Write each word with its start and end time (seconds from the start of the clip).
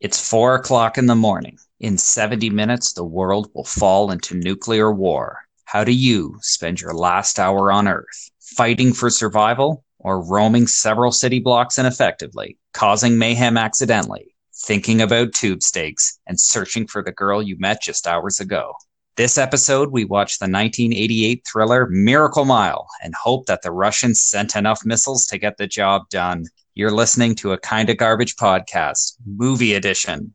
It's 0.00 0.28
four 0.30 0.54
o'clock 0.54 0.96
in 0.96 1.06
the 1.06 1.16
morning. 1.16 1.58
In 1.80 1.98
70 1.98 2.50
minutes, 2.50 2.92
the 2.92 3.04
world 3.04 3.50
will 3.52 3.64
fall 3.64 4.12
into 4.12 4.36
nuclear 4.36 4.92
war. 4.92 5.40
How 5.64 5.82
do 5.82 5.90
you 5.90 6.38
spend 6.40 6.80
your 6.80 6.94
last 6.94 7.40
hour 7.40 7.72
on 7.72 7.88
Earth? 7.88 8.30
Fighting 8.56 8.92
for 8.92 9.10
survival 9.10 9.84
or 9.98 10.24
roaming 10.24 10.68
several 10.68 11.10
city 11.10 11.40
blocks 11.40 11.78
ineffectively, 11.80 12.56
causing 12.74 13.18
mayhem 13.18 13.56
accidentally, 13.56 14.36
thinking 14.64 15.00
about 15.02 15.34
tube 15.34 15.64
steaks, 15.64 16.20
and 16.28 16.38
searching 16.40 16.86
for 16.86 17.02
the 17.02 17.10
girl 17.10 17.42
you 17.42 17.56
met 17.58 17.82
just 17.82 18.06
hours 18.06 18.38
ago? 18.38 18.74
This 19.16 19.36
episode, 19.36 19.90
we 19.90 20.04
watch 20.04 20.38
the 20.38 20.44
1988 20.44 21.42
thriller 21.52 21.88
Miracle 21.90 22.44
Mile 22.44 22.86
and 23.02 23.12
hope 23.16 23.46
that 23.46 23.62
the 23.62 23.72
Russians 23.72 24.22
sent 24.22 24.54
enough 24.54 24.82
missiles 24.86 25.26
to 25.26 25.38
get 25.38 25.56
the 25.56 25.66
job 25.66 26.08
done. 26.08 26.44
You're 26.78 26.92
listening 26.92 27.34
to 27.42 27.50
a 27.54 27.58
Kinda 27.58 27.92
Garbage 27.94 28.36
podcast, 28.36 29.14
movie 29.26 29.74
edition. 29.74 30.32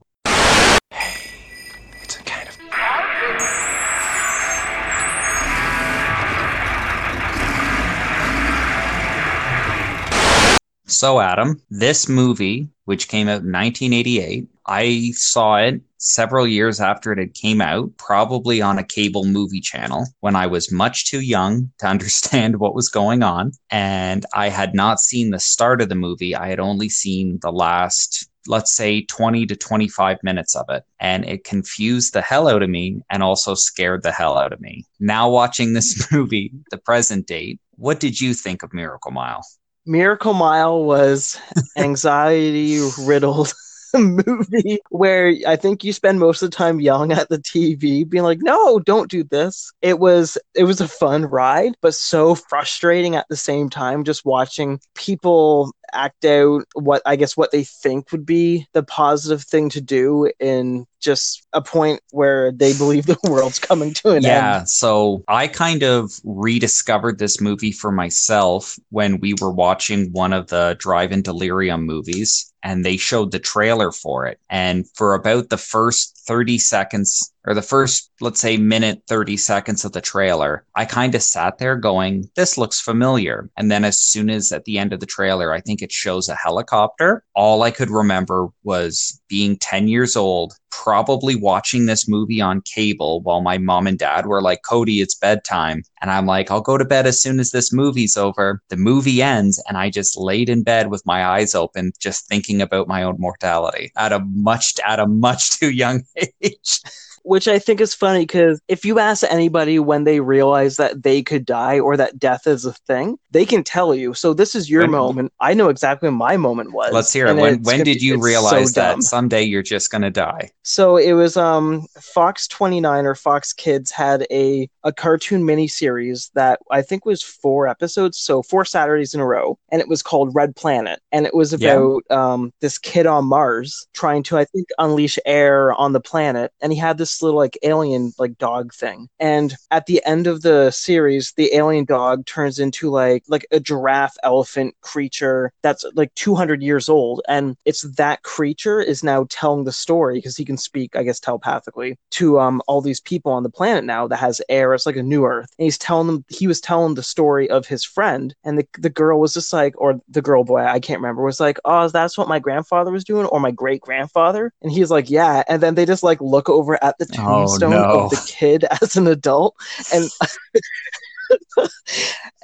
So, 10.88 11.22
Adam, 11.22 11.62
this 11.70 12.10
movie, 12.10 12.68
which 12.86 13.08
came 13.08 13.28
out 13.30 13.40
in 13.44 13.52
1988, 13.54 14.50
I 14.66 15.12
saw 15.16 15.56
it 15.56 15.82
several 15.98 16.46
years 16.46 16.82
after 16.82 17.14
it 17.14 17.20
had 17.20 17.34
came 17.34 17.62
out, 17.62 17.96
probably 17.98 18.62
on 18.62 18.78
a 18.78 18.84
cable 18.84 19.24
movie 19.24 19.62
channel 19.62 20.06
when 20.20 20.36
I 20.36 20.48
was 20.48 20.74
much 20.74 21.06
too 21.10 21.22
young 21.22 21.72
to 21.80 21.88
understand 21.88 22.58
what 22.60 22.76
was 22.76 22.90
going 22.90 23.24
on. 23.24 23.54
And 23.72 24.26
I 24.34 24.50
had 24.50 24.76
not 24.76 25.00
seen 25.00 25.30
the 25.32 25.40
start 25.40 25.80
of 25.82 25.88
the 25.88 25.96
movie. 25.96 26.36
I 26.36 26.50
had 26.50 26.60
only 26.60 26.90
seen 26.90 27.40
the 27.42 27.52
last, 27.52 28.28
let's 28.46 28.76
say 28.76 29.04
20 29.04 29.46
to 29.46 29.56
25 29.56 30.18
minutes 30.22 30.54
of 30.54 30.66
it. 30.68 30.84
And 31.00 31.24
it 31.24 31.46
confused 31.46 32.12
the 32.12 32.22
hell 32.22 32.50
out 32.50 32.62
of 32.62 32.70
me 32.70 33.00
and 33.10 33.24
also 33.24 33.56
scared 33.56 34.04
the 34.04 34.12
hell 34.12 34.38
out 34.38 34.52
of 34.52 34.60
me. 34.60 34.84
Now 35.00 35.30
watching 35.30 35.72
this 35.72 36.12
movie, 36.12 36.52
the 36.72 36.78
present 36.78 37.26
date, 37.26 37.62
what 37.78 38.02
did 38.02 38.20
you 38.20 38.34
think 38.34 38.64
of 38.64 38.74
Miracle 38.74 39.12
Mile? 39.12 39.44
Miracle 39.86 40.34
Mile 40.34 40.84
was 40.84 41.40
anxiety 41.78 42.88
riddled 43.02 43.54
movie 43.94 44.80
where 44.90 45.34
I 45.46 45.56
think 45.56 45.84
you 45.84 45.94
spend 45.94 46.20
most 46.20 46.42
of 46.42 46.50
the 46.50 46.56
time 46.58 46.80
yelling 46.80 47.12
at 47.12 47.30
the 47.30 47.38
TV, 47.38 48.08
being 48.08 48.24
like, 48.24 48.40
"No, 48.42 48.80
don't 48.80 49.10
do 49.12 49.24
this." 49.24 49.72
It 49.82 50.00
was 50.00 50.38
it 50.56 50.64
was 50.64 50.80
a 50.82 50.88
fun 50.88 51.26
ride, 51.26 51.76
but 51.82 51.94
so 51.94 52.36
frustrating 52.36 53.16
at 53.16 53.26
the 53.30 53.38
same 53.38 53.70
time. 53.70 54.04
Just 54.04 54.26
watching 54.26 54.80
people 54.96 55.72
act 55.94 56.26
out 56.26 56.64
what 56.74 57.02
I 57.06 57.16
guess 57.16 57.38
what 57.38 57.52
they 57.52 57.64
think 57.64 58.12
would 58.12 58.26
be 58.26 58.66
the 58.74 58.84
positive 58.84 59.44
thing 59.44 59.70
to 59.70 59.82
do 59.82 60.32
in 60.40 60.86
just 61.00 61.46
a 61.54 61.62
point 61.62 62.02
where 62.12 62.52
they 62.52 62.76
believe 62.78 63.06
the 63.06 63.18
world's 63.30 63.60
coming 63.60 63.94
to 63.96 64.10
an 64.12 64.24
yeah, 64.24 64.30
end. 64.30 64.34
Yeah. 64.34 64.64
So 64.68 65.24
I 65.28 65.48
kind 65.48 65.84
of 65.84 66.12
rediscovered 66.24 67.20
this 67.20 67.40
movie 67.42 67.72
for 67.74 67.92
myself 67.92 68.76
when 68.90 69.20
we 69.20 69.36
were 69.40 69.52
watching 69.52 70.12
one 70.12 70.34
of 70.34 70.48
the 70.48 70.76
Drive-In 70.80 71.22
Delirium 71.22 71.86
movies 71.86 72.54
and 72.64 72.86
they 72.86 72.98
showed 72.98 73.32
the 73.32 73.40
trailer 73.40 73.92
for 73.92 74.26
it. 74.28 74.40
And 74.50 74.86
for 74.96 75.14
about 75.14 75.50
the 75.50 75.58
first 75.58 76.22
30 76.26 76.58
seconds 76.60 77.33
or 77.46 77.54
the 77.54 77.62
first, 77.62 78.10
let's 78.22 78.40
say, 78.40 78.58
minute 78.58 79.04
30 79.08 79.36
seconds 79.38 79.84
of 79.86 79.92
the 79.92 80.00
trailer, 80.02 80.66
I 80.76 80.86
kind 80.86 81.14
of 81.16 81.22
sat 81.22 81.58
there 81.58 81.76
going, 81.76 82.30
this 82.36 82.58
looks 82.58 82.80
familiar. 82.82 83.50
And 83.58 83.70
then 83.70 83.84
as 83.84 84.00
soon 84.02 84.30
as 84.30 84.52
at 84.52 84.64
the 84.66 84.78
end 84.80 84.94
of 84.94 85.00
the 85.02 85.06
trailer, 85.06 85.52
I 85.52 85.60
think 85.60 85.82
it 85.82 85.92
shows 85.92 86.30
a 86.30 86.36
helicopter, 86.36 87.24
all 87.36 87.64
I 87.64 87.72
could 87.72 87.90
remember 87.90 88.48
was 88.64 89.20
being 89.28 89.58
10 89.58 89.88
years 89.90 90.16
old, 90.16 90.54
probably 90.72 91.36
watching 91.36 91.86
this 91.86 92.08
movie 92.08 92.40
on 92.42 92.62
cable 92.62 93.22
while 93.22 93.42
my 93.42 93.58
mom 93.58 93.88
and 93.88 94.00
dad 94.00 94.26
were 94.26 94.42
like, 94.42 94.62
Cody, 94.64 95.02
it's 95.02 95.16
bedtime. 95.16 95.84
And 96.02 96.10
I'm 96.10 96.26
like, 96.26 96.50
I'll 96.50 96.62
go 96.62 96.78
to 96.78 96.86
bed 96.86 97.06
as 97.08 97.22
soon 97.22 97.40
as 97.42 97.52
this 97.52 97.74
movie's 97.74 98.16
over. 98.18 98.62
The 98.70 98.78
movie 98.78 99.22
ends, 99.22 99.62
and 99.68 99.78
I 99.78 99.90
just 99.90 100.18
laid 100.18 100.50
in 100.50 100.64
bed 100.64 100.88
with 100.90 101.06
my 101.06 101.26
eyes 101.26 101.56
open, 101.56 101.92
just 102.00 102.28
thinking 102.28 102.62
about 102.62 102.88
my 102.88 103.04
own 103.04 103.16
mortality 103.20 103.92
at 103.98 104.14
a 104.14 104.20
much, 104.20 104.74
at 104.86 105.00
a 105.00 105.08
much 105.08 105.58
too 105.60 105.72
young 105.72 106.04
age 106.42 106.80
which 107.24 107.48
I 107.48 107.58
think 107.60 107.82
is 107.82 107.94
funny 107.96 108.20
because 108.20 108.62
if 108.68 108.86
you 108.86 109.00
ask 109.00 109.24
anybody 109.30 109.80
when 109.80 110.04
they 110.04 110.20
realize 110.20 110.78
that 110.78 111.04
they 111.04 111.22
could 111.24 111.46
die 111.46 111.80
or 111.80 111.98
that 111.98 112.20
death 112.20 112.48
is 112.48 112.66
a 112.66 112.74
thing, 112.74 113.18
they 113.32 113.46
can 113.46 113.64
tell 113.64 113.96
you. 113.96 114.14
So 114.14 114.34
this 114.34 114.56
is 114.56 114.70
your 114.70 114.82
when, 114.84 114.92
moment. 114.92 115.34
I 115.40 115.54
know 115.54 115.70
exactly 115.70 116.08
when 116.10 116.18
my 116.18 116.38
moment 116.38 116.74
was. 116.74 116.94
Let's 116.94 117.12
hear 117.14 117.28
it. 117.28 117.38
When, 117.38 117.62
when 117.64 117.84
did 117.84 118.02
you 118.04 118.22
realize 118.22 118.74
so 118.74 118.82
that 118.82 119.04
someday 119.04 119.44
you're 119.44 119.64
just 119.64 119.90
gonna 119.90 120.12
die? 120.12 120.52
So 120.64 120.98
it 120.98 121.14
was 121.14 121.36
um 121.38 121.86
Fox 122.00 122.48
29 122.48 123.06
or 123.06 123.16
Fox 123.16 123.54
Kids 123.54 123.90
had 123.90 124.28
a 124.30 124.70
a 124.86 124.92
cartoon 124.92 125.44
miniseries 125.44 126.30
that 126.34 126.60
I 126.70 126.82
think 126.82 127.06
was 127.06 127.22
four 127.24 127.68
episodes, 127.70 128.20
so 128.20 128.44
four 128.44 128.66
Saturdays 128.66 129.14
in 129.14 129.22
a 129.22 129.26
row, 129.26 129.58
and 129.72 129.82
it 129.82 129.88
was 129.88 130.04
called 130.04 130.36
Red 130.36 130.56
Planet, 130.58 131.00
and 131.14 131.26
it 131.26 131.34
was 131.34 131.54
about 131.54 132.04
yeah. 132.10 132.34
um 132.34 132.52
this 132.60 132.78
kid 132.78 133.08
on 133.08 133.26
Mars 133.26 133.88
trying 133.94 134.24
to 134.24 134.38
I 134.38 134.46
think 134.46 134.68
unleash 134.78 135.18
air 135.26 135.74
on 135.74 135.94
the 135.94 136.02
planet, 136.02 136.52
and 136.62 136.72
he 136.74 136.78
had 136.78 136.98
this 136.98 137.13
this 137.14 137.22
little 137.22 137.38
like 137.40 137.58
alien 137.64 138.12
like 138.18 138.38
dog 138.38 138.74
thing. 138.74 139.08
And 139.20 139.54
at 139.72 139.86
the 139.86 140.04
end 140.06 140.28
of 140.28 140.42
the 140.42 140.72
series, 140.72 141.34
the 141.38 141.54
alien 141.54 141.86
dog 141.86 142.26
turns 142.26 142.60
into 142.60 142.90
like 142.90 143.24
like 143.28 143.46
a 143.52 143.60
giraffe 143.60 144.16
elephant 144.24 144.76
creature 144.82 145.52
that's 145.62 145.86
like 145.96 146.14
200 146.16 146.62
years 146.62 146.90
old 146.90 147.22
and 147.28 147.56
it's 147.66 147.82
that 147.96 148.22
creature 148.24 148.80
is 148.80 149.04
now 149.04 149.26
telling 149.30 149.64
the 149.64 149.72
story 149.72 150.16
because 150.18 150.38
he 150.38 150.46
can 150.46 150.58
speak 150.58 150.96
I 150.96 151.04
guess 151.04 151.20
telepathically 151.20 151.98
to 152.12 152.40
um 152.40 152.62
all 152.68 152.82
these 152.82 153.00
people 153.00 153.32
on 153.32 153.44
the 153.44 153.50
planet 153.50 153.84
now 153.84 154.08
that 154.08 154.18
has 154.18 154.42
air. 154.50 154.74
It's 154.74 154.86
like 154.86 154.96
a 154.96 155.04
new 155.04 155.26
earth. 155.26 155.50
And 155.58 155.64
he's 155.64 155.78
telling 155.78 156.08
them 156.08 156.26
he 156.30 156.48
was 156.48 156.62
telling 156.62 156.96
the 156.96 157.04
story 157.04 157.50
of 157.50 157.66
his 157.68 157.84
friend 157.84 158.34
and 158.44 158.58
the 158.58 158.68
the 158.80 158.90
girl 158.90 159.20
was 159.20 159.34
just 159.34 159.54
like 159.54 159.74
or 159.78 160.00
the 160.10 160.22
girl 160.22 160.44
boy, 160.44 160.62
I 160.64 160.80
can't 160.80 161.00
remember, 161.00 161.24
was 161.24 161.40
like, 161.40 161.58
"Oh, 161.66 161.88
that's 161.90 162.18
what 162.18 162.28
my 162.28 162.40
grandfather 162.40 162.92
was 162.92 163.04
doing 163.04 163.26
or 163.28 163.40
my 163.40 163.52
great 163.52 163.82
grandfather." 163.82 164.52
And 164.62 164.72
he's 164.72 164.90
like, 164.90 165.10
"Yeah." 165.10 165.44
And 165.48 165.62
then 165.62 165.76
they 165.76 165.86
just 165.86 166.04
like 166.04 166.20
look 166.22 166.50
over 166.50 166.82
at 166.84 166.98
the 166.98 167.03
the 167.10 167.16
oh, 167.20 167.40
tombstone 167.42 167.74
oh, 167.74 167.82
no. 167.82 168.00
of 168.06 168.10
the 168.12 168.24
kid 168.28 168.64
as 168.82 168.96
an 168.96 169.08
adult, 169.08 169.56
and. 169.94 170.10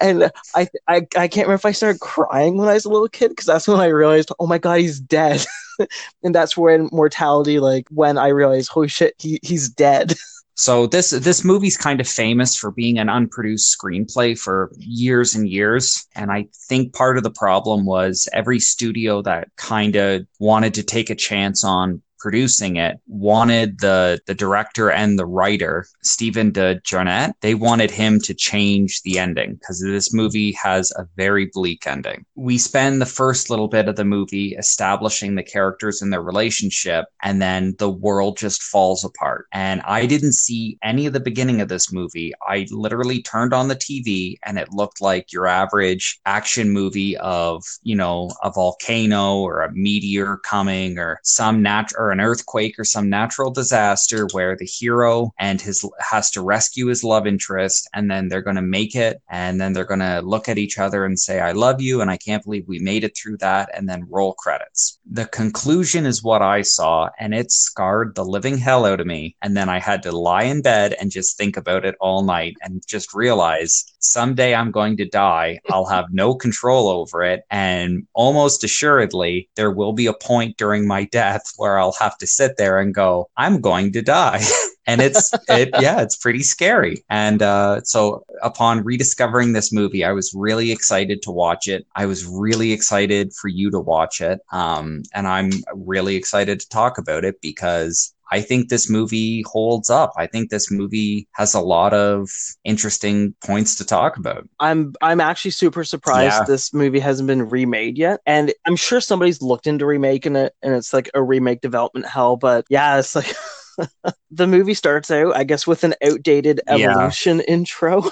and 0.02 0.32
I, 0.56 0.68
I 0.88 0.96
I 1.16 1.28
can't 1.28 1.46
remember 1.46 1.54
if 1.56 1.66
I 1.66 1.74
started 1.74 2.00
crying 2.00 2.58
when 2.58 2.68
I 2.70 2.74
was 2.74 2.86
a 2.86 2.90
little 2.90 3.08
kid 3.10 3.30
because 3.30 3.46
that's 3.46 3.68
when 3.68 3.80
I 3.80 3.86
realized, 3.88 4.32
oh 4.40 4.48
my 4.48 4.58
god, 4.58 4.80
he's 4.80 5.00
dead, 5.00 5.46
and 6.24 6.34
that's 6.34 6.58
when 6.58 6.90
mortality, 6.92 7.60
like 7.60 7.88
when 7.92 8.18
I 8.18 8.30
realized, 8.30 8.70
holy 8.72 8.88
shit, 8.88 9.14
he 9.20 9.40
he's 9.44 9.70
dead. 9.70 10.16
So 10.56 10.88
this 10.88 11.12
this 11.12 11.44
movie's 11.46 11.78
kind 11.78 12.00
of 12.00 12.08
famous 12.08 12.56
for 12.56 12.72
being 12.72 12.98
an 12.98 13.08
unproduced 13.10 13.68
screenplay 13.80 14.36
for 14.40 14.72
years 14.80 15.36
and 15.36 15.48
years, 15.48 16.08
and 16.16 16.32
I 16.32 16.48
think 16.68 16.94
part 16.96 17.18
of 17.18 17.24
the 17.24 17.30
problem 17.32 17.86
was 17.86 18.28
every 18.34 18.60
studio 18.60 19.22
that 19.22 19.50
kind 19.58 19.98
of 19.98 20.26
wanted 20.40 20.74
to 20.76 20.84
take 20.84 21.12
a 21.12 21.16
chance 21.16 21.64
on 21.64 22.02
producing 22.20 22.76
it 22.76 22.98
wanted 23.08 23.80
the 23.80 24.20
the 24.28 24.34
director 24.36 24.92
and 24.92 25.18
the 25.18 25.26
writer 25.26 25.86
Stephen 26.04 26.52
de 26.52 26.76
Jarnatt. 26.82 27.34
They 27.42 27.56
wanted 27.56 27.90
him 27.90 28.20
to 28.22 28.34
change 28.34 29.02
the 29.04 29.18
ending 29.18 29.56
because 29.56 29.82
this 29.82 30.14
movie 30.14 30.52
has 30.54 30.92
a 30.98 31.08
very 31.16 31.50
bleak 31.54 31.88
ending. 31.88 32.26
We 32.36 32.58
spend 32.58 33.02
the 33.02 33.06
first 33.06 33.50
little 33.50 33.68
bit 33.68 33.88
of 33.88 33.96
the 33.96 34.06
movie 34.06 34.56
establishing 34.58 35.36
the 35.36 35.44
characters 35.44 36.02
and 36.02 36.12
their 36.12 36.22
relationship, 36.22 37.06
and 37.24 37.42
then 37.42 37.76
the 37.80 37.90
world 37.90 38.38
just 38.38 38.62
falls 38.64 39.04
apart. 39.04 39.46
And 39.54 39.82
I 39.82 40.06
didn't 40.06 40.34
see 40.34 40.78
any 40.84 41.06
of 41.06 41.14
the 41.14 41.20
beginning 41.20 41.62
of 41.62 41.70
this 41.70 41.92
movie. 41.94 42.34
I 42.48 42.68
literally 42.70 43.22
turned 43.22 43.54
on 43.54 43.68
the 43.70 43.76
TV 43.76 44.36
and 44.44 44.58
it 44.60 44.72
looked 44.74 45.02
like 45.02 45.32
your 45.32 45.48
average 45.48 46.20
action 46.26 46.70
movie 46.72 47.16
of 47.18 47.64
you 47.84 47.96
know 47.96 48.30
a 48.44 48.52
volcano 48.52 49.38
or 49.38 49.62
a 49.62 49.72
meteor 49.72 50.38
coming 50.46 50.98
or 51.00 51.20
some 51.24 51.62
natural 51.62 52.09
an 52.12 52.20
earthquake 52.20 52.78
or 52.80 52.84
some 52.84 53.10
natural 53.10 53.52
disaster 53.52 54.28
where 54.32 54.56
the 54.56 54.66
hero 54.66 55.32
and 55.40 55.62
his 55.62 55.88
has 56.00 56.32
to 56.32 56.42
rescue 56.42 56.88
his 56.88 57.04
love 57.04 57.28
interest 57.28 57.88
and 57.94 58.10
then 58.10 58.28
they're 58.28 58.42
going 58.42 58.56
to 58.56 58.62
make 58.62 58.96
it 58.96 59.22
and 59.30 59.60
then 59.60 59.74
they're 59.74 59.84
going 59.86 60.00
to 60.00 60.22
look 60.22 60.50
at 60.50 60.58
each 60.58 60.78
other 60.78 61.06
and 61.06 61.20
say 61.20 61.40
I 61.40 61.52
love 61.52 61.82
you 61.82 62.02
and 62.02 62.10
I 62.10 62.18
can't 62.18 62.44
believe 62.44 62.68
we 62.68 62.80
made 62.80 63.04
it 63.04 63.18
through 63.18 63.38
that 63.38 63.70
and 63.78 63.88
then 63.88 64.08
roll 64.10 64.34
credits. 64.34 65.00
The 65.10 65.26
conclusion 65.26 66.06
is 66.06 66.24
what 66.24 66.42
I 66.42 66.62
saw 66.62 67.10
and 67.20 67.34
it 67.34 67.52
scarred 67.52 68.16
the 68.16 68.26
living 68.26 68.58
hell 68.58 68.86
out 68.86 69.00
of 69.02 69.08
me 69.08 69.36
and 69.42 69.56
then 69.56 69.70
I 69.70 69.80
had 69.80 70.04
to 70.04 70.12
lie 70.12 70.44
in 70.44 70.62
bed 70.62 70.96
and 71.00 71.12
just 71.12 71.38
think 71.38 71.58
about 71.58 71.86
it 71.86 71.96
all 72.00 72.24
night 72.24 72.56
and 72.62 72.84
just 72.88 73.14
realize 73.14 73.86
someday 74.00 74.56
I'm 74.56 74.72
going 74.72 74.98
to 74.98 75.06
die. 75.06 75.60
I'll 75.70 75.86
have 75.86 76.06
no 76.14 76.36
control 76.36 76.88
over 76.90 77.24
it 77.24 77.42
and 77.50 78.08
almost 78.14 78.64
assuredly 78.64 79.50
there 79.56 79.72
will 79.72 79.94
be 79.94 80.08
a 80.08 80.14
point 80.14 80.58
during 80.58 80.88
my 80.88 81.06
death 81.06 81.42
where 81.58 81.78
I'll 81.80 81.92
have 82.00 82.18
to 82.18 82.26
sit 82.28 82.58
there 82.58 82.80
and 82.80 82.94
go, 82.94 83.30
I'm 83.38 83.62
going 83.62 83.92
to 83.94 84.02
die. 84.02 84.42
and 84.88 85.02
it's, 85.02 85.32
it, 85.50 85.70
yeah, 85.80 86.02
it's 86.02 86.16
pretty 86.18 86.42
scary. 86.44 87.04
And 87.10 87.42
uh, 87.42 87.82
so 87.84 88.24
upon 88.42 88.84
rediscovering 88.84 89.54
this 89.54 89.72
movie, 89.72 90.04
I 90.04 90.14
was 90.14 90.34
really 90.36 90.72
excited 90.72 91.22
to 91.24 91.32
watch 91.32 91.68
it. 91.68 91.86
I 91.96 92.06
was 92.06 92.26
really 92.26 92.72
excited 92.72 93.34
for 93.34 93.50
you 93.50 93.70
to 93.72 93.80
watch 93.80 94.22
it. 94.22 94.40
Um, 94.52 95.04
and 95.14 95.28
I'm 95.28 95.52
really 95.76 96.16
excited 96.16 96.60
to 96.62 96.70
talk 96.70 96.98
about 96.98 97.26
it 97.26 97.42
because 97.42 98.14
I 98.32 98.42
think 98.42 98.70
this 98.70 98.90
movie 98.90 99.44
holds 99.44 99.90
up. 99.90 100.12
I 100.18 100.28
think 100.28 100.50
this 100.50 100.70
movie 100.70 101.28
has 101.32 101.54
a 101.54 101.60
lot 101.60 101.94
of 101.94 102.30
interesting 102.64 103.36
points 103.44 103.76
to 103.78 103.86
talk 103.86 104.18
about. 104.18 104.48
I'm 104.60 104.94
I'm 105.02 105.22
actually 105.22 105.52
super 105.52 105.84
surprised 105.84 106.34
yeah. 106.36 106.44
this 106.46 106.74
movie 106.74 107.00
hasn't 107.00 107.28
been 107.28 107.50
remade 107.50 107.98
yet. 107.98 108.20
And 108.26 108.54
I'm 108.66 108.76
sure 108.76 109.02
somebody's 109.02 109.42
looked 109.42 109.68
into 109.68 109.86
remaking 109.86 110.36
it 110.36 110.54
and 110.62 110.74
it's 110.74 110.94
like 110.94 111.10
a 111.14 111.22
remake 111.24 111.62
development 111.62 112.06
hell, 112.06 112.36
but 112.38 112.66
yeah, 112.70 113.00
it's 113.00 113.16
like 113.16 113.34
the 114.32 114.46
movie 114.48 114.74
starts 114.76 115.10
out, 115.10 115.36
I 115.36 115.44
guess, 115.44 115.66
with 115.66 115.84
an 115.84 115.96
outdated 116.04 116.62
evolution 116.68 117.38
yeah. 117.38 117.46
intro 117.54 118.04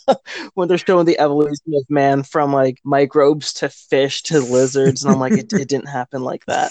when 0.54 0.68
they're 0.68 0.78
showing 0.78 1.06
the 1.06 1.18
evolution 1.18 1.74
of 1.74 1.84
man 1.88 2.22
from 2.22 2.52
like 2.52 2.78
microbes 2.84 3.52
to 3.54 3.68
fish 3.68 4.22
to 4.24 4.38
lizards. 4.40 5.04
And 5.04 5.12
I'm 5.12 5.20
like, 5.20 5.32
it, 5.32 5.52
it 5.52 5.68
didn't 5.68 5.88
happen 5.88 6.22
like 6.22 6.44
that. 6.46 6.70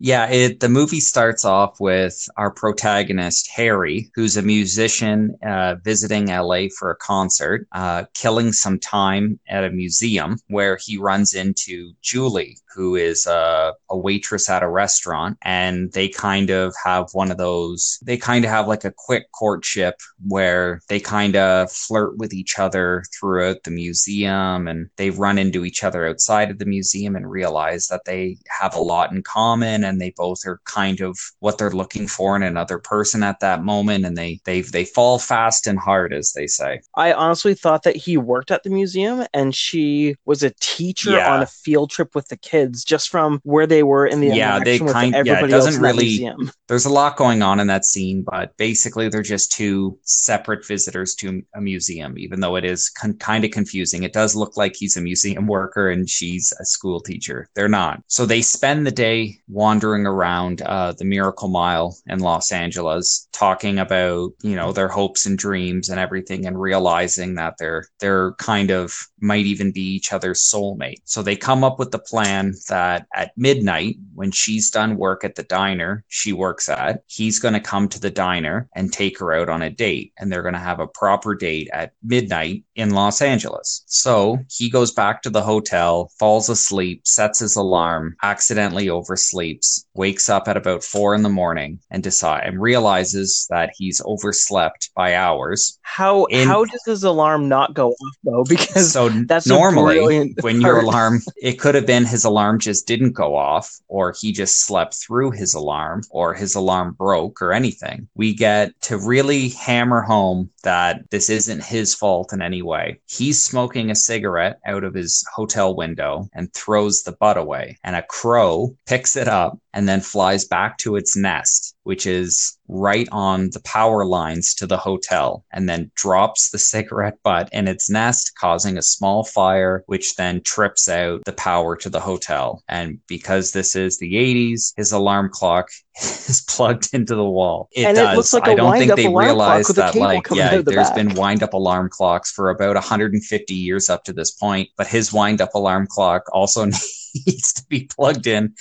Yeah, 0.00 0.26
it, 0.30 0.60
the 0.60 0.68
movie 0.68 1.00
starts 1.00 1.44
off 1.44 1.80
with 1.80 2.26
our 2.36 2.52
protagonist, 2.52 3.48
Harry, 3.52 4.10
who's 4.14 4.36
a 4.36 4.42
musician 4.42 5.36
uh, 5.44 5.74
visiting 5.82 6.26
LA 6.26 6.66
for 6.78 6.90
a 6.92 6.96
concert, 6.96 7.66
uh, 7.72 8.04
killing 8.14 8.52
some 8.52 8.78
time 8.78 9.40
at 9.48 9.64
a 9.64 9.70
museum 9.70 10.38
where 10.46 10.78
he 10.80 10.98
runs 10.98 11.34
into 11.34 11.92
Julie, 12.00 12.58
who 12.74 12.94
is 12.94 13.26
a, 13.26 13.74
a, 13.90 13.98
waitress 13.98 14.48
at 14.48 14.62
a 14.62 14.68
restaurant. 14.68 15.36
And 15.42 15.90
they 15.92 16.08
kind 16.08 16.50
of 16.50 16.74
have 16.84 17.08
one 17.12 17.32
of 17.32 17.36
those, 17.36 17.98
they 18.04 18.16
kind 18.16 18.44
of 18.44 18.52
have 18.52 18.68
like 18.68 18.84
a 18.84 18.94
quick 18.96 19.24
courtship 19.32 19.96
where 20.28 20.80
they 20.88 21.00
kind 21.00 21.34
of 21.34 21.72
flirt 21.72 22.16
with 22.18 22.32
each 22.32 22.56
other 22.60 23.02
throughout 23.18 23.64
the 23.64 23.72
museum 23.72 24.68
and 24.68 24.90
they 24.96 25.10
run 25.10 25.38
into 25.38 25.64
each 25.64 25.82
other 25.82 26.06
outside 26.06 26.52
of 26.52 26.60
the 26.60 26.66
museum 26.66 27.16
and 27.16 27.28
realize 27.28 27.88
that 27.88 28.04
they 28.04 28.38
have 28.60 28.76
a 28.76 28.80
lot 28.80 29.10
in 29.10 29.24
common 29.24 29.84
and 29.88 30.00
they 30.00 30.10
both 30.16 30.40
are 30.46 30.60
kind 30.64 31.00
of 31.00 31.18
what 31.40 31.58
they're 31.58 31.70
looking 31.72 32.06
for 32.06 32.36
in 32.36 32.42
another 32.42 32.78
person 32.78 33.22
at 33.22 33.40
that 33.40 33.64
moment 33.64 34.04
and 34.04 34.16
they 34.16 34.38
they 34.44 34.60
they 34.60 34.84
fall 34.84 35.18
fast 35.18 35.66
and 35.66 35.78
hard 35.78 36.12
as 36.12 36.32
they 36.36 36.46
say. 36.46 36.80
I 36.94 37.12
honestly 37.12 37.54
thought 37.54 37.82
that 37.82 37.96
he 37.96 38.16
worked 38.16 38.50
at 38.52 38.62
the 38.62 38.70
museum 38.70 39.26
and 39.34 39.54
she 39.54 40.14
was 40.26 40.42
a 40.42 40.50
teacher 40.60 41.12
yeah. 41.12 41.32
on 41.34 41.42
a 41.42 41.46
field 41.46 41.90
trip 41.90 42.14
with 42.14 42.28
the 42.28 42.36
kids 42.36 42.84
just 42.84 43.08
from 43.08 43.40
where 43.42 43.66
they 43.66 43.82
were 43.82 44.06
in 44.06 44.20
the 44.20 44.28
yeah 44.28 44.62
they 44.62 44.78
kind 44.78 45.16
yeah 45.26 45.44
doesn't 45.46 45.82
really 45.82 46.28
there's 46.68 46.84
a 46.84 46.92
lot 46.92 47.16
going 47.16 47.40
on 47.42 47.58
in 47.60 47.66
that 47.68 47.84
scene 47.86 48.22
but 48.22 48.54
basically 48.58 49.08
they're 49.08 49.22
just 49.22 49.50
two 49.50 49.98
separate 50.02 50.66
visitors 50.66 51.14
to 51.14 51.42
a 51.54 51.60
museum 51.60 52.18
even 52.18 52.40
though 52.40 52.56
it 52.56 52.64
is 52.64 52.90
con- 52.90 53.14
kind 53.16 53.44
of 53.46 53.50
confusing 53.50 54.02
it 54.02 54.12
does 54.12 54.36
look 54.36 54.56
like 54.58 54.76
he's 54.76 54.96
a 54.98 55.00
museum 55.00 55.46
worker 55.46 55.88
and 55.90 56.10
she's 56.10 56.52
a 56.60 56.64
school 56.66 57.00
teacher 57.00 57.48
they're 57.54 57.68
not 57.68 58.02
so 58.08 58.26
they 58.26 58.42
spend 58.42 58.86
the 58.86 58.90
day 58.90 59.34
wandering 59.48 59.77
wandering 59.78 60.06
around 60.06 60.60
uh, 60.60 60.92
the 60.98 61.04
Miracle 61.04 61.46
Mile 61.46 61.96
in 62.08 62.18
Los 62.18 62.50
Angeles, 62.50 63.28
talking 63.32 63.78
about 63.78 64.30
you 64.42 64.56
know 64.56 64.72
their 64.72 64.88
hopes 64.88 65.24
and 65.24 65.38
dreams 65.38 65.88
and 65.88 66.00
everything, 66.00 66.46
and 66.46 66.60
realizing 66.60 67.36
that 67.36 67.54
they're 67.60 67.84
they're 68.00 68.32
kind 68.34 68.70
of 68.72 68.92
might 69.20 69.46
even 69.46 69.72
be 69.72 69.80
each 69.80 70.12
other's 70.12 70.50
soulmate. 70.52 71.00
So 71.04 71.22
they 71.22 71.36
come 71.36 71.64
up 71.64 71.78
with 71.78 71.90
the 71.92 71.98
plan 71.98 72.54
that 72.68 73.06
at 73.14 73.32
midnight, 73.36 73.96
when 74.14 74.30
she's 74.30 74.70
done 74.70 74.96
work 74.96 75.24
at 75.24 75.34
the 75.34 75.42
diner 75.44 76.04
she 76.08 76.32
works 76.32 76.68
at, 76.68 77.02
he's 77.06 77.38
going 77.40 77.54
to 77.54 77.68
come 77.70 77.88
to 77.88 78.00
the 78.00 78.10
diner 78.10 78.68
and 78.74 78.92
take 78.92 79.18
her 79.18 79.32
out 79.32 79.48
on 79.48 79.62
a 79.62 79.70
date, 79.70 80.12
and 80.18 80.30
they're 80.32 80.42
going 80.48 80.60
to 80.60 80.66
have 80.70 80.80
a 80.80 80.88
proper 81.02 81.34
date 81.36 81.68
at 81.72 81.92
midnight 82.02 82.64
in 82.74 82.90
Los 82.90 83.20
Angeles. 83.22 83.84
So 83.86 84.38
he 84.50 84.70
goes 84.70 84.92
back 84.92 85.22
to 85.22 85.30
the 85.30 85.42
hotel, 85.42 86.10
falls 86.18 86.48
asleep, 86.48 87.06
sets 87.06 87.38
his 87.40 87.54
alarm, 87.56 88.16
accidentally 88.22 88.86
oversleeps 88.88 89.67
Yes 89.68 89.84
wakes 89.98 90.30
up 90.30 90.46
at 90.48 90.56
about 90.56 90.82
four 90.84 91.14
in 91.14 91.22
the 91.22 91.28
morning 91.28 91.78
and 91.90 92.02
decide 92.04 92.46
and 92.46 92.62
realizes 92.62 93.46
that 93.50 93.70
he's 93.76 94.00
overslept 94.06 94.90
by 94.94 95.16
hours. 95.16 95.78
How 95.82 96.24
in- 96.26 96.46
how 96.48 96.64
does 96.64 96.80
his 96.86 97.02
alarm 97.04 97.48
not 97.48 97.74
go 97.74 97.90
off 97.90 98.16
though? 98.24 98.44
Because 98.48 98.92
so 98.92 99.08
that's 99.08 99.46
normally 99.46 100.32
when 100.40 100.60
your 100.60 100.78
alarm 100.80 101.20
it 101.42 101.54
could 101.58 101.74
have 101.74 101.86
been 101.86 102.06
his 102.06 102.24
alarm 102.24 102.60
just 102.60 102.86
didn't 102.86 103.12
go 103.12 103.36
off, 103.36 103.68
or 103.88 104.14
he 104.20 104.32
just 104.32 104.64
slept 104.64 104.94
through 104.94 105.32
his 105.32 105.52
alarm, 105.54 106.02
or 106.10 106.32
his 106.32 106.54
alarm 106.54 106.92
broke, 106.94 107.42
or 107.42 107.52
anything. 107.52 108.08
We 108.14 108.34
get 108.34 108.80
to 108.82 108.96
really 108.96 109.48
hammer 109.50 110.02
home 110.02 110.50
that 110.62 111.10
this 111.10 111.28
isn't 111.30 111.62
his 111.64 111.94
fault 111.94 112.32
in 112.32 112.40
any 112.42 112.62
way. 112.62 113.00
He's 113.06 113.44
smoking 113.44 113.90
a 113.90 113.94
cigarette 113.96 114.60
out 114.66 114.84
of 114.84 114.94
his 114.94 115.24
hotel 115.34 115.74
window 115.74 116.28
and 116.34 116.52
throws 116.54 117.02
the 117.02 117.12
butt 117.20 117.36
away, 117.38 117.76
and 117.82 117.96
a 117.96 118.02
crow 118.08 118.76
picks 118.86 119.16
it 119.16 119.26
up 119.28 119.58
and 119.72 119.87
and 119.88 120.02
then 120.02 120.04
flies 120.06 120.44
back 120.44 120.76
to 120.76 120.96
its 120.96 121.16
nest, 121.16 121.74
which 121.84 122.06
is 122.06 122.58
right 122.68 123.08
on 123.10 123.48
the 123.54 123.60
power 123.60 124.04
lines 124.04 124.54
to 124.56 124.66
the 124.66 124.76
hotel, 124.76 125.46
and 125.50 125.66
then 125.66 125.90
drops 125.94 126.50
the 126.50 126.58
cigarette 126.58 127.16
butt 127.22 127.48
in 127.52 127.66
its 127.66 127.88
nest, 127.88 128.32
causing 128.38 128.76
a 128.76 128.82
small 128.82 129.24
fire, 129.24 129.82
which 129.86 130.14
then 130.16 130.42
trips 130.44 130.90
out 130.90 131.24
the 131.24 131.32
power 131.32 131.74
to 131.74 131.88
the 131.88 132.00
hotel. 132.00 132.62
And 132.68 132.98
because 133.06 133.52
this 133.52 133.74
is 133.74 133.98
the 133.98 134.12
80s, 134.12 134.74
his 134.76 134.92
alarm 134.92 135.30
clock 135.32 135.70
is 135.98 136.44
plugged 136.46 136.90
into 136.92 137.14
the 137.14 137.24
wall. 137.24 137.70
It 137.72 137.86
and 137.86 137.96
does. 137.96 138.12
It 138.12 138.16
looks 138.18 138.32
like 138.34 138.46
I 138.46 138.54
don't 138.54 138.76
think 138.76 138.94
they 138.94 139.08
realize 139.08 139.68
that, 139.68 139.94
like, 139.94 140.26
yeah, 140.30 140.58
there's 140.60 140.88
back. 140.90 140.96
been 140.96 141.14
wind 141.14 141.42
up 141.42 141.54
alarm 141.54 141.88
clocks 141.90 142.30
for 142.30 142.50
about 142.50 142.74
150 142.74 143.54
years 143.54 143.88
up 143.88 144.04
to 144.04 144.12
this 144.12 144.32
point, 144.32 144.68
but 144.76 144.86
his 144.86 145.14
wind 145.14 145.40
up 145.40 145.54
alarm 145.54 145.86
clock 145.90 146.24
also 146.30 146.62
needs 146.66 147.54
to 147.54 147.64
be 147.70 147.84
plugged 147.86 148.26
in 148.26 148.52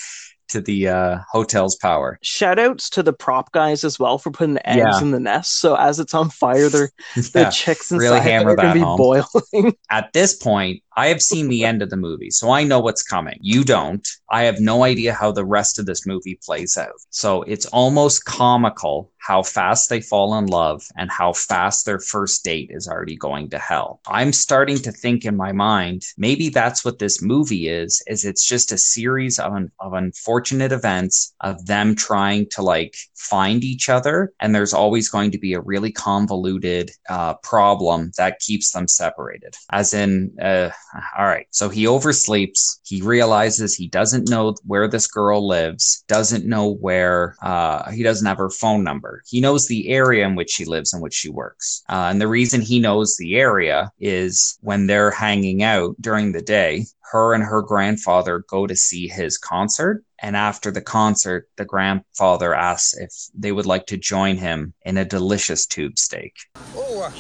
to 0.50 0.62
the 0.62 0.88
uh, 0.88 1.18
hotel's 1.30 1.76
power. 1.76 2.20
Shoutouts 2.24 2.90
to 2.92 3.04
the 3.04 3.14
prop 3.14 3.52
guys 3.52 3.84
as 3.84 4.00
well 4.00 4.18
for 4.18 4.32
putting 4.32 4.54
the 4.56 4.68
eggs 4.70 4.78
yeah. 4.78 5.02
in 5.02 5.12
the 5.12 5.20
nest. 5.20 5.60
So 5.60 5.76
as 5.76 6.00
it's 6.00 6.14
on 6.14 6.30
fire, 6.30 6.70
they're 6.70 6.90
yeah. 7.16 7.22
the 7.34 7.46
chicks 7.52 7.92
inside 7.92 8.04
really 8.06 8.20
hammer 8.22 8.52
are 8.52 8.56
going 8.56 8.68
to 8.68 8.74
be 8.74 8.80
home. 8.80 8.98
boiling. 8.98 9.76
At 9.90 10.14
this 10.14 10.36
point, 10.36 10.84
I 10.98 11.08
have 11.10 11.22
seen 11.22 11.48
the 11.48 11.64
end 11.64 11.84
of 11.84 11.92
the 11.92 11.96
movie, 11.96 12.32
so 12.32 12.50
I 12.50 12.64
know 12.64 12.80
what's 12.80 13.04
coming. 13.04 13.38
You 13.40 13.64
don't. 13.64 14.06
I 14.32 14.44
have 14.44 14.60
no 14.60 14.84
idea 14.84 15.14
how 15.14 15.32
the 15.32 15.46
rest 15.46 15.78
of 15.78 15.86
this 15.86 16.08
movie 16.08 16.40
plays 16.44 16.76
out. 16.76 16.98
So 17.12 17.44
it's 17.44 17.68
almost 17.68 18.26
comical 18.26 19.12
how 19.20 19.44
fast 19.44 19.90
they 19.90 20.00
fall 20.02 20.38
in 20.40 20.48
love 20.48 20.82
and 20.98 21.12
how 21.12 21.34
fast 21.34 21.86
their 21.86 22.00
first 22.00 22.44
date 22.46 22.70
is 22.74 22.88
already 22.88 23.16
going 23.16 23.50
to 23.50 23.60
hell. 23.60 24.00
I'm 24.08 24.34
starting 24.34 24.78
to 24.78 24.92
think 24.92 25.26
in 25.26 25.36
my 25.36 25.52
mind, 25.52 26.04
maybe 26.18 26.50
that's 26.50 26.84
what 26.86 26.98
this 26.98 27.22
movie 27.22 27.68
is, 27.68 28.02
is 28.08 28.24
it's 28.24 28.48
just 28.48 28.72
a 28.72 28.78
series 28.78 29.38
of, 29.38 29.52
un- 29.54 29.72
of 29.82 29.94
unfortunate 29.94 30.72
events 30.72 31.36
of 31.42 31.64
them 31.66 31.94
trying 31.94 32.48
to 32.52 32.62
like 32.62 32.96
find 33.16 33.66
each 33.66 33.90
other. 33.90 34.31
And 34.40 34.56
there's 34.56 34.74
always 34.74 35.10
going 35.10 35.31
to 35.31 35.38
be 35.38 35.54
a 35.56 35.62
really 35.62 35.92
convoluted 35.92 36.92
uh, 37.10 37.33
problem 37.44 38.14
that 38.18 38.40
keeps 38.40 38.71
them 38.71 38.88
separated. 38.88 39.56
As 39.69 39.94
in, 39.94 40.38
uh, 40.42 40.69
all 41.18 41.26
right. 41.26 41.48
So 41.52 41.70
he 41.70 41.86
oversleeps. 41.86 42.80
He 42.84 43.02
realizes 43.02 43.76
he 43.76 43.88
doesn't 43.88 44.30
know 44.30 44.56
where 44.66 44.88
this 44.88 45.08
girl 45.08 45.48
lives, 45.48 46.04
doesn't 46.08 46.46
know 46.46 46.74
where, 46.74 47.36
uh, 47.42 47.92
he 47.92 48.04
doesn't 48.04 48.26
have 48.26 48.38
her 48.38 48.50
phone 48.50 48.84
number. 48.84 49.24
He 49.28 49.42
knows 49.42 49.68
the 49.68 49.90
area 49.90 50.26
in 50.26 50.36
which 50.36 50.50
she 50.52 50.66
lives 50.66 50.94
and 50.94 51.02
which 51.02 51.14
she 51.14 51.30
works. 51.30 51.84
Uh, 51.90 52.08
and 52.10 52.22
the 52.22 52.28
reason 52.28 52.62
he 52.62 52.80
knows 52.80 53.16
the 53.18 53.36
area 53.36 53.92
is 54.00 54.58
when 54.62 54.88
they're 54.88 55.12
hanging 55.12 55.64
out 55.64 55.96
during 56.00 56.32
the 56.32 56.42
day, 56.42 56.86
her 57.12 57.34
and 57.34 57.44
her 57.44 57.62
grandfather 57.62 58.44
go 58.50 58.68
to 58.68 58.76
see 58.76 59.08
his 59.08 59.38
concert. 59.38 60.04
And 60.20 60.36
after 60.36 60.72
the 60.72 60.82
concert, 60.82 61.48
the 61.58 61.66
grandfather 61.66 62.54
asks 62.54 62.94
if 62.96 63.12
they 63.38 63.52
would 63.52 63.66
like 63.66 63.86
to 63.88 63.98
join 63.98 64.36
him 64.36 64.74
in 64.84 64.98
a 64.98 65.06
delicious 65.06 65.66
tube 65.66 65.98
steak. 66.00 66.34
Oh, 66.76 67.04
uh, 67.04 67.12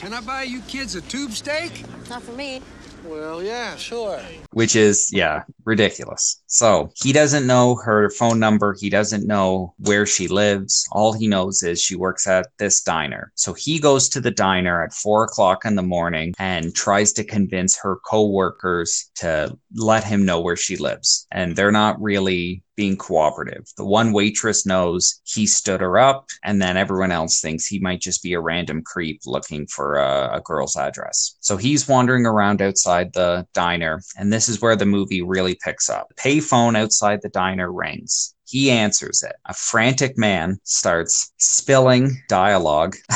can 0.00 0.12
I 0.12 0.20
buy 0.20 0.42
you 0.44 0.60
kids 0.62 0.94
a 0.94 1.00
tube 1.02 1.32
steak? 1.32 1.82
Not 2.08 2.22
for 2.22 2.32
me. 2.32 2.62
Well, 3.04 3.42
yeah, 3.42 3.76
sure. 3.76 4.20
Which 4.52 4.76
is, 4.76 5.10
yeah, 5.12 5.44
ridiculous. 5.64 6.42
So 6.46 6.90
he 6.96 7.12
doesn't 7.12 7.46
know 7.46 7.76
her 7.76 8.10
phone 8.10 8.38
number. 8.38 8.76
He 8.78 8.90
doesn't 8.90 9.26
know 9.26 9.74
where 9.78 10.04
she 10.06 10.28
lives. 10.28 10.84
All 10.92 11.12
he 11.12 11.26
knows 11.26 11.62
is 11.62 11.80
she 11.82 11.96
works 11.96 12.26
at 12.26 12.46
this 12.58 12.82
diner. 12.82 13.32
So 13.36 13.54
he 13.54 13.78
goes 13.78 14.08
to 14.10 14.20
the 14.20 14.30
diner 14.30 14.82
at 14.84 14.92
four 14.92 15.24
o'clock 15.24 15.64
in 15.64 15.76
the 15.76 15.82
morning 15.82 16.34
and 16.38 16.74
tries 16.74 17.12
to 17.14 17.24
convince 17.24 17.76
her 17.78 17.96
coworkers 18.04 19.10
to 19.16 19.56
let 19.74 20.04
him 20.04 20.24
know 20.26 20.40
where 20.40 20.56
she 20.56 20.76
lives. 20.76 21.26
And 21.32 21.56
they're 21.56 21.72
not 21.72 22.00
really 22.02 22.62
being 22.76 22.96
cooperative. 22.96 23.64
The 23.76 23.84
one 23.84 24.12
waitress 24.12 24.66
knows 24.66 25.20
he 25.24 25.46
stood 25.46 25.80
her 25.80 25.98
up, 25.98 26.26
and 26.44 26.60
then 26.60 26.76
everyone 26.76 27.12
else 27.12 27.40
thinks 27.40 27.66
he 27.66 27.78
might 27.80 28.00
just 28.00 28.22
be 28.22 28.32
a 28.34 28.40
random 28.40 28.82
creep 28.82 29.20
looking 29.26 29.66
for 29.66 29.96
a, 29.96 30.36
a 30.38 30.40
girl's 30.40 30.76
address. 30.76 31.36
So 31.40 31.56
he's 31.56 31.88
wandering 31.88 32.26
around 32.26 32.62
outside 32.62 33.12
the 33.12 33.46
diner, 33.54 34.00
and 34.16 34.32
this 34.32 34.48
is 34.48 34.60
where 34.60 34.76
the 34.76 34.86
movie 34.86 35.22
really 35.22 35.56
picks 35.62 35.88
up. 35.88 36.12
Pay 36.16 36.30
payphone 36.38 36.76
outside 36.76 37.20
the 37.22 37.28
diner 37.28 37.70
rings. 37.72 38.34
He 38.46 38.70
answers 38.70 39.22
it. 39.22 39.34
A 39.46 39.52
frantic 39.54 40.16
man 40.16 40.58
starts 40.64 41.32
spilling 41.38 42.22
dialogue 42.28 42.96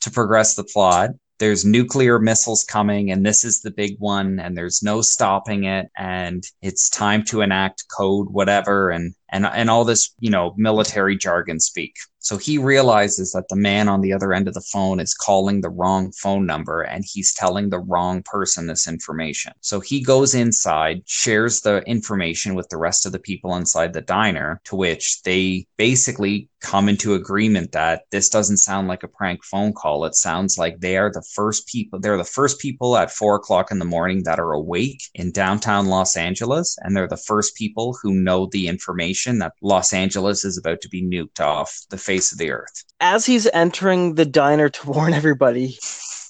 to 0.00 0.10
progress 0.10 0.54
the 0.54 0.64
plot 0.64 1.10
there's 1.38 1.64
nuclear 1.64 2.18
missiles 2.18 2.64
coming 2.64 3.10
and 3.10 3.24
this 3.26 3.44
is 3.44 3.60
the 3.60 3.70
big 3.70 3.96
one 3.98 4.38
and 4.38 4.56
there's 4.56 4.82
no 4.82 5.00
stopping 5.00 5.64
it 5.64 5.86
and 5.96 6.44
it's 6.62 6.88
time 6.88 7.24
to 7.24 7.40
enact 7.40 7.84
code 7.94 8.28
whatever 8.30 8.90
and 8.90 9.14
and 9.34 9.44
and 9.44 9.68
all 9.68 9.84
this 9.84 10.14
you 10.20 10.30
know 10.30 10.54
military 10.56 11.18
jargon 11.18 11.58
speak 11.60 11.96
so 12.20 12.38
he 12.38 12.56
realizes 12.56 13.32
that 13.32 13.48
the 13.50 13.56
man 13.56 13.86
on 13.86 14.00
the 14.00 14.10
other 14.14 14.32
end 14.32 14.48
of 14.48 14.54
the 14.54 14.68
phone 14.72 14.98
is 14.98 15.12
calling 15.12 15.60
the 15.60 15.68
wrong 15.68 16.10
phone 16.12 16.46
number 16.46 16.80
and 16.80 17.04
he's 17.06 17.34
telling 17.34 17.68
the 17.68 17.78
wrong 17.80 18.22
person 18.22 18.66
this 18.68 18.86
information 18.88 19.52
so 19.60 19.80
he 19.80 20.00
goes 20.00 20.34
inside 20.34 21.02
shares 21.06 21.60
the 21.62 21.78
information 21.82 22.54
with 22.54 22.68
the 22.68 22.76
rest 22.78 23.04
of 23.04 23.12
the 23.12 23.18
people 23.18 23.56
inside 23.56 23.92
the 23.92 24.00
diner 24.00 24.60
to 24.64 24.76
which 24.76 25.20
they 25.24 25.66
basically 25.76 26.48
come 26.60 26.88
into 26.88 27.12
agreement 27.12 27.72
that 27.72 28.02
this 28.10 28.30
doesn't 28.30 28.56
sound 28.56 28.88
like 28.88 29.02
a 29.02 29.08
prank 29.08 29.44
phone 29.44 29.72
call 29.72 30.04
it 30.04 30.14
sounds 30.14 30.56
like 30.56 30.78
they 30.78 30.96
are 30.96 31.10
the 31.10 31.26
first 31.34 31.66
people 31.66 31.98
they're 31.98 32.16
the 32.16 32.24
first 32.24 32.58
people 32.58 32.96
at 32.96 33.10
four 33.10 33.34
o'clock 33.36 33.70
in 33.70 33.78
the 33.78 33.84
morning 33.84 34.22
that 34.22 34.40
are 34.40 34.52
awake 34.52 35.02
in 35.14 35.30
downtown 35.32 35.88
los 35.88 36.16
angeles 36.16 36.78
and 36.80 36.96
they're 36.96 37.08
the 37.08 37.16
first 37.18 37.54
people 37.56 37.98
who 38.00 38.14
know 38.14 38.46
the 38.52 38.68
information 38.68 39.23
information 39.26 39.38
that 39.40 39.52
Los 39.62 39.92
Angeles 39.92 40.44
is 40.44 40.58
about 40.58 40.80
to 40.82 40.88
be 40.88 41.02
nuked 41.02 41.40
off 41.40 41.72
the 41.90 41.98
face 41.98 42.32
of 42.32 42.38
the 42.38 42.50
earth. 42.50 42.84
As 43.00 43.26
he's 43.26 43.46
entering 43.52 44.14
the 44.14 44.24
diner 44.24 44.68
to 44.68 44.90
warn 44.90 45.14
everybody, 45.14 45.76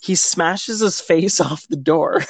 he 0.05 0.15
smashes 0.15 0.81
his 0.81 1.01
face 1.01 1.41
off 1.41 1.67
the 1.69 1.77
door. 1.77 2.23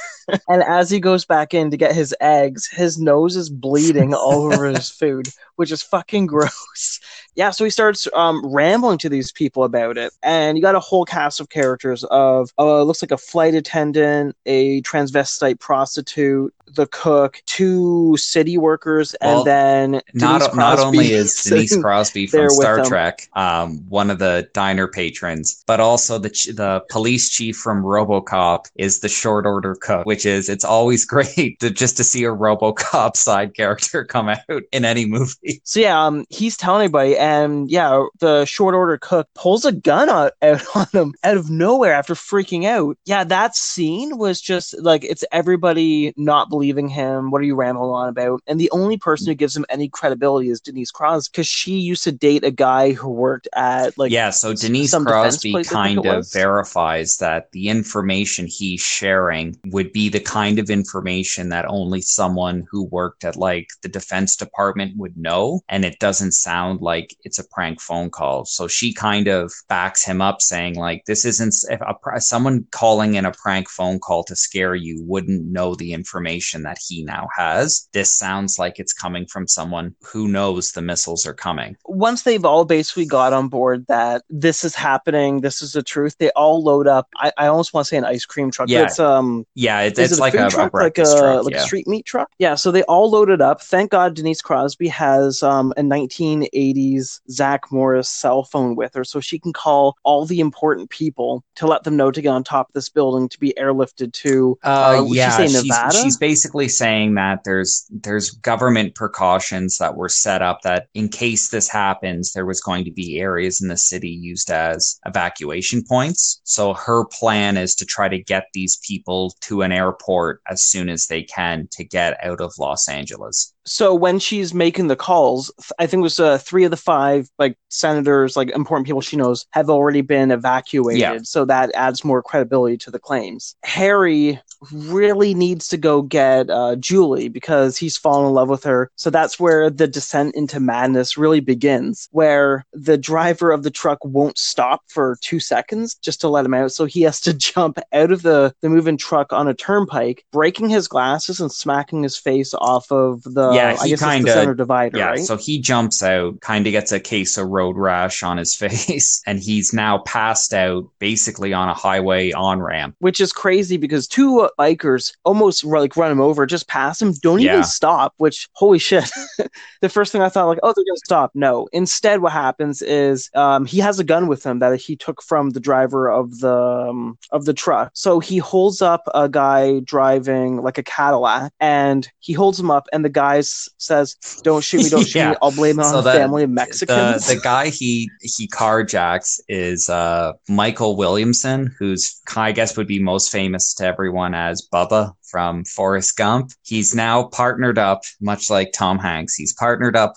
and 0.48 0.62
as 0.62 0.88
he 0.90 0.98
goes 1.00 1.24
back 1.26 1.52
in 1.52 1.70
to 1.70 1.76
get 1.76 1.94
his 1.94 2.14
eggs, 2.20 2.66
his 2.68 2.98
nose 2.98 3.36
is 3.36 3.50
bleeding 3.50 4.14
all 4.14 4.52
over 4.52 4.66
his 4.66 4.90
food, 4.90 5.26
which 5.56 5.72
is 5.72 5.82
fucking 5.82 6.26
gross. 6.26 7.00
Yeah, 7.34 7.50
so 7.50 7.64
he 7.64 7.70
starts 7.70 8.06
um, 8.14 8.46
rambling 8.46 8.98
to 8.98 9.08
these 9.08 9.32
people 9.32 9.64
about 9.64 9.98
it. 9.98 10.12
And 10.22 10.56
you 10.56 10.62
got 10.62 10.76
a 10.76 10.80
whole 10.80 11.04
cast 11.04 11.40
of 11.40 11.48
characters 11.48 12.04
of 12.04 12.50
uh, 12.58 12.82
looks 12.84 13.02
like 13.02 13.10
a 13.10 13.18
flight 13.18 13.54
attendant, 13.54 14.36
a 14.46 14.80
transvestite 14.82 15.58
prostitute, 15.58 16.54
the 16.68 16.86
cook, 16.86 17.42
two 17.46 18.16
city 18.16 18.56
workers, 18.56 19.16
well, 19.20 19.38
and 19.38 19.46
then 19.94 20.00
not, 20.14 20.40
Denise 20.40 20.54
Crosby 20.54 20.56
not 20.58 20.78
only 20.78 21.12
is 21.12 21.34
Denise 21.44 21.76
Crosby 21.76 22.26
from 22.26 22.48
Star 22.50 22.84
Trek 22.84 23.28
um, 23.34 23.84
one 23.88 24.10
of 24.10 24.18
the 24.18 24.48
diner 24.54 24.88
patrons, 24.88 25.62
but 25.66 25.78
also 25.80 26.18
the 26.18 26.30
ch- 26.30 26.54
the 26.54 26.82
police 26.90 27.28
chief 27.30 27.63
from 27.64 27.82
RoboCop 27.82 28.66
is 28.76 29.00
the 29.00 29.08
short 29.08 29.46
order 29.46 29.74
cook, 29.74 30.04
which 30.04 30.26
is 30.26 30.50
it's 30.50 30.66
always 30.66 31.04
great 31.06 31.58
to, 31.60 31.70
just 31.70 31.96
to 31.96 32.04
see 32.04 32.22
a 32.24 32.28
RoboCop 32.28 33.16
side 33.16 33.54
character 33.54 34.04
come 34.04 34.28
out 34.28 34.62
in 34.70 34.84
any 34.84 35.06
movie. 35.06 35.60
So 35.64 35.80
yeah, 35.80 36.00
um, 36.04 36.26
he's 36.28 36.56
telling 36.58 36.82
everybody, 36.84 37.16
and 37.16 37.68
yeah, 37.70 38.04
the 38.20 38.44
short 38.44 38.74
order 38.74 38.98
cook 38.98 39.26
pulls 39.34 39.64
a 39.64 39.72
gun 39.72 40.10
out, 40.10 40.34
out 40.42 40.62
on 40.76 40.86
him 40.92 41.14
out 41.24 41.38
of 41.38 41.48
nowhere 41.50 41.94
after 41.94 42.12
freaking 42.12 42.64
out. 42.66 42.98
Yeah, 43.06 43.24
that 43.24 43.56
scene 43.56 44.18
was 44.18 44.40
just 44.42 44.74
like 44.78 45.02
it's 45.02 45.24
everybody 45.32 46.12
not 46.18 46.50
believing 46.50 46.88
him. 46.88 47.30
What 47.30 47.40
are 47.40 47.44
you 47.44 47.54
rambling 47.56 47.90
on 47.92 48.08
about? 48.10 48.42
And 48.46 48.60
the 48.60 48.70
only 48.72 48.98
person 48.98 49.26
who 49.28 49.34
gives 49.34 49.56
him 49.56 49.64
any 49.70 49.88
credibility 49.88 50.50
is 50.50 50.60
Denise 50.60 50.90
Crosby 50.90 51.30
because 51.32 51.46
she 51.46 51.78
used 51.78 52.04
to 52.04 52.12
date 52.12 52.44
a 52.44 52.50
guy 52.50 52.92
who 52.92 53.08
worked 53.08 53.48
at 53.54 53.96
like 53.96 54.12
yeah. 54.12 54.28
So 54.28 54.52
Denise 54.52 54.94
Crosby 54.94 55.64
kind 55.64 56.04
of 56.04 56.30
verifies 56.30 57.16
that 57.18 57.50
the 57.54 57.68
information 57.70 58.46
he's 58.48 58.82
sharing 58.82 59.56
would 59.68 59.92
be 59.92 60.08
the 60.10 60.20
kind 60.20 60.58
of 60.58 60.68
information 60.68 61.48
that 61.50 61.64
only 61.66 62.00
someone 62.02 62.66
who 62.68 62.84
worked 62.86 63.24
at 63.24 63.36
like 63.36 63.68
the 63.82 63.88
defense 63.88 64.34
department 64.36 64.92
would 64.98 65.16
know. 65.16 65.60
And 65.68 65.84
it 65.84 65.98
doesn't 66.00 66.32
sound 66.32 66.80
like 66.82 67.16
it's 67.22 67.38
a 67.38 67.48
prank 67.48 67.80
phone 67.80 68.10
call. 68.10 68.44
So 68.44 68.66
she 68.68 68.92
kind 68.92 69.28
of 69.28 69.52
backs 69.68 70.04
him 70.04 70.20
up 70.20 70.40
saying, 70.42 70.74
like, 70.74 71.04
this 71.06 71.24
isn't 71.24 71.54
a, 71.70 72.20
someone 72.20 72.66
calling 72.72 73.14
in 73.14 73.24
a 73.24 73.30
prank 73.32 73.68
phone 73.70 74.00
call 74.00 74.24
to 74.24 74.34
scare 74.36 74.74
you 74.74 75.02
wouldn't 75.06 75.46
know 75.46 75.76
the 75.76 75.92
information 75.94 76.64
that 76.64 76.78
he 76.86 77.04
now 77.04 77.28
has. 77.36 77.88
This 77.92 78.12
sounds 78.12 78.58
like 78.58 78.78
it's 78.80 78.92
coming 78.92 79.26
from 79.26 79.46
someone 79.46 79.94
who 80.02 80.26
knows 80.26 80.70
the 80.72 80.82
missiles 80.82 81.24
are 81.24 81.34
coming. 81.34 81.76
Once 81.84 82.24
they've 82.24 82.44
all 82.44 82.64
basically 82.64 83.06
got 83.06 83.32
on 83.32 83.46
board 83.48 83.86
that 83.86 84.22
this 84.28 84.64
is 84.64 84.74
happening, 84.74 85.40
this 85.42 85.62
is 85.62 85.70
the 85.72 85.82
truth, 85.84 86.16
they 86.18 86.30
all 86.30 86.60
load 86.62 86.88
up. 86.88 87.06
I 87.38 87.43
I 87.44 87.48
almost 87.48 87.74
want 87.74 87.84
to 87.84 87.88
say 87.90 87.98
an 87.98 88.04
ice 88.06 88.24
cream 88.24 88.50
truck. 88.50 88.68
Yeah, 88.70 88.84
it's 88.84 88.98
um 88.98 89.44
yeah, 89.54 89.82
it's 89.82 89.98
it 89.98 90.10
a 90.12 90.16
like 90.16 90.32
a, 90.34 90.48
truck, 90.48 90.72
a 90.72 90.76
like 90.76 90.96
a 90.98 91.02
truck, 91.04 91.44
like 91.44 91.52
yeah. 91.54 91.60
a 91.60 91.62
street 91.62 91.86
meat 91.86 92.06
truck. 92.06 92.30
Yeah, 92.38 92.54
so 92.54 92.70
they 92.70 92.82
all 92.84 93.10
loaded 93.10 93.42
up. 93.42 93.60
Thank 93.62 93.90
God 93.90 94.14
Denise 94.16 94.40
Crosby 94.40 94.88
has 94.88 95.42
um, 95.42 95.72
a 95.76 95.82
1980s 95.82 97.20
Zach 97.30 97.70
Morris 97.70 98.08
cell 98.08 98.44
phone 98.44 98.76
with 98.76 98.94
her, 98.94 99.04
so 99.04 99.20
she 99.20 99.38
can 99.38 99.52
call 99.52 99.96
all 100.04 100.24
the 100.24 100.40
important 100.40 100.88
people 100.88 101.44
to 101.56 101.66
let 101.66 101.84
them 101.84 101.96
know 101.98 102.10
to 102.10 102.22
get 102.22 102.28
on 102.30 102.44
top 102.44 102.70
of 102.70 102.72
this 102.72 102.88
building 102.88 103.28
to 103.28 103.38
be 103.38 103.52
airlifted 103.58 104.12
to. 104.14 104.58
Uh, 104.64 105.00
uh 105.02 105.06
yeah, 105.10 105.36
she 105.44 105.52
Nevada. 105.52 105.92
She's, 105.92 106.02
she's 106.02 106.16
basically 106.16 106.68
saying 106.68 107.14
that 107.16 107.44
there's 107.44 107.86
there's 107.90 108.30
government 108.30 108.94
precautions 108.94 109.76
that 109.76 109.96
were 109.96 110.08
set 110.08 110.40
up 110.40 110.62
that 110.62 110.86
in 110.94 111.10
case 111.10 111.50
this 111.50 111.68
happens, 111.68 112.32
there 112.32 112.46
was 112.46 112.62
going 112.62 112.86
to 112.86 112.90
be 112.90 113.20
areas 113.20 113.60
in 113.60 113.68
the 113.68 113.76
city 113.76 114.08
used 114.08 114.50
as 114.50 114.98
evacuation 115.04 115.84
points. 115.86 116.40
So 116.44 116.72
her 116.72 117.04
plan 117.04 117.33
plan 117.34 117.56
is 117.56 117.74
to 117.74 117.84
try 117.84 118.08
to 118.08 118.18
get 118.22 118.44
these 118.52 118.78
people 118.88 119.34
to 119.40 119.62
an 119.62 119.72
airport 119.72 120.40
as 120.48 120.66
soon 120.68 120.88
as 120.88 121.06
they 121.06 121.24
can 121.24 121.66
to 121.72 121.82
get 121.82 122.16
out 122.24 122.40
of 122.40 122.52
Los 122.60 122.88
Angeles 122.88 123.53
so 123.66 123.94
when 123.94 124.18
she's 124.18 124.52
making 124.52 124.88
the 124.88 124.96
calls, 124.96 125.50
I 125.78 125.86
think 125.86 126.00
it 126.00 126.02
was 126.02 126.20
uh, 126.20 126.38
three 126.38 126.64
of 126.64 126.70
the 126.70 126.76
five 126.76 127.28
like 127.38 127.56
senators, 127.70 128.36
like 128.36 128.50
important 128.50 128.86
people 128.86 129.00
she 129.00 129.16
knows, 129.16 129.46
have 129.52 129.70
already 129.70 130.00
been 130.02 130.30
evacuated. 130.30 131.00
Yeah. 131.00 131.18
So 131.22 131.44
that 131.46 131.70
adds 131.74 132.04
more 132.04 132.22
credibility 132.22 132.76
to 132.78 132.90
the 132.90 132.98
claims. 132.98 133.56
Harry 133.62 134.40
really 134.72 135.34
needs 135.34 135.68
to 135.68 135.76
go 135.76 136.02
get 136.02 136.48
uh, 136.50 136.76
Julie 136.76 137.28
because 137.28 137.76
he's 137.76 137.96
fallen 137.96 138.28
in 138.28 138.34
love 138.34 138.48
with 138.48 138.64
her. 138.64 138.90
So 138.96 139.10
that's 139.10 139.40
where 139.40 139.70
the 139.70 139.86
descent 139.88 140.34
into 140.34 140.60
madness 140.60 141.16
really 141.16 141.40
begins, 141.40 142.08
where 142.12 142.64
the 142.72 142.96
driver 142.98 143.50
of 143.50 143.62
the 143.62 143.70
truck 143.70 143.98
won't 144.04 144.38
stop 144.38 144.82
for 144.88 145.16
two 145.22 145.40
seconds 145.40 145.94
just 145.96 146.20
to 146.22 146.28
let 146.28 146.44
him 146.44 146.54
out. 146.54 146.72
So 146.72 146.84
he 146.84 147.02
has 147.02 147.20
to 147.22 147.34
jump 147.34 147.78
out 147.92 148.12
of 148.12 148.22
the 148.22 148.54
the 148.60 148.68
moving 148.68 148.96
truck 148.98 149.32
on 149.32 149.48
a 149.48 149.54
turnpike, 149.54 150.24
breaking 150.32 150.68
his 150.68 150.86
glasses 150.86 151.40
and 151.40 151.50
smacking 151.50 152.02
his 152.02 152.16
face 152.16 152.52
off 152.54 152.92
of 152.92 153.22
the 153.22 153.53
yeah, 153.54 153.76
he 153.84 153.96
kind 153.96 154.26
of 154.28 154.56
divider. 154.56 154.98
Yeah, 154.98 155.06
right? 155.10 155.20
so 155.20 155.36
he 155.36 155.58
jumps 155.60 156.02
out, 156.02 156.40
kind 156.40 156.66
of 156.66 156.70
gets 156.72 156.92
a 156.92 157.00
case 157.00 157.36
of 157.36 157.48
road 157.48 157.76
rash 157.76 158.22
on 158.22 158.36
his 158.36 158.54
face, 158.56 159.22
and 159.26 159.38
he's 159.38 159.72
now 159.72 159.98
passed 159.98 160.52
out 160.52 160.84
basically 160.98 161.52
on 161.52 161.68
a 161.68 161.74
highway 161.74 162.32
on 162.32 162.60
ramp, 162.60 162.96
which 162.98 163.20
is 163.20 163.32
crazy 163.32 163.76
because 163.76 164.06
two 164.06 164.40
uh, 164.40 164.48
bikers 164.58 165.14
almost 165.24 165.64
like 165.64 165.96
run 165.96 166.12
him 166.12 166.20
over, 166.20 166.46
just 166.46 166.68
pass 166.68 167.00
him, 167.00 167.12
don't 167.22 167.40
yeah. 167.40 167.52
even 167.52 167.64
stop. 167.64 168.14
Which 168.18 168.48
holy 168.52 168.78
shit! 168.78 169.10
the 169.80 169.88
first 169.88 170.12
thing 170.12 170.22
I 170.22 170.28
thought 170.28 170.46
like, 170.46 170.58
oh, 170.62 170.68
they're 170.74 170.84
gonna 170.84 170.96
stop. 171.04 171.30
No, 171.34 171.68
instead, 171.72 172.20
what 172.20 172.32
happens 172.32 172.82
is 172.82 173.30
um, 173.34 173.64
he 173.64 173.78
has 173.78 173.98
a 173.98 174.04
gun 174.04 174.26
with 174.28 174.44
him 174.44 174.58
that 174.60 174.78
he 174.80 174.96
took 174.96 175.22
from 175.22 175.50
the 175.50 175.60
driver 175.60 176.10
of 176.10 176.38
the 176.40 176.56
um, 176.90 177.18
of 177.30 177.44
the 177.44 177.54
truck. 177.54 177.90
So 177.94 178.20
he 178.20 178.38
holds 178.38 178.82
up 178.82 179.02
a 179.14 179.28
guy 179.28 179.80
driving 179.80 180.62
like 180.62 180.78
a 180.78 180.82
Cadillac, 180.82 181.52
and 181.60 182.08
he 182.20 182.32
holds 182.32 182.58
him 182.58 182.70
up, 182.70 182.86
and 182.92 183.04
the 183.04 183.08
guy 183.08 183.40
says, 183.44 184.16
"Don't 184.42 184.62
shoot 184.64 184.78
me, 184.82 184.88
don't 184.88 185.06
shoot 185.06 185.16
yeah. 185.18 185.30
me. 185.30 185.36
I'll 185.42 185.52
blame 185.52 185.78
it 185.80 185.84
so 185.84 185.98
on 185.98 186.04
the 186.04 186.12
family 186.12 186.44
of 186.44 186.50
Mexicans." 186.50 187.26
The, 187.26 187.34
the, 187.36 187.40
guy 187.40 187.68
he 187.68 188.10
he 188.22 188.48
carjacks 188.48 189.40
is 189.48 189.88
uh, 189.88 190.32
Michael 190.48 190.96
Williamson, 190.96 191.74
who's 191.78 192.20
I 192.36 192.52
guess 192.52 192.76
would 192.76 192.86
be 192.88 192.98
most 193.02 193.30
famous 193.30 193.74
to 193.74 193.84
everyone 193.86 194.34
as 194.34 194.66
Bubba 194.72 195.12
from 195.30 195.64
Forrest 195.64 196.16
Gump. 196.16 196.52
He's 196.62 196.94
now 196.94 197.24
partnered 197.24 197.78
up, 197.78 198.02
much 198.20 198.50
like 198.50 198.72
Tom 198.72 198.98
Hanks. 198.98 199.34
He's 199.34 199.52
partnered 199.54 199.96
up 199.96 200.14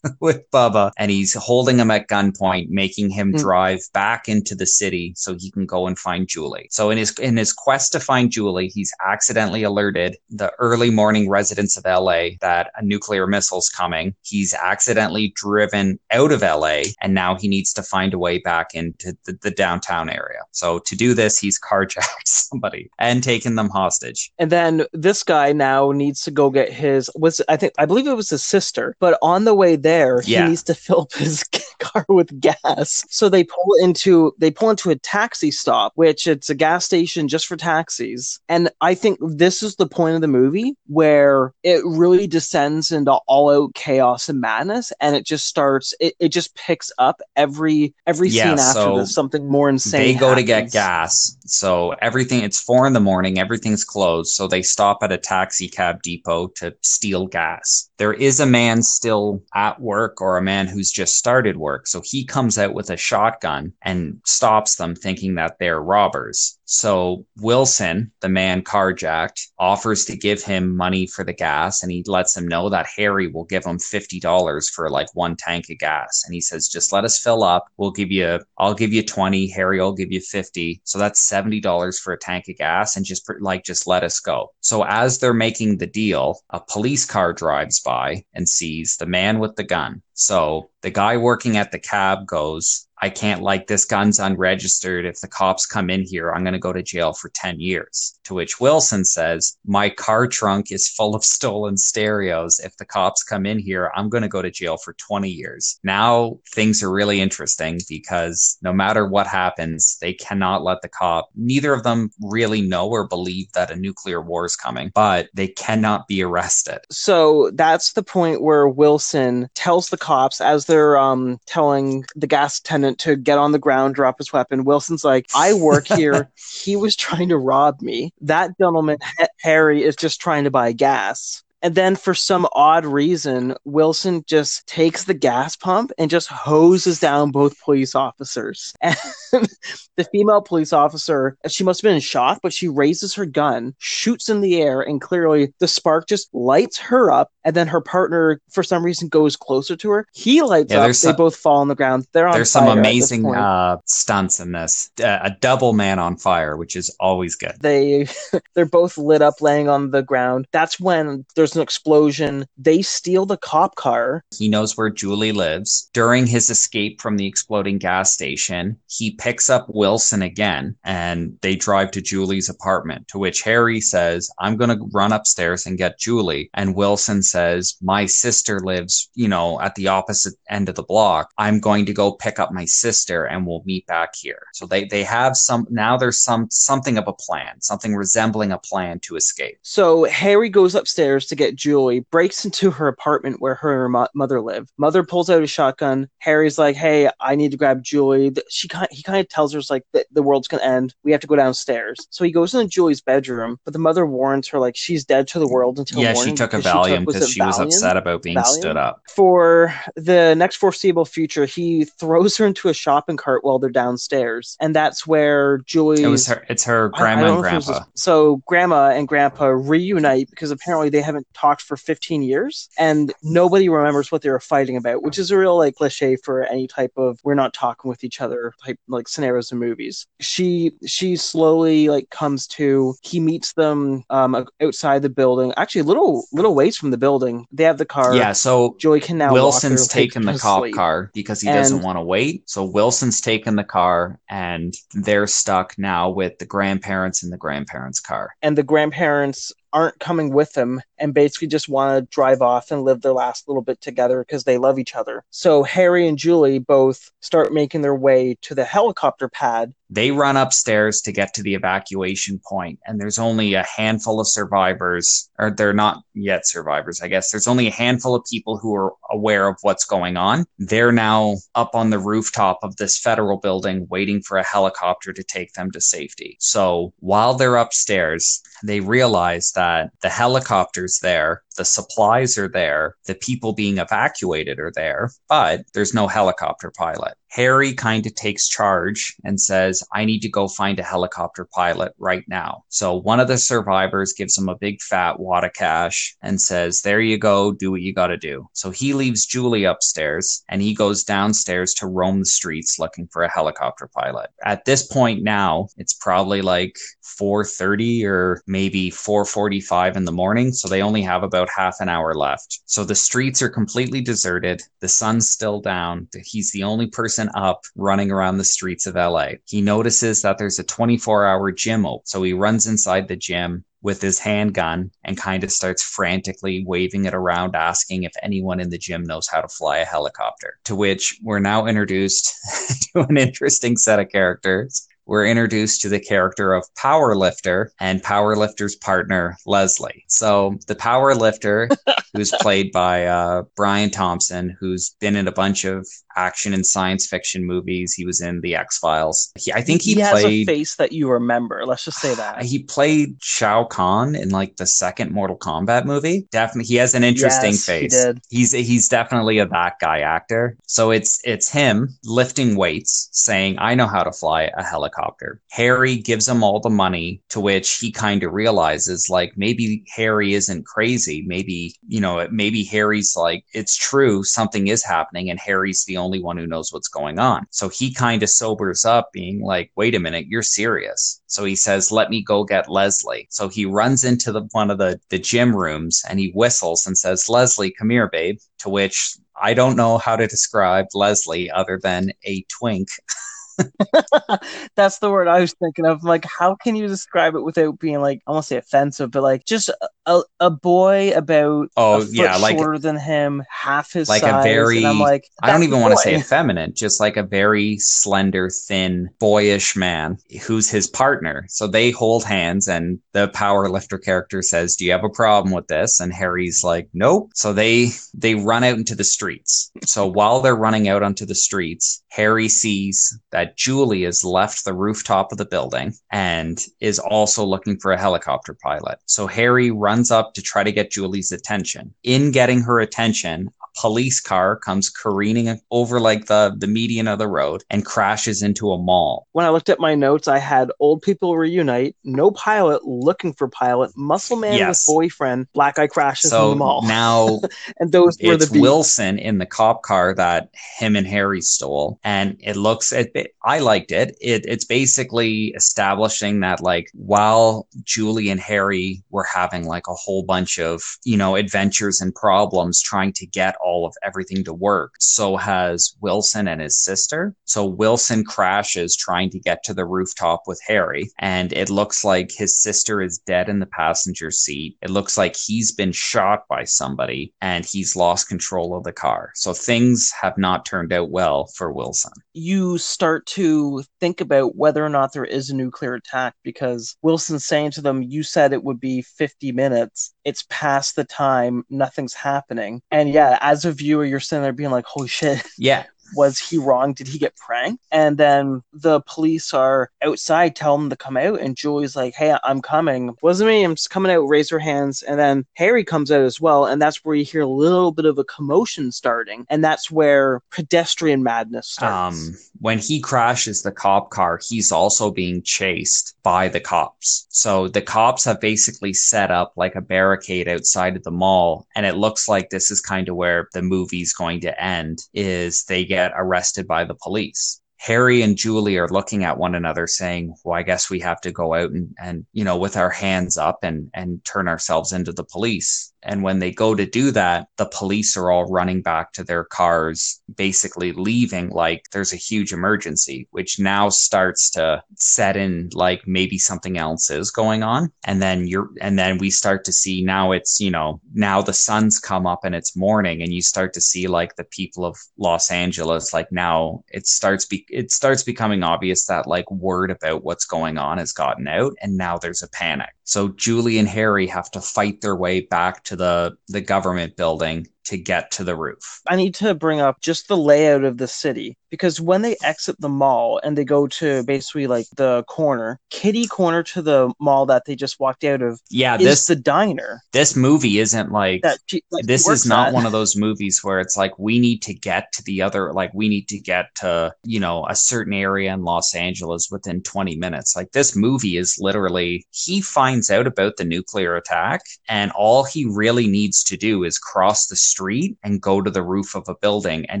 with 0.20 0.48
Bubba 0.50 0.92
and 0.96 1.10
he's 1.10 1.34
holding 1.34 1.78
him 1.78 1.90
at 1.90 2.08
gunpoint, 2.08 2.68
making 2.68 3.10
him 3.10 3.32
mm. 3.32 3.38
drive 3.38 3.80
back 3.92 4.28
into 4.28 4.54
the 4.54 4.66
city 4.66 5.12
so 5.16 5.34
he 5.34 5.50
can 5.50 5.66
go 5.66 5.86
and 5.86 5.98
find 5.98 6.28
Julie. 6.28 6.68
So 6.70 6.90
in 6.90 6.98
his 6.98 7.18
in 7.18 7.36
his 7.36 7.52
quest 7.52 7.92
to 7.92 8.00
find 8.00 8.30
Julie, 8.30 8.68
he's 8.68 8.92
accidentally 9.04 9.62
alerted 9.62 10.16
the 10.30 10.52
early 10.58 10.90
morning 10.90 11.28
residents 11.28 11.76
of 11.76 11.84
LA 11.84 12.30
that 12.40 12.70
a 12.76 12.82
nuclear 12.82 13.26
missile's 13.26 13.68
coming. 13.68 14.14
He's 14.22 14.52
accidentally 14.52 15.28
driven 15.36 15.98
out 16.10 16.32
of 16.32 16.42
LA 16.42 16.82
and 17.00 17.14
now 17.14 17.34
he 17.36 17.48
needs 17.48 17.72
to 17.74 17.82
find 17.82 18.14
a 18.14 18.18
way 18.18 18.38
back 18.38 18.74
into 18.74 19.16
the, 19.24 19.38
the 19.42 19.50
downtown 19.50 20.08
area. 20.08 20.40
So 20.52 20.78
to 20.80 20.96
do 20.96 21.14
this, 21.14 21.38
he's 21.38 21.58
carjacked 21.60 22.00
somebody 22.26 22.90
and 22.98 23.22
taken 23.22 23.54
them 23.54 23.68
hostage. 23.70 24.32
And 24.38 24.50
then 24.52 24.84
this 24.92 25.22
guy 25.22 25.52
now 25.52 25.92
needs 25.92 26.22
to 26.22 26.30
go 26.30 26.50
get 26.50 26.72
his 26.72 27.10
was 27.14 27.40
I 27.48 27.56
think 27.56 27.72
I 27.78 27.86
believe 27.86 28.06
it 28.06 28.14
was 28.14 28.30
his 28.30 28.44
sister, 28.44 28.96
but 29.00 29.18
on 29.22 29.44
the 29.44 29.54
way 29.54 29.76
there 29.76 29.93
there. 29.94 30.22
Yeah. 30.24 30.42
He 30.44 30.48
needs 30.50 30.62
to 30.64 30.74
fill 30.74 31.02
up 31.02 31.14
his 31.14 31.44
car 31.78 32.04
with 32.08 32.40
gas. 32.40 33.04
So 33.10 33.28
they 33.28 33.44
pull 33.44 33.64
into 33.82 34.32
they 34.38 34.50
pull 34.50 34.70
into 34.70 34.90
a 34.90 34.96
taxi 34.96 35.50
stop, 35.50 35.92
which 35.96 36.26
it's 36.26 36.50
a 36.50 36.54
gas 36.54 36.84
station 36.84 37.28
just 37.28 37.46
for 37.46 37.56
taxis. 37.56 38.40
And 38.48 38.70
I 38.80 38.94
think 38.94 39.18
this 39.22 39.62
is 39.62 39.76
the 39.76 39.86
point 39.88 40.14
of 40.16 40.20
the 40.20 40.28
movie 40.28 40.76
where 40.86 41.52
it 41.62 41.82
really 41.84 42.26
descends 42.26 42.92
into 42.92 43.12
all 43.26 43.50
out 43.50 43.74
chaos 43.74 44.28
and 44.28 44.40
madness 44.40 44.92
and 45.00 45.14
it 45.14 45.24
just 45.26 45.46
starts 45.46 45.94
it, 46.00 46.14
it 46.18 46.28
just 46.30 46.54
picks 46.56 46.90
up 46.98 47.20
every 47.36 47.94
every 48.06 48.28
yeah, 48.28 48.44
scene 48.44 48.52
after 48.58 48.80
so 48.94 48.98
this 48.98 49.14
something 49.14 49.46
more 49.48 49.68
insane. 49.68 50.00
They 50.00 50.18
go 50.18 50.28
happens. 50.28 50.44
to 50.44 50.46
get 50.46 50.72
gas. 50.72 51.36
So 51.46 51.90
everything 52.00 52.42
it's 52.42 52.60
four 52.60 52.86
in 52.86 52.92
the 52.92 53.00
morning, 53.00 53.38
everything's 53.38 53.84
closed. 53.84 54.32
So 54.34 54.48
they 54.48 54.62
stop 54.62 54.98
at 55.02 55.12
a 55.12 55.18
taxi 55.18 55.68
cab 55.68 56.02
depot 56.02 56.48
to 56.56 56.74
steal 56.82 57.26
gas. 57.26 57.90
There 57.98 58.12
is 58.12 58.40
a 58.40 58.46
man 58.46 58.82
still 58.82 59.42
at 59.54 59.80
work 59.84 60.20
or 60.20 60.36
a 60.36 60.42
man 60.42 60.66
who's 60.66 60.90
just 60.90 61.14
started 61.14 61.56
work. 61.56 61.86
So 61.86 62.02
he 62.04 62.24
comes 62.24 62.58
out 62.58 62.74
with 62.74 62.90
a 62.90 62.96
shotgun 62.96 63.74
and 63.82 64.20
stops 64.24 64.76
them 64.76 64.96
thinking 64.96 65.36
that 65.36 65.58
they're 65.60 65.80
robbers. 65.80 66.58
So 66.66 67.26
Wilson, 67.36 68.10
the 68.20 68.30
man 68.30 68.62
carjacked, 68.62 69.48
offers 69.58 70.06
to 70.06 70.16
give 70.16 70.42
him 70.42 70.74
money 70.74 71.06
for 71.06 71.22
the 71.22 71.34
gas 71.34 71.82
and 71.82 71.92
he 71.92 72.02
lets 72.06 72.34
him 72.34 72.48
know 72.48 72.70
that 72.70 72.88
Harry 72.96 73.28
will 73.28 73.44
give 73.44 73.64
him 73.66 73.76
$50 73.78 74.70
for 74.72 74.88
like 74.88 75.14
one 75.14 75.36
tank 75.36 75.66
of 75.70 75.78
gas. 75.78 76.22
And 76.24 76.34
he 76.34 76.40
says, 76.40 76.66
just 76.68 76.90
let 76.90 77.04
us 77.04 77.20
fill 77.20 77.42
up. 77.44 77.66
We'll 77.76 77.90
give 77.90 78.10
you, 78.10 78.40
I'll 78.56 78.72
give 78.74 78.94
you 78.94 79.04
20. 79.04 79.46
Harry 79.48 79.78
will 79.78 79.92
give 79.92 80.10
you 80.10 80.20
50. 80.20 80.80
So 80.84 80.98
that's 80.98 81.30
$70 81.30 81.98
for 82.00 82.14
a 82.14 82.18
tank 82.18 82.46
of 82.48 82.56
gas 82.56 82.96
and 82.96 83.04
just 83.04 83.30
like, 83.40 83.62
just 83.62 83.86
let 83.86 84.02
us 84.02 84.18
go. 84.20 84.50
So 84.60 84.84
as 84.86 85.18
they're 85.18 85.34
making 85.34 85.78
the 85.78 85.86
deal, 85.86 86.40
a 86.48 86.60
police 86.66 87.04
car 87.04 87.34
drives 87.34 87.80
by 87.80 88.24
and 88.32 88.48
sees 88.48 88.96
the 88.96 89.04
man 89.06 89.38
with 89.38 89.54
the 89.56 89.63
the 89.64 89.74
gun. 89.74 90.02
So 90.14 90.70
the 90.82 90.90
guy 90.90 91.16
working 91.16 91.56
at 91.56 91.72
the 91.72 91.78
cab 91.78 92.26
goes, 92.26 92.86
I 93.04 93.10
can't 93.10 93.42
like 93.42 93.66
this 93.66 93.84
gun's 93.84 94.18
unregistered. 94.18 95.04
If 95.04 95.20
the 95.20 95.28
cops 95.28 95.66
come 95.66 95.90
in 95.90 96.04
here, 96.06 96.32
I'm 96.32 96.42
going 96.42 96.54
to 96.54 96.58
go 96.58 96.72
to 96.72 96.82
jail 96.82 97.12
for 97.12 97.28
10 97.34 97.60
years. 97.60 98.18
To 98.24 98.32
which 98.32 98.58
Wilson 98.60 99.04
says, 99.04 99.58
My 99.66 99.90
car 99.90 100.26
trunk 100.26 100.72
is 100.72 100.88
full 100.88 101.14
of 101.14 101.22
stolen 101.22 101.76
stereos. 101.76 102.60
If 102.60 102.74
the 102.78 102.86
cops 102.86 103.22
come 103.22 103.44
in 103.44 103.58
here, 103.58 103.92
I'm 103.94 104.08
going 104.08 104.22
to 104.22 104.28
go 104.28 104.40
to 104.40 104.50
jail 104.50 104.78
for 104.78 104.94
20 104.94 105.28
years. 105.28 105.78
Now 105.84 106.38
things 106.54 106.82
are 106.82 106.90
really 106.90 107.20
interesting 107.20 107.78
because 107.90 108.56
no 108.62 108.72
matter 108.72 109.06
what 109.06 109.26
happens, 109.26 109.98
they 110.00 110.14
cannot 110.14 110.62
let 110.62 110.80
the 110.80 110.88
cop, 110.88 111.28
neither 111.34 111.74
of 111.74 111.82
them 111.82 112.08
really 112.22 112.62
know 112.62 112.88
or 112.88 113.06
believe 113.06 113.52
that 113.52 113.70
a 113.70 113.76
nuclear 113.76 114.22
war 114.22 114.46
is 114.46 114.56
coming, 114.56 114.90
but 114.94 115.28
they 115.34 115.48
cannot 115.48 116.08
be 116.08 116.22
arrested. 116.22 116.78
So 116.90 117.50
that's 117.50 117.92
the 117.92 118.02
point 118.02 118.40
where 118.40 118.66
Wilson 118.66 119.48
tells 119.54 119.90
the 119.90 119.98
cops 119.98 120.40
as 120.40 120.64
they're 120.64 120.96
um, 120.96 121.36
telling 121.44 122.04
the 122.16 122.26
gas 122.26 122.60
attendant 122.60 122.93
to 122.98 123.16
get 123.16 123.38
on 123.38 123.52
the 123.52 123.58
ground, 123.58 123.94
drop 123.94 124.18
his 124.18 124.32
weapon. 124.32 124.64
Wilson's 124.64 125.04
like, 125.04 125.26
I 125.34 125.52
work 125.54 125.86
here. 125.86 126.30
he 126.62 126.76
was 126.76 126.96
trying 126.96 127.28
to 127.30 127.38
rob 127.38 127.80
me. 127.80 128.12
That 128.22 128.56
gentleman, 128.58 128.98
Harry, 129.40 129.82
is 129.82 129.96
just 129.96 130.20
trying 130.20 130.44
to 130.44 130.50
buy 130.50 130.72
gas. 130.72 131.42
And 131.64 131.74
then 131.74 131.96
for 131.96 132.12
some 132.14 132.46
odd 132.52 132.84
reason, 132.84 133.54
Wilson 133.64 134.22
just 134.26 134.66
takes 134.66 135.04
the 135.04 135.14
gas 135.14 135.56
pump 135.56 135.92
and 135.96 136.10
just 136.10 136.28
hoses 136.28 137.00
down 137.00 137.30
both 137.32 137.58
police 137.64 137.94
officers. 137.96 138.74
And 139.34 139.48
the 139.96 140.04
female 140.12 140.42
police 140.42 140.72
officer, 140.72 141.36
she 141.48 141.64
must 141.64 141.80
have 141.80 141.88
been 141.88 141.96
in 141.96 142.00
shock, 142.00 142.38
but 142.40 142.52
she 142.52 142.68
raises 142.68 143.14
her 143.14 143.26
gun, 143.26 143.74
shoots 143.78 144.28
in 144.28 144.40
the 144.40 144.62
air, 144.62 144.80
and 144.80 145.00
clearly 145.00 145.52
the 145.58 145.66
spark 145.66 146.06
just 146.06 146.32
lights 146.32 146.78
her 146.78 147.10
up. 147.10 147.32
And 147.44 147.56
then 147.56 147.66
her 147.66 147.80
partner, 147.80 148.40
for 148.52 148.62
some 148.62 148.84
reason, 148.84 149.08
goes 149.08 149.34
closer 149.34 149.74
to 149.74 149.90
her. 149.90 150.06
He 150.12 150.40
lights 150.42 150.72
yeah, 150.72 150.82
up. 150.82 150.94
Some, 150.94 151.10
they 151.12 151.16
both 151.16 151.34
fall 151.34 151.56
on 151.58 151.66
the 151.68 151.74
ground. 151.74 152.06
They're 152.12 152.28
on 152.28 152.34
There's 152.36 152.52
some 152.52 152.68
amazing 152.78 153.26
uh, 153.26 153.78
stunts 153.86 154.38
in 154.38 154.52
this. 154.52 154.92
Uh, 155.02 155.18
a 155.22 155.30
double 155.40 155.72
man 155.72 155.98
on 155.98 156.16
fire, 156.16 156.56
which 156.56 156.76
is 156.76 156.94
always 157.00 157.34
good. 157.34 157.56
They 157.58 158.06
they're 158.54 158.66
both 158.66 158.96
lit 158.98 159.20
up, 159.22 159.40
laying 159.40 159.68
on 159.68 159.90
the 159.90 160.02
ground. 160.02 160.46
That's 160.52 160.78
when 160.78 161.26
there's 161.34 161.53
an 161.56 161.62
explosion. 161.62 162.46
They 162.58 162.82
steal 162.82 163.26
the 163.26 163.36
cop 163.36 163.74
car. 163.76 164.24
He 164.36 164.48
knows 164.48 164.76
where 164.76 164.90
Julie 164.90 165.32
lives. 165.32 165.90
During 165.92 166.26
his 166.26 166.50
escape 166.50 167.00
from 167.00 167.16
the 167.16 167.26
exploding 167.26 167.78
gas 167.78 168.12
station, 168.12 168.78
he 168.88 169.12
picks 169.16 169.50
up 169.50 169.66
Wilson 169.68 170.22
again 170.22 170.76
and 170.84 171.36
they 171.42 171.56
drive 171.56 171.90
to 171.92 172.02
Julie's 172.02 172.48
apartment, 172.48 173.08
to 173.08 173.18
which 173.18 173.42
Harry 173.42 173.80
says, 173.80 174.30
I'm 174.38 174.56
going 174.56 174.76
to 174.76 174.88
run 174.92 175.12
upstairs 175.12 175.66
and 175.66 175.78
get 175.78 175.98
Julie. 175.98 176.50
And 176.54 176.74
Wilson 176.74 177.22
says, 177.22 177.74
My 177.80 178.06
sister 178.06 178.60
lives, 178.60 179.10
you 179.14 179.28
know, 179.28 179.60
at 179.60 179.74
the 179.74 179.88
opposite 179.88 180.34
end 180.48 180.68
of 180.68 180.74
the 180.74 180.82
block. 180.82 181.30
I'm 181.38 181.60
going 181.60 181.86
to 181.86 181.92
go 181.92 182.12
pick 182.14 182.38
up 182.38 182.52
my 182.52 182.64
sister 182.64 183.24
and 183.24 183.46
we'll 183.46 183.62
meet 183.64 183.86
back 183.86 184.14
here. 184.16 184.42
So 184.54 184.66
they, 184.66 184.84
they 184.84 185.04
have 185.04 185.36
some, 185.36 185.66
now 185.70 185.96
there's 185.96 186.22
some, 186.22 186.48
something 186.50 186.98
of 186.98 187.08
a 187.08 187.12
plan, 187.12 187.60
something 187.60 187.94
resembling 187.94 188.52
a 188.52 188.58
plan 188.58 189.00
to 189.00 189.16
escape. 189.16 189.58
So 189.62 190.04
Harry 190.04 190.48
goes 190.48 190.74
upstairs 190.74 191.26
to 191.26 191.34
get 191.36 191.43
get 191.44 191.56
Julie, 191.56 192.00
breaks 192.10 192.44
into 192.44 192.70
her 192.70 192.88
apartment 192.88 193.40
where 193.40 193.54
her 193.54 193.88
mo- 193.88 194.06
mother 194.14 194.40
lived. 194.40 194.72
Mother 194.78 195.02
pulls 195.04 195.28
out 195.30 195.42
a 195.42 195.46
shotgun. 195.46 196.08
Harry's 196.18 196.58
like, 196.58 196.74
"Hey, 196.76 197.10
I 197.20 197.34
need 197.34 197.50
to 197.50 197.56
grab 197.56 197.82
Julie." 197.82 198.32
She 198.48 198.66
kind 198.68 198.88
he 198.90 199.02
kind 199.02 199.20
of 199.20 199.28
tells 199.28 199.52
her, 199.52 199.60
"Like 199.70 199.84
the, 199.92 200.04
the 200.12 200.22
world's 200.22 200.48
gonna 200.48 200.62
end. 200.64 200.94
We 201.04 201.12
have 201.12 201.20
to 201.20 201.26
go 201.26 201.36
downstairs." 201.36 201.98
So 202.10 202.24
he 202.24 202.32
goes 202.32 202.54
into 202.54 202.66
Julie's 202.68 203.00
bedroom, 203.02 203.58
but 203.64 203.72
the 203.72 203.78
mother 203.78 204.06
warns 204.06 204.48
her, 204.48 204.58
like, 204.58 204.76
"She's 204.76 205.04
dead 205.04 205.26
to 205.28 205.38
the 205.38 205.48
world 205.48 205.78
until 205.78 206.00
yeah." 206.02 206.14
Morning 206.14 206.32
she 206.34 206.36
took 206.36 206.54
a 206.54 206.58
Valium 206.58 207.04
because 207.04 207.28
she, 207.30 207.40
took, 207.40 207.46
was, 207.46 207.54
she 207.54 207.58
Valium? 207.62 207.66
was 207.66 207.74
upset 207.76 207.96
about 207.98 208.22
being 208.22 208.36
Valium? 208.38 208.44
stood 208.46 208.76
up. 208.76 209.00
For 209.14 209.74
the 209.96 210.34
next 210.34 210.56
foreseeable 210.56 211.04
future, 211.04 211.44
he 211.46 211.84
throws 211.84 212.36
her 212.38 212.46
into 212.46 212.68
a 212.68 212.74
shopping 212.74 213.16
cart 213.16 213.44
while 213.44 213.58
they're 213.58 213.70
downstairs, 213.70 214.56
and 214.60 214.74
that's 214.74 215.06
where 215.06 215.58
Julie. 215.58 216.02
It 216.02 216.08
was 216.08 216.26
her. 216.28 216.44
It's 216.48 216.64
her 216.64 216.88
grandma 216.90 217.34
and 217.34 217.42
grandpa. 217.42 217.80
So 217.94 218.36
grandma 218.46 218.90
and 218.90 219.06
grandpa 219.06 219.46
reunite 219.46 220.28
because 220.30 220.50
apparently 220.50 220.88
they 220.88 221.00
haven't 221.02 221.26
talked 221.34 221.60
for 221.62 221.76
15 221.76 222.22
years 222.22 222.68
and 222.78 223.12
nobody 223.22 223.68
remembers 223.68 224.10
what 224.10 224.22
they 224.22 224.30
were 224.30 224.40
fighting 224.40 224.76
about, 224.76 225.02
which 225.02 225.18
is 225.18 225.30
a 225.30 225.36
real 225.38 225.58
like 225.58 225.74
cliche 225.76 226.16
for 226.16 226.44
any 226.44 226.66
type 226.66 226.92
of 226.96 227.18
we're 227.24 227.34
not 227.34 227.52
talking 227.52 227.88
with 227.88 228.04
each 228.04 228.20
other 228.20 228.52
type 228.64 228.78
like 228.88 229.08
scenarios 229.08 229.52
in 229.52 229.58
movies. 229.58 230.06
She 230.20 230.72
she 230.86 231.16
slowly 231.16 231.88
like 231.88 232.08
comes 232.10 232.46
to 232.48 232.94
he 233.02 233.20
meets 233.20 233.52
them 233.52 234.04
um 234.10 234.46
outside 234.62 235.02
the 235.02 235.08
building, 235.08 235.52
actually 235.56 235.82
little 235.82 236.24
little 236.32 236.54
ways 236.54 236.76
from 236.76 236.90
the 236.90 236.98
building. 236.98 237.46
They 237.52 237.64
have 237.64 237.78
the 237.78 237.84
car. 237.84 238.14
Yeah, 238.16 238.32
so 238.32 238.76
Joy 238.78 239.00
can 239.00 239.18
now 239.18 239.32
Wilson's 239.32 239.88
taken 239.88 240.24
the 240.24 240.38
cop 240.38 240.60
sleep. 240.60 240.74
car 240.74 241.10
because 241.12 241.40
he 241.40 241.48
and, 241.48 241.56
doesn't 241.58 241.82
want 241.82 241.98
to 241.98 242.02
wait. 242.02 242.48
So 242.48 242.64
Wilson's 242.64 243.20
taken 243.20 243.56
the 243.56 243.64
car 243.64 244.20
and 244.30 244.72
they're 244.94 245.26
stuck 245.26 245.74
now 245.76 246.10
with 246.10 246.38
the 246.38 246.46
grandparents 246.46 247.22
in 247.24 247.30
the 247.30 247.36
grandparents' 247.36 248.00
car. 248.00 248.32
And 248.42 248.56
the 248.56 248.62
grandparents 248.62 249.52
aren't 249.74 249.98
coming 249.98 250.30
with 250.32 250.52
them 250.52 250.80
and 250.98 251.12
basically 251.12 251.48
just 251.48 251.68
want 251.68 252.00
to 252.02 252.14
drive 252.14 252.40
off 252.40 252.70
and 252.70 252.84
live 252.84 253.02
their 253.02 253.12
last 253.12 253.46
little 253.48 253.60
bit 253.60 253.80
together 253.80 254.20
because 254.20 254.44
they 254.44 254.56
love 254.56 254.78
each 254.78 254.94
other. 254.94 255.24
So 255.30 255.64
Harry 255.64 256.06
and 256.06 256.16
Julie 256.16 256.60
both 256.60 257.10
start 257.20 257.52
making 257.52 257.82
their 257.82 257.94
way 257.96 258.36
to 258.42 258.54
the 258.54 258.64
helicopter 258.64 259.28
pad 259.28 259.74
they 259.90 260.10
run 260.10 260.36
upstairs 260.36 261.00
to 261.02 261.12
get 261.12 261.34
to 261.34 261.42
the 261.42 261.54
evacuation 261.54 262.40
point, 262.48 262.78
and 262.86 262.98
there's 263.00 263.18
only 263.18 263.54
a 263.54 263.64
handful 263.64 264.18
of 264.18 264.26
survivors, 264.28 265.28
or 265.38 265.50
they're 265.50 265.74
not 265.74 266.02
yet 266.14 266.48
survivors, 266.48 267.00
I 267.02 267.08
guess. 267.08 267.30
There's 267.30 267.48
only 267.48 267.66
a 267.66 267.70
handful 267.72 268.14
of 268.14 268.24
people 268.30 268.56
who 268.56 268.74
are 268.74 268.94
aware 269.10 269.46
of 269.46 269.56
what's 269.62 269.84
going 269.84 270.16
on. 270.16 270.46
They're 270.58 270.92
now 270.92 271.34
up 271.54 271.74
on 271.74 271.90
the 271.90 271.98
rooftop 271.98 272.60
of 272.62 272.76
this 272.76 272.98
federal 272.98 273.36
building 273.38 273.86
waiting 273.90 274.22
for 274.22 274.38
a 274.38 274.44
helicopter 274.46 275.12
to 275.12 275.22
take 275.22 275.52
them 275.52 275.70
to 275.72 275.80
safety. 275.80 276.36
So 276.40 276.94
while 277.00 277.34
they're 277.34 277.56
upstairs, 277.56 278.40
they 278.64 278.80
realize 278.80 279.52
that 279.54 279.90
the 280.00 280.08
helicopter's 280.10 280.98
there 281.02 281.42
the 281.56 281.64
supplies 281.64 282.36
are 282.36 282.48
there, 282.48 282.96
the 283.06 283.14
people 283.14 283.52
being 283.52 283.78
evacuated 283.78 284.58
are 284.58 284.72
there, 284.74 285.10
but 285.28 285.62
there's 285.72 285.94
no 285.94 286.08
helicopter 286.08 286.72
pilot. 286.72 287.14
Harry 287.28 287.74
kind 287.74 288.06
of 288.06 288.14
takes 288.14 288.48
charge 288.48 289.16
and 289.24 289.40
says, 289.40 289.82
I 289.92 290.04
need 290.04 290.20
to 290.20 290.28
go 290.28 290.46
find 290.46 290.78
a 290.78 290.84
helicopter 290.84 291.44
pilot 291.52 291.92
right 291.98 292.24
now. 292.28 292.62
So 292.68 292.94
one 292.94 293.18
of 293.18 293.26
the 293.26 293.38
survivors 293.38 294.12
gives 294.12 294.38
him 294.38 294.48
a 294.48 294.54
big 294.56 294.80
fat 294.82 295.18
wad 295.18 295.42
of 295.42 295.52
cash 295.52 296.14
and 296.22 296.40
says, 296.40 296.82
There 296.82 297.00
you 297.00 297.18
go, 297.18 297.50
do 297.52 297.72
what 297.72 297.80
you 297.82 297.92
got 297.92 298.08
to 298.08 298.16
do. 298.16 298.48
So 298.52 298.70
he 298.70 298.94
leaves 298.94 299.26
Julie 299.26 299.64
upstairs 299.64 300.44
and 300.48 300.62
he 300.62 300.74
goes 300.74 301.02
downstairs 301.02 301.72
to 301.78 301.88
roam 301.88 302.20
the 302.20 302.26
streets 302.26 302.76
looking 302.78 303.08
for 303.12 303.22
a 303.22 303.30
helicopter 303.30 303.88
pilot. 303.92 304.30
At 304.44 304.64
this 304.64 304.86
point 304.86 305.24
now, 305.24 305.68
it's 305.76 305.92
probably 305.94 306.40
like 306.40 306.78
4:30 307.20 308.04
or 308.04 308.42
maybe 308.46 308.90
4:45 308.92 309.96
in 309.96 310.04
the 310.04 310.12
morning, 310.12 310.52
so 310.52 310.68
they 310.68 310.82
only 310.82 311.02
have 311.02 311.24
about 311.24 311.43
about 311.44 311.54
half 311.62 311.76
an 311.80 311.88
hour 311.88 312.14
left. 312.14 312.60
So 312.66 312.84
the 312.84 312.94
streets 312.94 313.42
are 313.42 313.48
completely 313.48 314.00
deserted. 314.00 314.62
The 314.80 314.88
sun's 314.88 315.30
still 315.30 315.60
down. 315.60 316.08
He's 316.24 316.50
the 316.52 316.62
only 316.62 316.86
person 316.86 317.28
up 317.34 317.62
running 317.76 318.10
around 318.10 318.38
the 318.38 318.44
streets 318.44 318.86
of 318.86 318.94
LA. 318.94 319.32
He 319.44 319.60
notices 319.60 320.22
that 320.22 320.38
there's 320.38 320.58
a 320.58 320.64
24 320.64 321.26
hour 321.26 321.52
gym 321.52 321.86
open. 321.86 322.06
So 322.06 322.22
he 322.22 322.32
runs 322.32 322.66
inside 322.66 323.08
the 323.08 323.16
gym 323.16 323.64
with 323.82 324.00
his 324.00 324.18
handgun 324.18 324.90
and 325.04 325.18
kind 325.18 325.44
of 325.44 325.52
starts 325.52 325.82
frantically 325.82 326.64
waving 326.66 327.04
it 327.04 327.12
around, 327.12 327.54
asking 327.54 328.04
if 328.04 328.12
anyone 328.22 328.58
in 328.60 328.70
the 328.70 328.78
gym 328.78 329.02
knows 329.04 329.28
how 329.28 329.42
to 329.42 329.48
fly 329.48 329.78
a 329.78 329.84
helicopter. 329.84 330.54
To 330.64 330.74
which 330.74 331.20
we're 331.22 331.38
now 331.40 331.66
introduced 331.66 332.26
to 332.94 333.00
an 333.02 333.18
interesting 333.18 333.76
set 333.76 334.00
of 334.00 334.08
characters 334.08 334.88
we're 335.06 335.26
introduced 335.26 335.80
to 335.82 335.88
the 335.88 336.00
character 336.00 336.54
of 336.54 336.64
Powerlifter 336.78 337.66
and 337.80 338.02
Powerlifter's 338.02 338.76
partner, 338.76 339.36
Leslie. 339.46 340.04
So 340.08 340.56
the 340.66 340.74
Powerlifter, 340.74 341.74
who's 342.14 342.30
played 342.40 342.72
by 342.72 343.06
uh, 343.06 343.42
Brian 343.56 343.90
Thompson, 343.90 344.56
who's 344.58 344.96
been 345.00 345.16
in 345.16 345.28
a 345.28 345.32
bunch 345.32 345.64
of 345.64 345.86
action 346.16 346.54
and 346.54 346.64
science 346.64 347.08
fiction 347.08 347.44
movies. 347.44 347.92
He 347.92 348.06
was 348.06 348.20
in 348.20 348.40
The 348.40 348.54
X 348.54 348.78
Files. 348.78 349.32
I 349.52 349.60
think 349.62 349.82
he, 349.82 349.94
he 349.94 350.00
played, 350.00 350.06
has 350.12 350.24
a 350.24 350.44
face 350.44 350.76
that 350.76 350.92
you 350.92 351.10
remember. 351.10 351.66
Let's 351.66 351.84
just 351.84 351.98
say 351.98 352.14
that. 352.14 352.42
He 352.42 352.62
played 352.62 353.16
Shao 353.20 353.64
Kahn 353.64 354.14
in 354.14 354.28
like 354.28 354.54
the 354.54 354.66
second 354.66 355.10
Mortal 355.10 355.36
Kombat 355.36 355.86
movie. 355.86 356.28
Definitely, 356.30 356.68
he 356.68 356.76
has 356.76 356.94
an 356.94 357.02
interesting 357.02 357.50
yes, 357.52 357.64
face. 357.64 358.04
He 358.30 358.38
he's 358.38 358.52
he's 358.52 358.88
definitely 358.88 359.38
a 359.38 359.46
that 359.46 359.74
guy 359.80 360.00
actor. 360.00 360.56
So 360.68 360.92
it's 360.92 361.20
it's 361.24 361.50
him 361.50 361.88
lifting 362.04 362.54
weights, 362.54 363.08
saying, 363.10 363.56
"I 363.58 363.74
know 363.74 363.88
how 363.88 364.02
to 364.04 364.12
fly 364.12 364.50
a 364.56 364.62
helicopter." 364.64 364.93
helicopter. 364.94 365.40
Harry 365.50 365.96
gives 365.96 366.28
him 366.28 366.42
all 366.42 366.60
the 366.60 366.70
money, 366.70 367.22
to 367.30 367.40
which 367.40 367.78
he 367.80 367.90
kind 367.90 368.22
of 368.22 368.32
realizes 368.32 369.08
like 369.10 369.32
maybe 369.36 369.84
Harry 369.94 370.34
isn't 370.34 370.66
crazy. 370.66 371.24
Maybe, 371.26 371.74
you 371.86 372.00
know, 372.00 372.26
maybe 372.30 372.64
Harry's 372.64 373.14
like, 373.16 373.44
it's 373.52 373.76
true, 373.76 374.24
something 374.24 374.68
is 374.68 374.84
happening, 374.84 375.30
and 375.30 375.38
Harry's 375.38 375.84
the 375.86 375.96
only 375.96 376.22
one 376.22 376.36
who 376.36 376.46
knows 376.46 376.72
what's 376.72 376.88
going 376.88 377.18
on. 377.18 377.46
So 377.50 377.68
he 377.68 377.92
kind 377.92 378.22
of 378.22 378.30
sobers 378.30 378.84
up, 378.84 379.10
being 379.12 379.42
like, 379.42 379.70
wait 379.76 379.94
a 379.94 380.00
minute, 380.00 380.26
you're 380.28 380.42
serious. 380.42 381.20
So 381.26 381.44
he 381.44 381.56
says, 381.56 381.90
let 381.92 382.10
me 382.10 382.22
go 382.22 382.44
get 382.44 382.70
Leslie. 382.70 383.26
So 383.30 383.48
he 383.48 383.66
runs 383.66 384.04
into 384.04 384.32
the 384.32 384.42
one 384.52 384.70
of 384.70 384.78
the, 384.78 384.98
the 385.10 385.18
gym 385.18 385.54
rooms 385.54 386.00
and 386.08 386.18
he 386.20 386.30
whistles 386.34 386.86
and 386.86 386.96
says, 386.96 387.28
Leslie, 387.28 387.70
come 387.72 387.90
here, 387.90 388.08
babe. 388.08 388.36
To 388.60 388.70
which 388.70 389.16
I 389.40 389.52
don't 389.52 389.76
know 389.76 389.98
how 389.98 390.14
to 390.16 390.26
describe 390.28 390.86
Leslie 390.94 391.50
other 391.50 391.78
than 391.82 392.12
a 392.24 392.42
twink. 392.48 392.88
That's 394.76 394.98
the 394.98 395.10
word 395.10 395.28
I 395.28 395.40
was 395.40 395.54
thinking 395.54 395.86
of. 395.86 396.04
Like, 396.04 396.24
how 396.24 396.54
can 396.54 396.76
you 396.76 396.86
describe 396.88 397.34
it 397.34 397.42
without 397.44 397.78
being 397.78 398.00
like, 398.00 398.22
I 398.26 398.32
won't 398.32 398.44
say 398.44 398.56
offensive, 398.56 399.10
but 399.10 399.22
like 399.22 399.44
just 399.44 399.70
a, 400.06 400.22
a 400.40 400.50
boy 400.50 401.12
about 401.14 401.68
oh 401.76 402.04
yeah, 402.10 402.36
like 402.36 402.56
shorter 402.58 402.78
than 402.78 402.96
him, 402.98 403.42
half 403.50 403.92
his 403.92 404.08
like 404.08 404.22
size, 404.22 404.44
a 404.44 404.48
very. 404.48 404.84
I'm 404.84 404.98
like, 405.00 405.24
I 405.42 405.50
don't 405.50 405.62
even 405.62 405.80
want 405.80 405.92
to 405.92 405.98
say 405.98 406.14
effeminate, 406.16 406.74
just 406.74 407.00
like 407.00 407.16
a 407.16 407.22
very 407.22 407.78
slender, 407.78 408.50
thin, 408.50 409.08
boyish 409.18 409.76
man 409.76 410.18
who's 410.46 410.68
his 410.68 410.86
partner. 410.86 411.46
So 411.48 411.66
they 411.66 411.90
hold 411.90 412.24
hands, 412.24 412.68
and 412.68 412.98
the 413.12 413.28
power 413.28 413.68
lifter 413.68 413.98
character 413.98 414.42
says, 414.42 414.76
"Do 414.76 414.84
you 414.84 414.92
have 414.92 415.04
a 415.04 415.08
problem 415.10 415.54
with 415.54 415.66
this?" 415.68 416.00
And 416.00 416.12
Harry's 416.12 416.62
like, 416.64 416.88
"Nope." 416.92 417.30
So 417.34 417.52
they 417.52 417.90
they 418.14 418.34
run 418.34 418.64
out 418.64 418.76
into 418.76 418.94
the 418.94 419.04
streets. 419.04 419.70
So 419.84 420.06
while 420.06 420.40
they're 420.40 420.56
running 420.56 420.88
out 420.88 421.02
onto 421.02 421.24
the 421.26 421.34
streets, 421.34 422.03
Harry 422.14 422.48
sees 422.48 423.18
that 423.32 423.56
Julie 423.56 424.04
has 424.04 424.22
left 424.22 424.64
the 424.64 424.72
rooftop 424.72 425.32
of 425.32 425.38
the 425.38 425.44
building 425.44 425.92
and 426.12 426.64
is 426.78 427.00
also 427.00 427.44
looking 427.44 427.76
for 427.76 427.90
a 427.90 427.98
helicopter 427.98 428.54
pilot. 428.62 429.00
So 429.06 429.26
Harry 429.26 429.72
runs 429.72 430.12
up 430.12 430.32
to 430.34 430.42
try 430.42 430.62
to 430.62 430.70
get 430.70 430.92
Julie's 430.92 431.32
attention. 431.32 431.92
In 432.04 432.30
getting 432.30 432.60
her 432.60 432.78
attention, 432.78 433.50
police 433.76 434.20
car 434.20 434.56
comes 434.56 434.88
careening 434.90 435.60
over 435.70 436.00
like 436.00 436.26
the, 436.26 436.54
the 436.58 436.66
median 436.66 437.08
of 437.08 437.18
the 437.18 437.28
road 437.28 437.62
and 437.70 437.84
crashes 437.84 438.42
into 438.42 438.70
a 438.70 438.78
mall. 438.78 439.26
When 439.32 439.44
I 439.46 439.50
looked 439.50 439.68
at 439.68 439.80
my 439.80 439.94
notes, 439.94 440.28
I 440.28 440.38
had 440.38 440.70
Old 440.80 441.02
People 441.02 441.36
Reunite, 441.36 441.96
No 442.04 442.30
Pilot 442.30 442.84
Looking 442.86 443.32
for 443.32 443.48
Pilot, 443.48 443.92
Muscle 443.96 444.36
Man 444.36 444.54
yes. 444.54 444.84
with 444.86 444.94
Boyfriend, 444.94 445.48
Black 445.52 445.78
Eye 445.78 445.86
Crashes 445.86 446.30
so 446.30 446.46
in 446.46 446.50
the 446.50 446.56
Mall. 446.64 446.86
Now, 446.86 447.40
and 447.80 447.92
those 447.92 448.16
were 448.22 448.36
the 448.36 448.46
beats. 448.46 448.60
Wilson 448.62 449.18
in 449.18 449.38
the 449.38 449.46
cop 449.46 449.82
car 449.82 450.14
that 450.14 450.50
him 450.78 450.96
and 450.96 451.06
Harry 451.06 451.40
stole. 451.40 451.98
And 452.04 452.36
it 452.40 452.56
looks, 452.56 452.92
it, 452.92 453.10
it, 453.14 453.32
I 453.44 453.58
liked 453.58 453.92
it. 453.92 454.16
it. 454.20 454.44
It's 454.46 454.64
basically 454.64 455.46
establishing 455.56 456.40
that, 456.40 456.60
like, 456.60 456.90
while 456.94 457.66
Julie 457.82 458.30
and 458.30 458.40
Harry 458.40 459.02
were 459.10 459.24
having 459.24 459.66
like 459.66 459.88
a 459.88 459.94
whole 459.94 460.22
bunch 460.22 460.58
of, 460.58 460.80
you 461.04 461.16
know, 461.16 461.36
adventures 461.36 462.00
and 462.00 462.14
problems 462.14 462.80
trying 462.80 463.12
to 463.14 463.26
get 463.26 463.56
all 463.64 463.86
of 463.86 463.94
everything 464.02 464.44
to 464.44 464.52
work. 464.52 464.92
So 465.00 465.36
has 465.36 465.96
Wilson 466.02 466.46
and 466.46 466.60
his 466.60 466.78
sister. 466.84 467.34
So 467.46 467.64
Wilson 467.64 468.24
crashes 468.24 468.94
trying 468.94 469.30
to 469.30 469.40
get 469.40 469.64
to 469.64 469.74
the 469.74 469.86
rooftop 469.86 470.42
with 470.46 470.60
Harry, 470.68 471.10
and 471.18 471.52
it 471.52 471.70
looks 471.70 472.04
like 472.04 472.30
his 472.30 472.60
sister 472.62 473.00
is 473.00 473.18
dead 473.18 473.48
in 473.48 473.58
the 473.60 473.66
passenger 473.66 474.30
seat. 474.30 474.76
It 474.82 474.90
looks 474.90 475.16
like 475.16 475.34
he's 475.34 475.72
been 475.72 475.92
shot 475.92 476.42
by 476.48 476.64
somebody 476.64 477.32
and 477.40 477.64
he's 477.64 477.96
lost 477.96 478.28
control 478.28 478.76
of 478.76 478.84
the 478.84 478.92
car. 478.92 479.30
So 479.34 479.54
things 479.54 480.12
have 480.20 480.36
not 480.36 480.66
turned 480.66 480.92
out 480.92 481.10
well 481.10 481.46
for 481.56 481.72
Wilson. 481.72 482.12
You 482.34 482.76
start 482.76 483.24
to 483.26 483.82
think 483.98 484.20
about 484.20 484.56
whether 484.56 484.84
or 484.84 484.90
not 484.90 485.12
there 485.14 485.24
is 485.24 485.48
a 485.48 485.54
nuclear 485.54 485.94
attack 485.94 486.34
because 486.42 486.96
Wilson's 487.00 487.46
saying 487.46 487.70
to 487.72 487.80
them, 487.80 488.02
You 488.02 488.22
said 488.22 488.52
it 488.52 488.62
would 488.64 488.80
be 488.80 489.02
50 489.02 489.52
minutes 489.52 490.13
it's 490.24 490.44
past 490.48 490.96
the 490.96 491.04
time, 491.04 491.64
nothing's 491.70 492.14
happening. 492.14 492.82
And 492.90 493.10
yeah, 493.10 493.38
as 493.40 493.64
a 493.64 493.72
viewer, 493.72 494.04
you're 494.04 494.20
sitting 494.20 494.42
there 494.42 494.52
being 494.52 494.70
like, 494.70 494.86
holy 494.86 495.08
shit. 495.08 495.46
Yeah 495.58 495.84
was 496.14 496.38
he 496.38 496.58
wrong? 496.58 496.92
Did 496.94 497.08
he 497.08 497.18
get 497.18 497.36
pranked? 497.36 497.84
And 497.90 498.16
then 498.16 498.62
the 498.72 499.00
police 499.02 499.52
are 499.52 499.90
outside, 500.02 500.56
tell 500.56 500.74
him 500.76 500.90
to 500.90 500.96
come 500.96 501.16
out, 501.16 501.40
and 501.40 501.56
Julie's 501.56 501.96
like, 501.96 502.14
"Hey, 502.14 502.34
I'm 502.44 502.62
coming." 502.62 503.14
Wasn't 503.22 503.48
me. 503.48 503.64
I'm 503.64 503.74
just 503.74 503.90
coming 503.90 504.12
out. 504.12 504.20
Raise 504.28 504.50
her 504.50 504.58
hands, 504.58 505.02
and 505.02 505.18
then 505.18 505.44
Harry 505.54 505.84
comes 505.84 506.10
out 506.10 506.22
as 506.22 506.40
well, 506.40 506.66
and 506.66 506.80
that's 506.80 507.04
where 507.04 507.14
you 507.14 507.24
hear 507.24 507.42
a 507.42 507.46
little 507.46 507.92
bit 507.92 508.04
of 508.04 508.18
a 508.18 508.24
commotion 508.24 508.92
starting, 508.92 509.44
and 509.50 509.64
that's 509.64 509.90
where 509.90 510.40
pedestrian 510.50 511.22
madness 511.22 511.68
starts. 511.72 512.28
Um, 512.28 512.36
when 512.60 512.78
he 512.78 513.00
crashes 513.00 513.62
the 513.62 513.72
cop 513.72 514.10
car, 514.10 514.40
he's 514.48 514.72
also 514.72 515.10
being 515.10 515.42
chased 515.44 516.14
by 516.22 516.48
the 516.48 516.60
cops. 516.60 517.26
So 517.30 517.68
the 517.68 517.82
cops 517.82 518.24
have 518.24 518.40
basically 518.40 518.94
set 518.94 519.30
up 519.30 519.52
like 519.56 519.74
a 519.74 519.80
barricade 519.80 520.48
outside 520.48 520.96
of 520.96 521.02
the 521.02 521.10
mall, 521.10 521.66
and 521.74 521.84
it 521.86 521.96
looks 521.96 522.28
like 522.28 522.50
this 522.50 522.70
is 522.70 522.80
kind 522.80 523.08
of 523.08 523.16
where 523.16 523.48
the 523.52 523.62
movie's 523.62 524.12
going 524.14 524.40
to 524.42 524.62
end. 524.62 524.98
Is 525.14 525.64
they 525.68 525.84
get 525.84 526.03
get 526.04 526.12
arrested 526.16 526.66
by 526.66 526.84
the 526.84 526.94
police. 526.94 527.60
Harry 527.78 528.22
and 528.22 528.36
Julie 528.36 528.78
are 528.78 528.88
looking 528.88 529.24
at 529.24 529.38
one 529.38 529.54
another 529.54 529.86
saying, 529.86 530.34
Well, 530.44 530.56
I 530.58 530.62
guess 530.62 530.88
we 530.90 531.00
have 531.00 531.20
to 531.22 531.32
go 531.32 531.52
out 531.54 531.70
and, 531.70 531.94
and 531.98 532.26
you 532.32 532.44
know, 532.44 532.56
with 532.58 532.76
our 532.76 532.90
hands 532.90 533.36
up 533.36 533.58
and 533.62 533.90
and 533.94 534.24
turn 534.24 534.48
ourselves 534.48 534.92
into 534.92 535.12
the 535.12 535.24
police. 535.24 535.92
And 536.04 536.22
when 536.22 536.38
they 536.38 536.52
go 536.52 536.74
to 536.74 536.86
do 536.86 537.10
that, 537.12 537.48
the 537.56 537.64
police 537.66 538.16
are 538.16 538.30
all 538.30 538.50
running 538.50 538.82
back 538.82 539.12
to 539.14 539.24
their 539.24 539.44
cars, 539.44 540.20
basically 540.36 540.92
leaving 540.92 541.50
like 541.50 541.84
there's 541.92 542.12
a 542.12 542.16
huge 542.16 542.52
emergency, 542.52 543.26
which 543.30 543.58
now 543.58 543.88
starts 543.88 544.50
to 544.50 544.82
set 544.96 545.36
in 545.36 545.70
like 545.72 546.06
maybe 546.06 546.38
something 546.38 546.76
else 546.76 547.10
is 547.10 547.30
going 547.30 547.62
on. 547.62 547.90
And 548.04 548.20
then 548.20 548.46
you're, 548.46 548.70
and 548.80 548.98
then 548.98 549.18
we 549.18 549.30
start 549.30 549.64
to 549.64 549.72
see 549.72 550.04
now 550.04 550.32
it's, 550.32 550.60
you 550.60 550.70
know, 550.70 551.00
now 551.14 551.40
the 551.40 551.52
sun's 551.54 551.98
come 551.98 552.26
up 552.26 552.44
and 552.44 552.54
it's 552.54 552.76
morning 552.76 553.22
and 553.22 553.32
you 553.32 553.40
start 553.40 553.72
to 553.74 553.80
see 553.80 554.06
like 554.06 554.36
the 554.36 554.44
people 554.44 554.84
of 554.84 554.98
Los 555.16 555.50
Angeles, 555.50 556.12
like 556.12 556.30
now 556.30 556.82
it 556.88 557.06
starts, 557.06 557.46
be, 557.46 557.64
it 557.70 557.90
starts 557.90 558.22
becoming 558.22 558.62
obvious 558.62 559.06
that 559.06 559.26
like 559.26 559.50
word 559.50 559.90
about 559.90 560.22
what's 560.22 560.44
going 560.44 560.76
on 560.76 560.98
has 560.98 561.12
gotten 561.12 561.48
out. 561.48 561.72
And 561.80 561.96
now 561.96 562.18
there's 562.18 562.42
a 562.42 562.48
panic. 562.48 562.90
So 563.06 563.28
Julie 563.28 563.78
and 563.78 563.88
Harry 563.88 564.26
have 564.28 564.50
to 564.52 564.62
fight 564.62 565.02
their 565.02 565.14
way 565.14 565.42
back 565.42 565.84
to 565.84 565.93
the 565.96 566.36
the 566.48 566.60
government 566.60 567.16
building 567.16 567.66
to 567.84 567.98
get 567.98 568.30
to 568.32 568.44
the 568.44 568.56
roof. 568.56 569.00
I 569.08 569.16
need 569.16 569.34
to 569.36 569.54
bring 569.54 569.80
up 569.80 570.00
just 570.00 570.28
the 570.28 570.36
layout 570.36 570.84
of 570.84 570.96
the 570.98 571.08
city 571.08 571.56
because 571.70 572.00
when 572.00 572.22
they 572.22 572.36
exit 572.42 572.80
the 572.80 572.88
mall 572.88 573.40
and 573.42 573.58
they 573.58 573.64
go 573.64 573.86
to 573.88 574.22
basically 574.24 574.66
like 574.68 574.86
the 574.96 575.22
corner, 575.24 575.78
kitty 575.90 576.26
corner 576.26 576.62
to 576.62 576.82
the 576.82 577.12
mall 577.20 577.46
that 577.46 577.64
they 577.66 577.74
just 577.76 577.98
walked 578.00 578.22
out 578.24 578.42
of. 578.42 578.60
Yeah, 578.70 578.96
this 578.96 579.26
the 579.26 579.34
diner. 579.36 580.00
This 580.12 580.36
movie 580.36 580.78
isn't 580.78 581.10
like, 581.12 581.42
that, 581.42 581.58
like 581.90 582.06
this 582.06 582.28
is 582.28 582.46
not 582.46 582.68
at. 582.68 582.74
one 582.74 582.86
of 582.86 582.92
those 582.92 583.16
movies 583.16 583.60
where 583.62 583.80
it's 583.80 583.96
like 583.96 584.16
we 584.18 584.38
need 584.38 584.62
to 584.62 584.74
get 584.74 585.10
to 585.14 585.22
the 585.24 585.42
other, 585.42 585.72
like 585.72 585.90
we 585.94 586.08
need 586.08 586.28
to 586.28 586.38
get 586.38 586.74
to 586.76 587.12
you 587.24 587.40
know 587.40 587.66
a 587.68 587.74
certain 587.74 588.12
area 588.12 588.52
in 588.54 588.62
Los 588.62 588.94
Angeles 588.94 589.48
within 589.50 589.82
20 589.82 590.16
minutes. 590.16 590.54
Like 590.56 590.70
this 590.72 590.94
movie 590.96 591.36
is 591.36 591.56
literally 591.58 592.24
he 592.30 592.60
finds 592.60 593.10
out 593.10 593.26
about 593.26 593.56
the 593.56 593.64
nuclear 593.64 594.14
attack 594.16 594.60
and 594.88 595.10
all 595.12 595.42
he 595.44 595.64
really 595.64 596.06
needs 596.06 596.42
to 596.44 596.56
do 596.56 596.84
is 596.84 596.98
cross 596.98 597.46
the 597.48 597.56
street 597.74 598.16
and 598.22 598.40
go 598.40 598.62
to 598.62 598.70
the 598.70 598.82
roof 598.84 599.16
of 599.16 599.24
a 599.28 599.34
building 599.42 599.84
and 599.88 600.00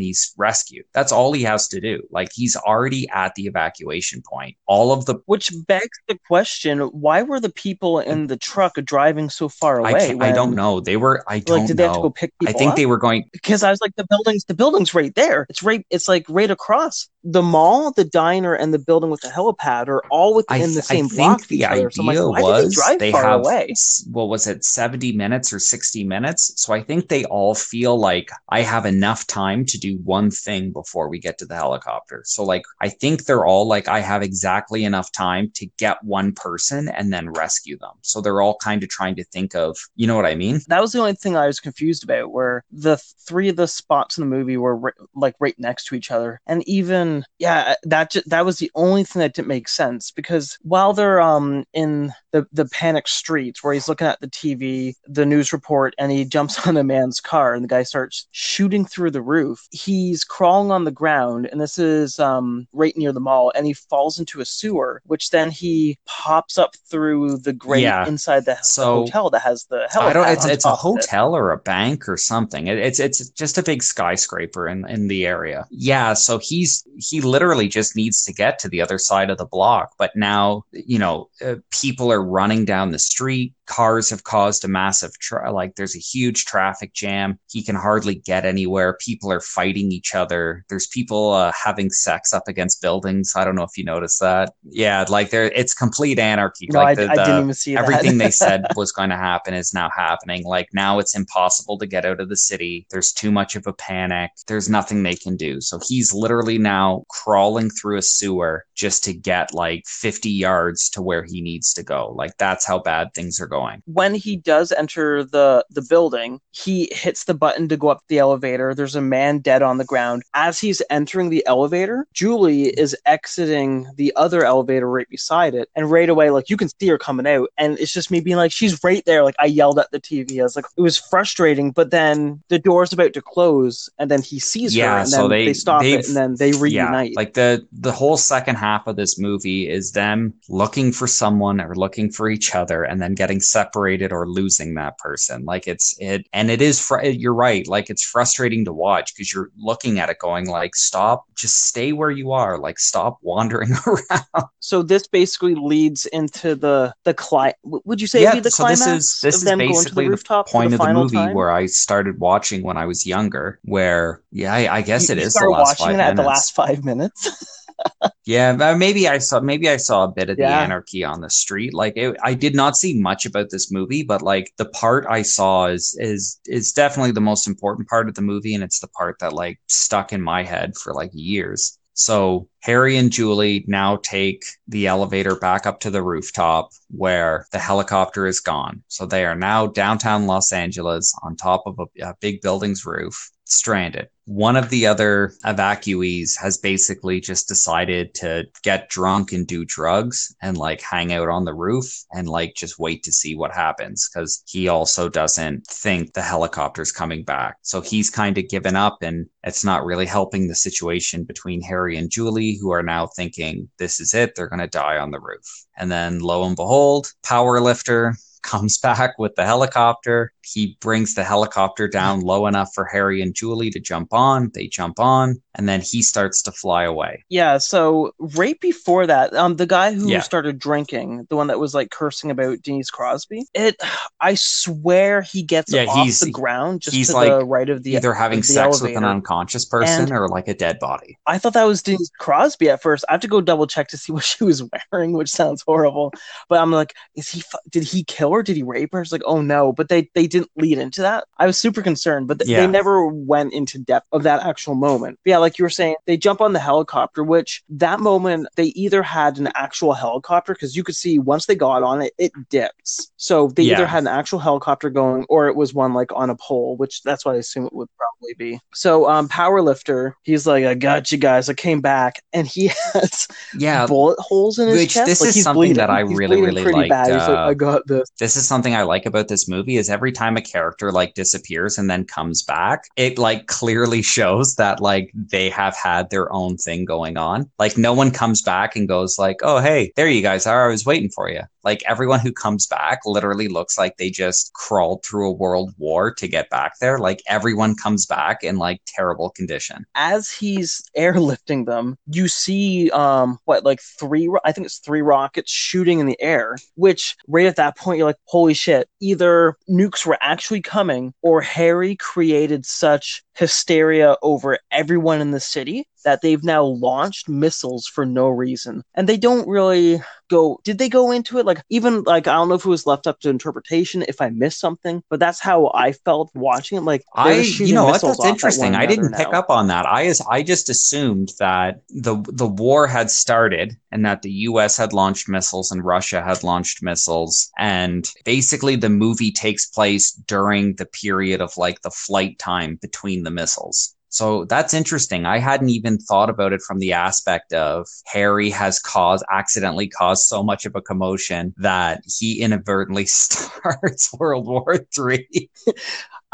he's 0.00 0.32
rescued. 0.38 0.84
That's 0.92 1.10
all 1.10 1.32
he 1.32 1.42
has 1.42 1.66
to 1.68 1.80
do. 1.80 2.02
Like 2.10 2.28
he's 2.32 2.54
already 2.54 3.08
at 3.08 3.34
the 3.34 3.46
evacuation 3.46 4.22
point. 4.24 4.56
All 4.66 4.92
of 4.92 5.06
the 5.06 5.16
which 5.26 5.50
begs 5.66 5.98
the 6.06 6.16
question: 6.28 6.78
Why 6.80 7.22
were 7.22 7.40
the 7.40 7.50
people 7.50 7.98
in 7.98 8.28
the 8.28 8.36
truck 8.36 8.74
driving 8.84 9.28
so 9.28 9.48
far 9.48 9.80
away? 9.80 10.12
I, 10.12 10.14
when, 10.14 10.22
I 10.22 10.32
don't 10.32 10.54
know. 10.54 10.78
They 10.80 10.96
were. 10.96 11.24
I 11.26 11.40
don't 11.40 11.58
like, 11.58 11.66
did 11.68 11.76
they 11.78 11.82
Have 11.82 11.96
to 11.96 12.02
go 12.02 12.10
pick 12.10 12.32
I 12.46 12.52
think 12.52 12.70
up? 12.70 12.76
they 12.76 12.86
were 12.86 12.98
going 12.98 13.24
because 13.32 13.64
I 13.64 13.70
was 13.70 13.80
like, 13.80 13.96
the 13.96 14.06
buildings, 14.08 14.44
the 14.44 14.54
buildings 14.54 14.94
right 14.94 15.14
there. 15.16 15.46
It's 15.48 15.62
right. 15.64 15.84
It's 15.90 16.06
like 16.06 16.26
right 16.28 16.50
across 16.50 17.08
the 17.24 17.42
mall, 17.42 17.90
the 17.92 18.04
diner, 18.04 18.54
and 18.54 18.72
the 18.72 18.78
building 18.78 19.10
with 19.10 19.20
the 19.22 19.28
helipad 19.28 19.88
are 19.88 20.02
all 20.10 20.34
within 20.34 20.58
th- 20.58 20.74
the 20.76 20.82
same 20.82 21.06
I 21.12 21.16
block. 21.16 21.38
think 21.40 21.48
the 21.48 21.64
idea 21.66 21.90
so 21.90 22.02
like, 22.02 22.42
was 22.42 22.80
they, 22.88 22.96
they 22.98 23.10
have 23.12 23.40
away? 23.40 23.74
what 24.12 24.28
was 24.28 24.46
it, 24.46 24.62
seventy 24.64 25.12
minutes 25.12 25.52
or 25.52 25.58
sixty 25.58 26.04
minutes? 26.04 26.52
So 26.56 26.74
I 26.74 26.82
think 26.82 27.08
they 27.08 27.24
all 27.24 27.54
feel 27.54 27.98
like 27.98 28.28
I 28.50 28.60
have 28.60 28.84
enough 28.84 29.26
time 29.26 29.64
to 29.66 29.78
do 29.78 29.96
one 30.04 30.30
thing 30.30 30.70
before 30.70 31.08
we 31.08 31.18
get 31.18 31.38
to 31.38 31.46
the 31.46 31.54
helicopter. 31.54 32.22
So 32.26 32.44
like 32.44 32.62
I 32.80 32.90
think 32.90 33.24
they're 33.24 33.46
all 33.46 33.66
like 33.66 33.88
I 33.88 34.00
have 34.00 34.22
exactly 34.22 34.84
enough 34.84 35.10
time 35.10 35.50
to 35.54 35.66
get 35.78 36.02
one 36.04 36.32
person 36.32 36.88
and 36.88 37.10
then 37.12 37.30
rescue 37.30 37.78
them. 37.78 37.92
So 38.02 38.20
they're 38.20 38.42
all 38.42 38.58
kind 38.58 38.82
of 38.82 38.90
trying 38.90 39.16
to 39.16 39.24
think 39.24 39.54
of 39.54 39.78
you 39.96 40.06
know 40.06 40.16
what 40.16 40.26
I 40.26 40.34
mean. 40.34 40.60
That 40.68 40.82
was 40.82 40.92
the 40.92 40.98
only 41.00 41.14
thing 41.14 41.36
I 41.36 41.46
was 41.46 41.58
confused 41.60 42.04
about. 42.04 42.32
Where 42.34 42.64
the 42.70 42.96
three 43.26 43.48
of 43.48 43.56
the 43.56 43.66
spots 43.66 44.18
in 44.18 44.22
the 44.28 44.36
movie 44.36 44.56
were 44.58 44.94
like 45.14 45.34
right 45.40 45.54
next 45.58 45.84
to 45.84 45.94
each 45.94 46.10
other, 46.10 46.40
and 46.46 46.62
even 46.68 47.13
yeah, 47.38 47.74
that 47.84 48.16
that 48.26 48.44
was 48.44 48.58
the 48.58 48.70
only 48.74 49.04
thing 49.04 49.20
that 49.20 49.34
didn't 49.34 49.48
make 49.48 49.68
sense 49.68 50.10
because 50.10 50.56
while 50.62 50.92
they're 50.92 51.20
um 51.20 51.64
in 51.74 52.12
the 52.32 52.46
the 52.52 52.66
panic 52.66 53.06
streets 53.06 53.62
where 53.62 53.74
he's 53.74 53.88
looking 53.88 54.06
at 54.06 54.20
the 54.20 54.28
TV, 54.28 54.94
the 55.06 55.26
news 55.26 55.52
report, 55.52 55.94
and 55.98 56.10
he 56.10 56.24
jumps 56.24 56.66
on 56.66 56.76
a 56.76 56.84
man's 56.84 57.20
car, 57.20 57.54
and 57.54 57.62
the 57.64 57.68
guy 57.68 57.82
starts 57.82 58.26
shooting 58.30 58.84
through 58.84 59.10
the 59.10 59.22
roof. 59.22 59.58
He's 59.70 60.24
crawling 60.24 60.70
on 60.70 60.84
the 60.84 60.90
ground, 60.90 61.48
and 61.52 61.60
this 61.60 61.78
is 61.78 62.18
um 62.18 62.66
right 62.72 62.96
near 62.96 63.12
the 63.12 63.20
mall, 63.20 63.52
and 63.54 63.66
he 63.66 63.72
falls 63.74 64.18
into 64.18 64.40
a 64.40 64.44
sewer, 64.44 65.02
which 65.04 65.30
then 65.30 65.50
he 65.50 65.98
pops 66.06 66.58
up 66.58 66.72
through 66.90 67.38
the 67.38 67.52
grate 67.52 67.82
yeah. 67.82 68.06
inside 68.06 68.44
the 68.46 68.56
so, 68.62 68.94
hotel 69.02 69.30
that 69.30 69.40
has 69.42 69.64
the 69.68 69.86
hell. 69.90 70.02
I 70.02 70.12
don't. 70.12 70.28
It's, 70.28 70.46
it's 70.46 70.64
a 70.64 70.74
hotel 70.74 71.34
it. 71.34 71.38
or 71.38 71.50
a 71.50 71.58
bank 71.58 72.08
or 72.08 72.16
something. 72.16 72.66
It, 72.68 72.78
it's 72.78 73.00
it's 73.00 73.28
just 73.30 73.58
a 73.58 73.62
big 73.62 73.82
skyscraper 73.82 74.68
in 74.68 74.88
in 74.88 75.08
the 75.08 75.26
area. 75.26 75.66
Yeah, 75.70 76.14
so 76.14 76.38
he's 76.38 76.82
he 77.08 77.20
literally 77.20 77.68
just 77.68 77.96
needs 77.96 78.22
to 78.24 78.32
get 78.32 78.58
to 78.60 78.68
the 78.68 78.80
other 78.80 78.98
side 78.98 79.30
of 79.30 79.38
the 79.38 79.44
block. 79.46 79.94
But 79.98 80.14
now, 80.16 80.64
you 80.72 80.98
know, 80.98 81.28
uh, 81.44 81.56
people 81.72 82.10
are 82.12 82.22
running 82.24 82.64
down 82.64 82.90
the 82.90 82.98
street. 82.98 83.54
Cars 83.66 84.10
have 84.10 84.24
caused 84.24 84.62
a 84.64 84.68
massive, 84.68 85.12
tra- 85.18 85.50
like, 85.50 85.74
there's 85.74 85.96
a 85.96 85.98
huge 85.98 86.44
traffic 86.44 86.92
jam. 86.92 87.38
He 87.50 87.62
can 87.62 87.74
hardly 87.76 88.14
get 88.14 88.44
anywhere. 88.44 88.98
People 89.00 89.32
are 89.32 89.40
fighting 89.40 89.90
each 89.90 90.14
other. 90.14 90.64
There's 90.68 90.86
people 90.86 91.32
uh, 91.32 91.50
having 91.52 91.88
sex 91.90 92.34
up 92.34 92.42
against 92.46 92.82
buildings. 92.82 93.32
I 93.36 93.44
don't 93.44 93.54
know 93.54 93.62
if 93.62 93.78
you 93.78 93.84
noticed 93.84 94.20
that. 94.20 94.52
Yeah, 94.64 95.04
like, 95.08 95.30
there, 95.30 95.46
it's 95.46 95.72
complete 95.72 96.18
anarchy. 96.18 96.68
No, 96.70 96.80
like, 96.80 96.98
the, 96.98 97.04
I, 97.06 97.12
I 97.12 97.16
the, 97.16 97.24
didn't 97.24 97.42
even 97.44 97.54
see 97.54 97.76
Everything 97.76 98.18
they 98.18 98.30
said 98.30 98.66
was 98.76 98.92
going 98.92 99.10
to 99.10 99.16
happen 99.16 99.54
is 99.54 99.72
now 99.72 99.88
happening. 99.96 100.44
Like, 100.44 100.68
now 100.74 100.98
it's 100.98 101.16
impossible 101.16 101.78
to 101.78 101.86
get 101.86 102.04
out 102.04 102.20
of 102.20 102.28
the 102.28 102.36
city. 102.36 102.86
There's 102.90 103.12
too 103.12 103.30
much 103.32 103.56
of 103.56 103.66
a 103.66 103.72
panic. 103.72 104.30
There's 104.46 104.68
nothing 104.68 105.02
they 105.02 105.14
can 105.16 105.36
do. 105.38 105.60
So 105.62 105.80
he's 105.88 106.12
literally 106.12 106.58
now 106.58 106.93
crawling 107.08 107.70
through 107.70 107.96
a 107.96 108.02
sewer 108.02 108.64
just 108.74 109.04
to 109.04 109.12
get 109.14 109.54
like 109.54 109.84
50 109.86 110.28
yards 110.30 110.88
to 110.90 111.02
where 111.02 111.24
he 111.24 111.40
needs 111.40 111.72
to 111.74 111.82
go. 111.82 112.10
Like 112.16 112.36
that's 112.38 112.66
how 112.66 112.78
bad 112.80 113.12
things 113.14 113.40
are 113.40 113.46
going. 113.46 113.82
When 113.86 114.14
he 114.14 114.36
does 114.36 114.72
enter 114.72 115.24
the 115.24 115.64
the 115.70 115.82
building, 115.82 116.40
he 116.52 116.88
hits 116.92 117.24
the 117.24 117.34
button 117.34 117.68
to 117.68 117.76
go 117.76 117.88
up 117.88 118.00
the 118.08 118.18
elevator. 118.18 118.74
There's 118.74 118.96
a 118.96 119.00
man 119.00 119.38
dead 119.38 119.62
on 119.62 119.78
the 119.78 119.84
ground. 119.84 120.22
As 120.34 120.58
he's 120.58 120.82
entering 120.90 121.30
the 121.30 121.44
elevator, 121.46 122.06
Julie 122.12 122.64
is 122.78 122.94
exiting 123.06 123.86
the 123.96 124.12
other 124.16 124.44
elevator 124.44 124.88
right 124.90 125.08
beside 125.08 125.54
it, 125.54 125.68
and 125.76 125.90
right 125.90 126.08
away, 126.08 126.30
like 126.30 126.50
you 126.50 126.56
can 126.56 126.68
see 126.68 126.88
her 126.88 126.98
coming 126.98 127.26
out, 127.26 127.48
and 127.58 127.78
it's 127.78 127.92
just 127.92 128.10
me 128.10 128.20
being 128.20 128.36
like, 128.36 128.52
she's 128.52 128.82
right 128.84 129.04
there. 129.06 129.22
Like 129.22 129.36
I 129.38 129.46
yelled 129.46 129.78
at 129.78 129.90
the 129.92 130.00
TV. 130.00 130.40
I 130.40 130.44
was 130.44 130.56
like, 130.56 130.66
it 130.76 130.80
was 130.82 130.98
frustrating, 130.98 131.70
but 131.70 131.90
then 131.90 132.42
the 132.48 132.58
door's 132.58 132.92
about 132.92 133.12
to 133.12 133.22
close, 133.22 133.88
and 133.98 134.10
then 134.10 134.22
he 134.22 134.38
sees 134.38 134.74
yeah, 134.74 134.92
her, 134.92 134.98
and 135.00 135.08
so 135.08 135.22
then 135.28 135.30
they, 135.30 135.44
they 135.46 135.54
stop 135.54 135.84
it, 135.84 136.06
and 136.08 136.16
then 136.16 136.34
they 136.38 136.52
reunite 136.52 136.83
yeah, 136.84 136.90
night. 136.90 137.12
Like 137.16 137.34
the 137.34 137.66
the 137.72 137.92
whole 137.92 138.16
second 138.16 138.56
half 138.56 138.86
of 138.86 138.96
this 138.96 139.18
movie 139.18 139.68
is 139.68 139.92
them 139.92 140.34
looking 140.48 140.92
for 140.92 141.06
someone 141.06 141.60
or 141.60 141.74
looking 141.74 142.10
for 142.10 142.28
each 142.28 142.54
other 142.54 142.84
and 142.84 143.00
then 143.00 143.14
getting 143.14 143.40
separated 143.40 144.12
or 144.12 144.28
losing 144.28 144.74
that 144.74 144.98
person. 144.98 145.44
Like 145.44 145.66
it's 145.66 145.94
it 145.98 146.26
and 146.32 146.50
it 146.50 146.62
is 146.62 146.80
fr- 146.80 147.02
you're 147.04 147.34
right. 147.34 147.66
Like 147.66 147.90
it's 147.90 148.04
frustrating 148.04 148.64
to 148.66 148.72
watch 148.72 149.14
because 149.14 149.32
you're 149.32 149.50
looking 149.56 149.98
at 149.98 150.08
it 150.10 150.18
going 150.18 150.46
like 150.46 150.74
stop, 150.74 151.24
just 151.34 151.64
stay 151.66 151.92
where 151.92 152.10
you 152.10 152.32
are. 152.32 152.58
Like 152.58 152.78
stop 152.78 153.18
wandering 153.22 153.70
around. 153.86 154.24
So 154.60 154.82
this 154.82 155.06
basically 155.06 155.54
leads 155.54 156.06
into 156.06 156.54
the 156.54 156.94
the 157.04 157.14
cli- 157.14 157.52
would 157.64 158.00
you 158.00 158.06
say 158.06 158.22
yeah, 158.22 158.38
the 158.40 158.50
so 158.50 158.62
climax 158.64 158.84
this 158.84 159.04
is 159.16 159.20
this 159.20 159.42
is 159.42 159.56
basically 159.58 160.08
the, 160.08 160.16
the 160.16 160.44
point 160.44 160.70
the 160.70 160.76
of 160.76 160.80
the 160.86 160.94
movie 160.94 161.16
time? 161.16 161.34
where 161.34 161.50
I 161.50 161.66
started 161.66 162.18
watching 162.18 162.62
when 162.62 162.76
I 162.76 162.86
was 162.86 163.06
younger 163.06 163.58
where 163.64 164.22
yeah, 164.30 164.52
I, 164.52 164.76
I 164.76 164.82
guess 164.82 165.08
you, 165.08 165.14
it 165.14 165.18
you 165.18 165.24
is 165.24 165.34
the 165.34 165.46
last 165.46 165.78
5 165.78 165.90
minutes. 165.92 166.10
at 166.10 166.16
the 166.16 166.22
last 166.22 166.54
five 166.66 166.84
minutes. 166.84 167.64
yeah, 168.24 168.74
maybe 168.76 169.08
I 169.08 169.18
saw 169.18 169.40
maybe 169.40 169.68
I 169.68 169.76
saw 169.76 170.04
a 170.04 170.08
bit 170.12 170.30
of 170.30 170.38
yeah. 170.38 170.48
the 170.48 170.54
anarchy 170.64 171.04
on 171.04 171.20
the 171.20 171.30
street. 171.30 171.74
Like 171.74 171.94
it, 171.96 172.16
I 172.22 172.34
did 172.34 172.54
not 172.54 172.76
see 172.76 173.00
much 173.00 173.26
about 173.26 173.50
this 173.50 173.70
movie, 173.72 174.02
but 174.02 174.22
like 174.22 174.52
the 174.56 174.66
part 174.66 175.06
I 175.08 175.22
saw 175.22 175.66
is 175.66 175.96
is 176.00 176.40
is 176.46 176.72
definitely 176.72 177.12
the 177.12 177.20
most 177.20 177.46
important 177.48 177.88
part 177.88 178.08
of 178.08 178.14
the 178.14 178.22
movie, 178.22 178.54
and 178.54 178.62
it's 178.64 178.80
the 178.80 178.88
part 178.88 179.18
that 179.20 179.32
like 179.32 179.60
stuck 179.68 180.12
in 180.12 180.22
my 180.22 180.42
head 180.44 180.76
for 180.76 180.92
like 180.92 181.10
years. 181.12 181.78
So 181.96 182.48
Harry 182.58 182.96
and 182.96 183.12
Julie 183.12 183.64
now 183.68 183.98
take 183.98 184.42
the 184.66 184.88
elevator 184.88 185.36
back 185.36 185.64
up 185.64 185.78
to 185.80 185.90
the 185.90 186.02
rooftop 186.02 186.70
where 186.90 187.46
the 187.52 187.60
helicopter 187.60 188.26
is 188.26 188.40
gone. 188.40 188.82
So 188.88 189.06
they 189.06 189.24
are 189.24 189.36
now 189.36 189.68
downtown 189.68 190.26
Los 190.26 190.52
Angeles 190.52 191.14
on 191.22 191.36
top 191.36 191.62
of 191.66 191.78
a, 191.78 192.08
a, 192.08 192.14
big 192.20 192.42
building's 192.42 192.84
roof 192.84 193.30
stranded. 193.46 194.08
One 194.26 194.56
of 194.56 194.70
the 194.70 194.86
other 194.86 195.32
evacuees 195.44 196.30
has 196.40 196.56
basically 196.56 197.20
just 197.20 197.46
decided 197.46 198.14
to 198.14 198.46
get 198.62 198.88
drunk 198.88 199.32
and 199.32 199.46
do 199.46 199.66
drugs 199.66 200.34
and 200.40 200.56
like 200.56 200.80
hang 200.80 201.12
out 201.12 201.28
on 201.28 201.44
the 201.44 201.52
roof 201.52 201.90
and 202.12 202.26
like 202.26 202.54
just 202.54 202.78
wait 202.78 203.02
to 203.02 203.12
see 203.12 203.34
what 203.34 203.52
happens 203.52 204.08
because 204.08 204.42
he 204.46 204.68
also 204.68 205.10
doesn't 205.10 205.66
think 205.66 206.14
the 206.14 206.22
helicopter's 206.22 206.90
coming 206.90 207.22
back. 207.22 207.56
So 207.62 207.82
he's 207.82 208.08
kind 208.08 208.38
of 208.38 208.48
given 208.48 208.76
up 208.76 208.98
and 209.02 209.26
it's 209.42 209.64
not 209.64 209.84
really 209.84 210.06
helping 210.06 210.48
the 210.48 210.54
situation 210.54 211.24
between 211.24 211.60
Harry 211.60 211.98
and 211.98 212.10
Julie, 212.10 212.56
who 212.58 212.70
are 212.72 212.82
now 212.82 213.08
thinking 213.08 213.68
this 213.78 214.00
is 214.00 214.14
it, 214.14 214.34
they're 214.34 214.48
going 214.48 214.60
to 214.60 214.66
die 214.66 214.96
on 214.96 215.10
the 215.10 215.20
roof. 215.20 215.44
And 215.76 215.92
then 215.92 216.20
lo 216.20 216.44
and 216.46 216.56
behold, 216.56 217.12
Powerlifter 217.26 218.14
comes 218.42 218.78
back 218.78 219.18
with 219.18 219.34
the 219.34 219.44
helicopter 219.44 220.32
he 220.44 220.76
brings 220.80 221.14
the 221.14 221.24
helicopter 221.24 221.86
mm-hmm. 221.88 221.92
down 221.98 222.20
low 222.20 222.46
enough 222.46 222.70
for 222.74 222.84
Harry 222.84 223.20
and 223.22 223.34
Julie 223.34 223.70
to 223.70 223.80
jump 223.80 224.12
on. 224.12 224.50
They 224.54 224.66
jump 224.66 225.00
on, 225.00 225.42
and 225.54 225.68
then 225.68 225.80
he 225.80 226.02
starts 226.02 226.42
to 226.42 226.52
fly 226.52 226.84
away. 226.84 227.24
Yeah. 227.28 227.58
So 227.58 228.12
right 228.18 228.58
before 228.60 229.06
that, 229.06 229.34
um, 229.34 229.56
the 229.56 229.66
guy 229.66 229.92
who 229.92 230.08
yeah. 230.10 230.20
started 230.20 230.58
drinking, 230.58 231.26
the 231.30 231.36
one 231.36 231.46
that 231.48 231.58
was 231.58 231.74
like 231.74 231.90
cursing 231.90 232.30
about 232.30 232.62
Denise 232.62 232.90
Crosby, 232.90 233.44
it, 233.54 233.76
I 234.20 234.34
swear 234.34 235.22
he 235.22 235.42
gets 235.42 235.72
yeah, 235.72 235.84
off 235.84 236.04
he's, 236.04 236.20
the 236.20 236.30
ground 236.30 236.82
just 236.82 236.96
he's 236.96 237.08
to 237.08 237.14
like 237.16 237.28
the 237.28 237.44
right 237.44 237.68
of 237.68 237.82
the 237.82 237.96
either 237.96 238.14
having 238.14 238.40
the 238.40 238.46
sex 238.46 238.78
elevator. 238.78 238.86
with 238.94 239.04
an 239.04 239.04
unconscious 239.04 239.64
person 239.64 240.02
and 240.04 240.12
or 240.12 240.28
like 240.28 240.48
a 240.48 240.54
dead 240.54 240.78
body. 240.78 241.16
I 241.26 241.38
thought 241.38 241.54
that 241.54 241.64
was 241.64 241.82
Denise 241.82 242.10
Crosby 242.18 242.70
at 242.70 242.82
first. 242.82 243.04
I 243.08 243.12
have 243.12 243.20
to 243.22 243.28
go 243.28 243.40
double 243.40 243.66
check 243.66 243.88
to 243.88 243.96
see 243.96 244.12
what 244.12 244.24
she 244.24 244.44
was 244.44 244.62
wearing, 244.92 245.12
which 245.12 245.30
sounds 245.30 245.62
horrible. 245.66 246.12
But 246.48 246.60
I'm 246.60 246.72
like, 246.72 246.94
is 247.16 247.28
he? 247.28 247.42
Did 247.70 247.84
he 247.84 248.04
kill 248.04 248.32
her? 248.32 248.42
Did 248.42 248.56
he 248.56 248.62
rape 248.62 248.92
her? 248.92 249.00
It's 249.00 249.12
like, 249.12 249.22
oh 249.24 249.40
no. 249.40 249.72
But 249.72 249.88
they 249.88 250.10
they 250.14 250.26
didn't 250.34 250.50
lead 250.56 250.78
into 250.78 251.00
that. 251.00 251.24
I 251.38 251.46
was 251.46 251.56
super 251.58 251.80
concerned, 251.80 252.26
but 252.26 252.40
th- 252.40 252.48
yeah. 252.50 252.60
they 252.60 252.66
never 252.66 253.06
went 253.06 253.52
into 253.52 253.78
depth 253.78 254.06
of 254.10 254.24
that 254.24 254.42
actual 254.44 254.74
moment. 254.74 255.20
But 255.24 255.30
yeah, 255.30 255.38
like 255.38 255.58
you 255.60 255.64
were 255.64 255.70
saying, 255.70 255.94
they 256.06 256.16
jump 256.16 256.40
on 256.40 256.52
the 256.52 256.58
helicopter, 256.58 257.22
which 257.22 257.62
that 257.68 258.00
moment 258.00 258.48
they 258.56 258.66
either 258.74 259.00
had 259.00 259.38
an 259.38 259.48
actual 259.54 259.92
helicopter 259.92 260.52
because 260.52 260.74
you 260.74 260.82
could 260.82 260.96
see 260.96 261.20
once 261.20 261.46
they 261.46 261.54
got 261.54 261.84
on 261.84 262.02
it, 262.02 262.14
it 262.18 262.32
dips. 262.50 263.12
So 263.16 263.46
they 263.48 263.62
yeah. 263.62 263.74
either 263.74 263.86
had 263.86 264.02
an 264.02 264.08
actual 264.08 264.40
helicopter 264.40 264.90
going 264.90 265.24
or 265.28 265.46
it 265.46 265.54
was 265.54 265.72
one 265.72 265.94
like 265.94 266.10
on 266.12 266.30
a 266.30 266.34
pole, 266.36 266.76
which 266.78 267.02
that's 267.04 267.24
what 267.24 267.36
I 267.36 267.38
assume 267.38 267.66
it 267.66 267.72
would 267.72 267.88
probably 267.96 268.34
be. 268.36 268.58
So 268.74 269.08
um 269.08 269.28
lifter, 269.64 270.16
he's 270.24 270.48
like, 270.48 270.64
I 270.64 270.74
got 270.74 271.12
you 271.12 271.18
guys. 271.18 271.48
I 271.48 271.54
came 271.54 271.80
back 271.80 272.14
and 272.32 272.48
he 272.48 272.72
has 272.92 273.28
yeah 273.56 273.86
bullet 273.86 274.18
holes 274.18 274.58
in 274.58 274.66
his 274.66 274.78
which, 274.78 274.94
chest. 274.94 275.06
This 275.06 275.20
like, 275.20 275.28
is 275.30 275.42
something 275.44 275.60
bleeding. 275.60 275.76
that 275.76 275.90
I 275.90 276.02
he's 276.04 276.18
really, 276.18 276.40
really 276.42 276.64
like. 276.64 276.90
Uh, 276.90 277.04
like, 277.04 277.10
I 277.28 277.54
got 277.54 277.86
this. 277.86 278.08
This 278.18 278.36
is 278.36 278.48
something 278.48 278.74
I 278.74 278.82
like 278.82 279.06
about 279.06 279.28
this 279.28 279.46
movie 279.46 279.76
is 279.76 279.88
every 279.88 280.10
time 280.10 280.23
time 280.24 280.36
a 280.36 280.40
character 280.42 280.90
like 280.90 281.12
disappears 281.14 281.78
and 281.78 281.88
then 281.90 282.04
comes 282.04 282.42
back, 282.42 282.84
it 282.96 283.18
like 283.18 283.46
clearly 283.46 284.02
shows 284.02 284.54
that 284.56 284.80
like 284.80 285.10
they 285.14 285.50
have 285.50 285.76
had 285.76 286.08
their 286.10 286.32
own 286.32 286.56
thing 286.56 286.84
going 286.84 287.16
on. 287.16 287.50
Like 287.58 287.76
no 287.78 287.92
one 287.92 288.10
comes 288.10 288.42
back 288.42 288.76
and 288.76 288.88
goes 288.88 289.18
like, 289.18 289.38
"Oh, 289.42 289.58
hey, 289.60 289.92
there 289.96 290.08
you 290.08 290.22
guys 290.22 290.46
are. 290.46 290.66
I 290.66 290.68
was 290.70 290.86
waiting 290.86 291.10
for 291.10 291.28
you." 291.30 291.42
Like 291.64 291.82
everyone 291.86 292.20
who 292.20 292.30
comes 292.32 292.66
back 292.66 293.00
literally 293.06 293.48
looks 293.48 293.78
like 293.78 293.96
they 293.96 294.10
just 294.10 294.52
crawled 294.52 295.04
through 295.04 295.28
a 295.28 295.32
world 295.34 295.72
war 295.78 296.12
to 296.14 296.28
get 296.28 296.50
back 296.50 296.74
there. 296.78 296.98
Like 296.98 297.22
everyone 297.26 297.74
comes 297.74 298.04
back 298.04 298.44
in 298.44 298.56
like 298.58 298.80
terrible 298.86 299.30
condition. 299.30 299.86
As 299.94 300.30
he's 300.30 300.82
airlifting 300.96 301.64
them, 301.64 301.96
you 302.06 302.28
see 302.28 302.90
um 302.90 303.38
what 303.46 303.64
like 303.64 303.80
three 303.80 304.30
I 304.44 304.52
think 304.52 304.66
it's 304.66 304.78
three 304.78 305.00
rockets 305.02 305.50
shooting 305.50 306.00
in 306.00 306.06
the 306.06 306.20
air, 306.20 306.56
which 306.74 307.16
right 307.26 307.46
at 307.46 307.56
that 307.56 307.78
point 307.78 307.98
you're 307.98 308.08
like 308.08 308.16
holy 308.26 308.54
shit, 308.54 308.88
either 309.00 309.56
nukes 309.68 310.04
were 310.04 310.18
actually 310.20 310.60
coming 310.60 311.14
or 311.22 311.40
Harry 311.40 311.96
created 311.96 312.66
such 312.66 313.23
hysteria 313.34 314.16
over 314.22 314.58
everyone 314.70 315.20
in 315.20 315.30
the 315.30 315.40
city 315.40 315.86
that 316.04 316.20
they've 316.20 316.44
now 316.44 316.62
launched 316.62 317.30
missiles 317.30 317.86
for 317.86 318.04
no 318.04 318.28
reason. 318.28 318.82
And 318.94 319.08
they 319.08 319.16
don't 319.16 319.48
really 319.48 320.02
go, 320.28 320.60
did 320.64 320.76
they 320.78 320.90
go 320.90 321.10
into 321.10 321.38
it? 321.38 321.46
Like, 321.46 321.62
even 321.70 322.02
like, 322.02 322.26
I 322.28 322.34
don't 322.34 322.50
know 322.50 322.56
if 322.56 322.66
it 322.66 322.68
was 322.68 322.86
left 322.86 323.06
up 323.06 323.20
to 323.20 323.30
interpretation, 323.30 324.04
if 324.06 324.20
I 324.20 324.28
missed 324.28 324.60
something, 324.60 325.02
but 325.08 325.18
that's 325.18 325.40
how 325.40 325.70
I 325.74 325.92
felt 325.92 326.30
watching 326.34 326.76
it. 326.76 326.82
Like, 326.82 327.04
I, 327.14 327.36
you 327.36 327.74
know, 327.74 327.90
that's 327.90 328.22
interesting. 328.24 328.74
I 328.74 328.84
didn't 328.84 329.14
pick 329.14 329.32
up 329.32 329.48
on 329.48 329.68
that. 329.68 329.86
I, 329.86 330.12
I 330.30 330.42
just 330.42 330.68
assumed 330.68 331.30
that 331.38 331.80
the, 331.88 332.20
the 332.32 332.48
war 332.48 332.86
had 332.86 333.10
started 333.10 333.74
and 333.90 334.04
that 334.04 334.20
the 334.20 334.30
US 334.32 334.76
had 334.76 334.92
launched 334.92 335.30
missiles 335.30 335.70
and 335.72 335.82
Russia 335.82 336.22
had 336.22 336.44
launched 336.44 336.82
missiles. 336.82 337.50
And 337.58 338.06
basically, 338.26 338.76
the 338.76 338.90
movie 338.90 339.30
takes 339.30 339.70
place 339.70 340.12
during 340.12 340.74
the 340.74 340.84
period 340.86 341.40
of 341.40 341.56
like 341.56 341.80
the 341.80 341.90
flight 341.90 342.38
time 342.38 342.78
between 342.82 343.23
the 343.24 343.30
missiles. 343.30 343.94
So 344.10 344.44
that's 344.44 344.72
interesting. 344.74 345.26
I 345.26 345.38
hadn't 345.38 345.70
even 345.70 345.98
thought 345.98 346.30
about 346.30 346.52
it 346.52 346.60
from 346.62 346.78
the 346.78 346.92
aspect 346.92 347.52
of 347.52 347.88
Harry 348.06 348.48
has 348.50 348.78
caused 348.78 349.24
accidentally 349.32 349.88
caused 349.88 350.26
so 350.26 350.40
much 350.40 350.66
of 350.66 350.76
a 350.76 350.80
commotion 350.80 351.52
that 351.56 352.04
he 352.06 352.40
inadvertently 352.40 353.06
starts 353.06 354.14
World 354.16 354.46
War 354.46 354.86
Three. 354.94 355.26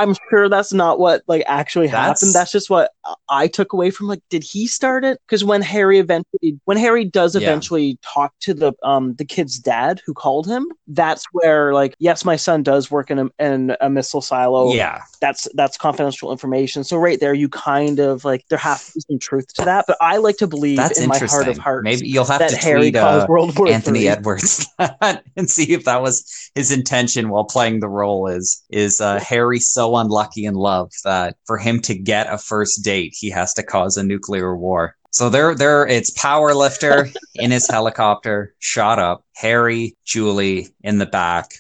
I'm 0.01 0.17
sure 0.31 0.49
that's 0.49 0.73
not 0.73 0.99
what 0.99 1.23
like 1.27 1.45
actually 1.47 1.87
that's... 1.89 2.23
happened. 2.23 2.35
That's 2.35 2.51
just 2.51 2.71
what 2.71 2.91
I 3.29 3.47
took 3.49 3.75
away 3.75 3.91
from 3.91 4.07
like, 4.09 4.23
did 4.31 4.43
he 4.43 4.67
start 4.67 5.05
it? 5.05 5.21
Because 5.27 5.45
when 5.45 5.61
Harry 5.61 5.99
eventually, 5.99 6.59
when 6.65 6.79
Harry 6.79 7.05
does 7.05 7.37
eventually 7.37 7.83
yeah. 7.85 7.95
talk 8.03 8.33
to 8.41 8.55
the 8.55 8.73
um 8.83 9.15
the 9.17 9.27
kid's 9.27 9.59
dad 9.59 10.01
who 10.07 10.15
called 10.15 10.47
him, 10.47 10.67
that's 10.89 11.27
where 11.33 11.75
like, 11.75 11.95
yes, 11.99 12.25
my 12.25 12.37
son 12.37 12.63
does 12.63 12.91
work 12.91 13.11
in 13.11 13.19
a 13.19 13.27
in 13.39 13.77
a 13.83 13.91
missile 13.91 14.23
silo. 14.23 14.73
Yeah, 14.73 15.03
that's 15.21 15.47
that's 15.53 15.77
confidential 15.77 16.33
information. 16.33 16.83
So 16.83 16.97
right 16.97 17.21
there, 17.21 17.35
you 17.35 17.51
kind 17.51 17.99
of 17.99 18.25
like 18.25 18.47
there 18.49 18.59
has 18.59 18.87
to 18.87 18.93
be 18.95 19.01
some 19.01 19.19
truth 19.19 19.53
to 19.55 19.67
that. 19.67 19.85
But 19.87 19.99
I 20.01 20.17
like 20.17 20.39
to 20.39 20.47
believe 20.47 20.79
that's 20.79 20.99
in 20.99 21.11
my 21.11 21.19
heart 21.19 21.47
of 21.47 21.59
hearts. 21.59 21.85
Maybe 21.85 22.09
you'll 22.09 22.25
have 22.25 22.49
to 22.51 22.57
Harry 22.57 22.91
tweet 22.91 22.97
uh, 22.97 23.27
World 23.29 23.57
War 23.59 23.69
Anthony 23.69 24.01
III. 24.01 24.09
Edwards 24.11 24.67
and 25.37 25.51
see 25.51 25.75
if 25.75 25.85
that 25.85 26.01
was 26.01 26.51
his 26.55 26.73
intention 26.73 27.29
while 27.29 27.45
playing 27.45 27.81
the 27.81 27.89
role. 27.89 28.29
Is 28.29 28.63
is 28.71 29.01
uh, 29.03 29.21
Harry 29.21 29.59
so 29.59 29.90
unlucky 29.97 30.45
in 30.45 30.55
love 30.55 30.91
that 31.05 31.37
for 31.47 31.59
him 31.59 31.81
to 31.83 31.95
get 31.97 32.33
a 32.33 32.39
first 32.39 32.85
date, 32.85 33.15
he 33.17 33.31
has 33.31 33.55
to 33.55 33.63
cause 33.63 33.97
a 33.97 34.03
nuclear 34.03 34.57
war. 34.57 34.97
So 35.13 35.29
there, 35.29 35.55
there, 35.55 35.87
it's 35.87 36.11
powerlifter 36.17 37.15
in 37.35 37.51
his 37.51 37.67
helicopter, 37.69 38.55
shot 38.61 38.99
up, 39.01 39.25
Harry, 39.35 39.97
Julie 40.05 40.69
in 40.83 40.99
the 40.99 41.07
back. 41.07 41.51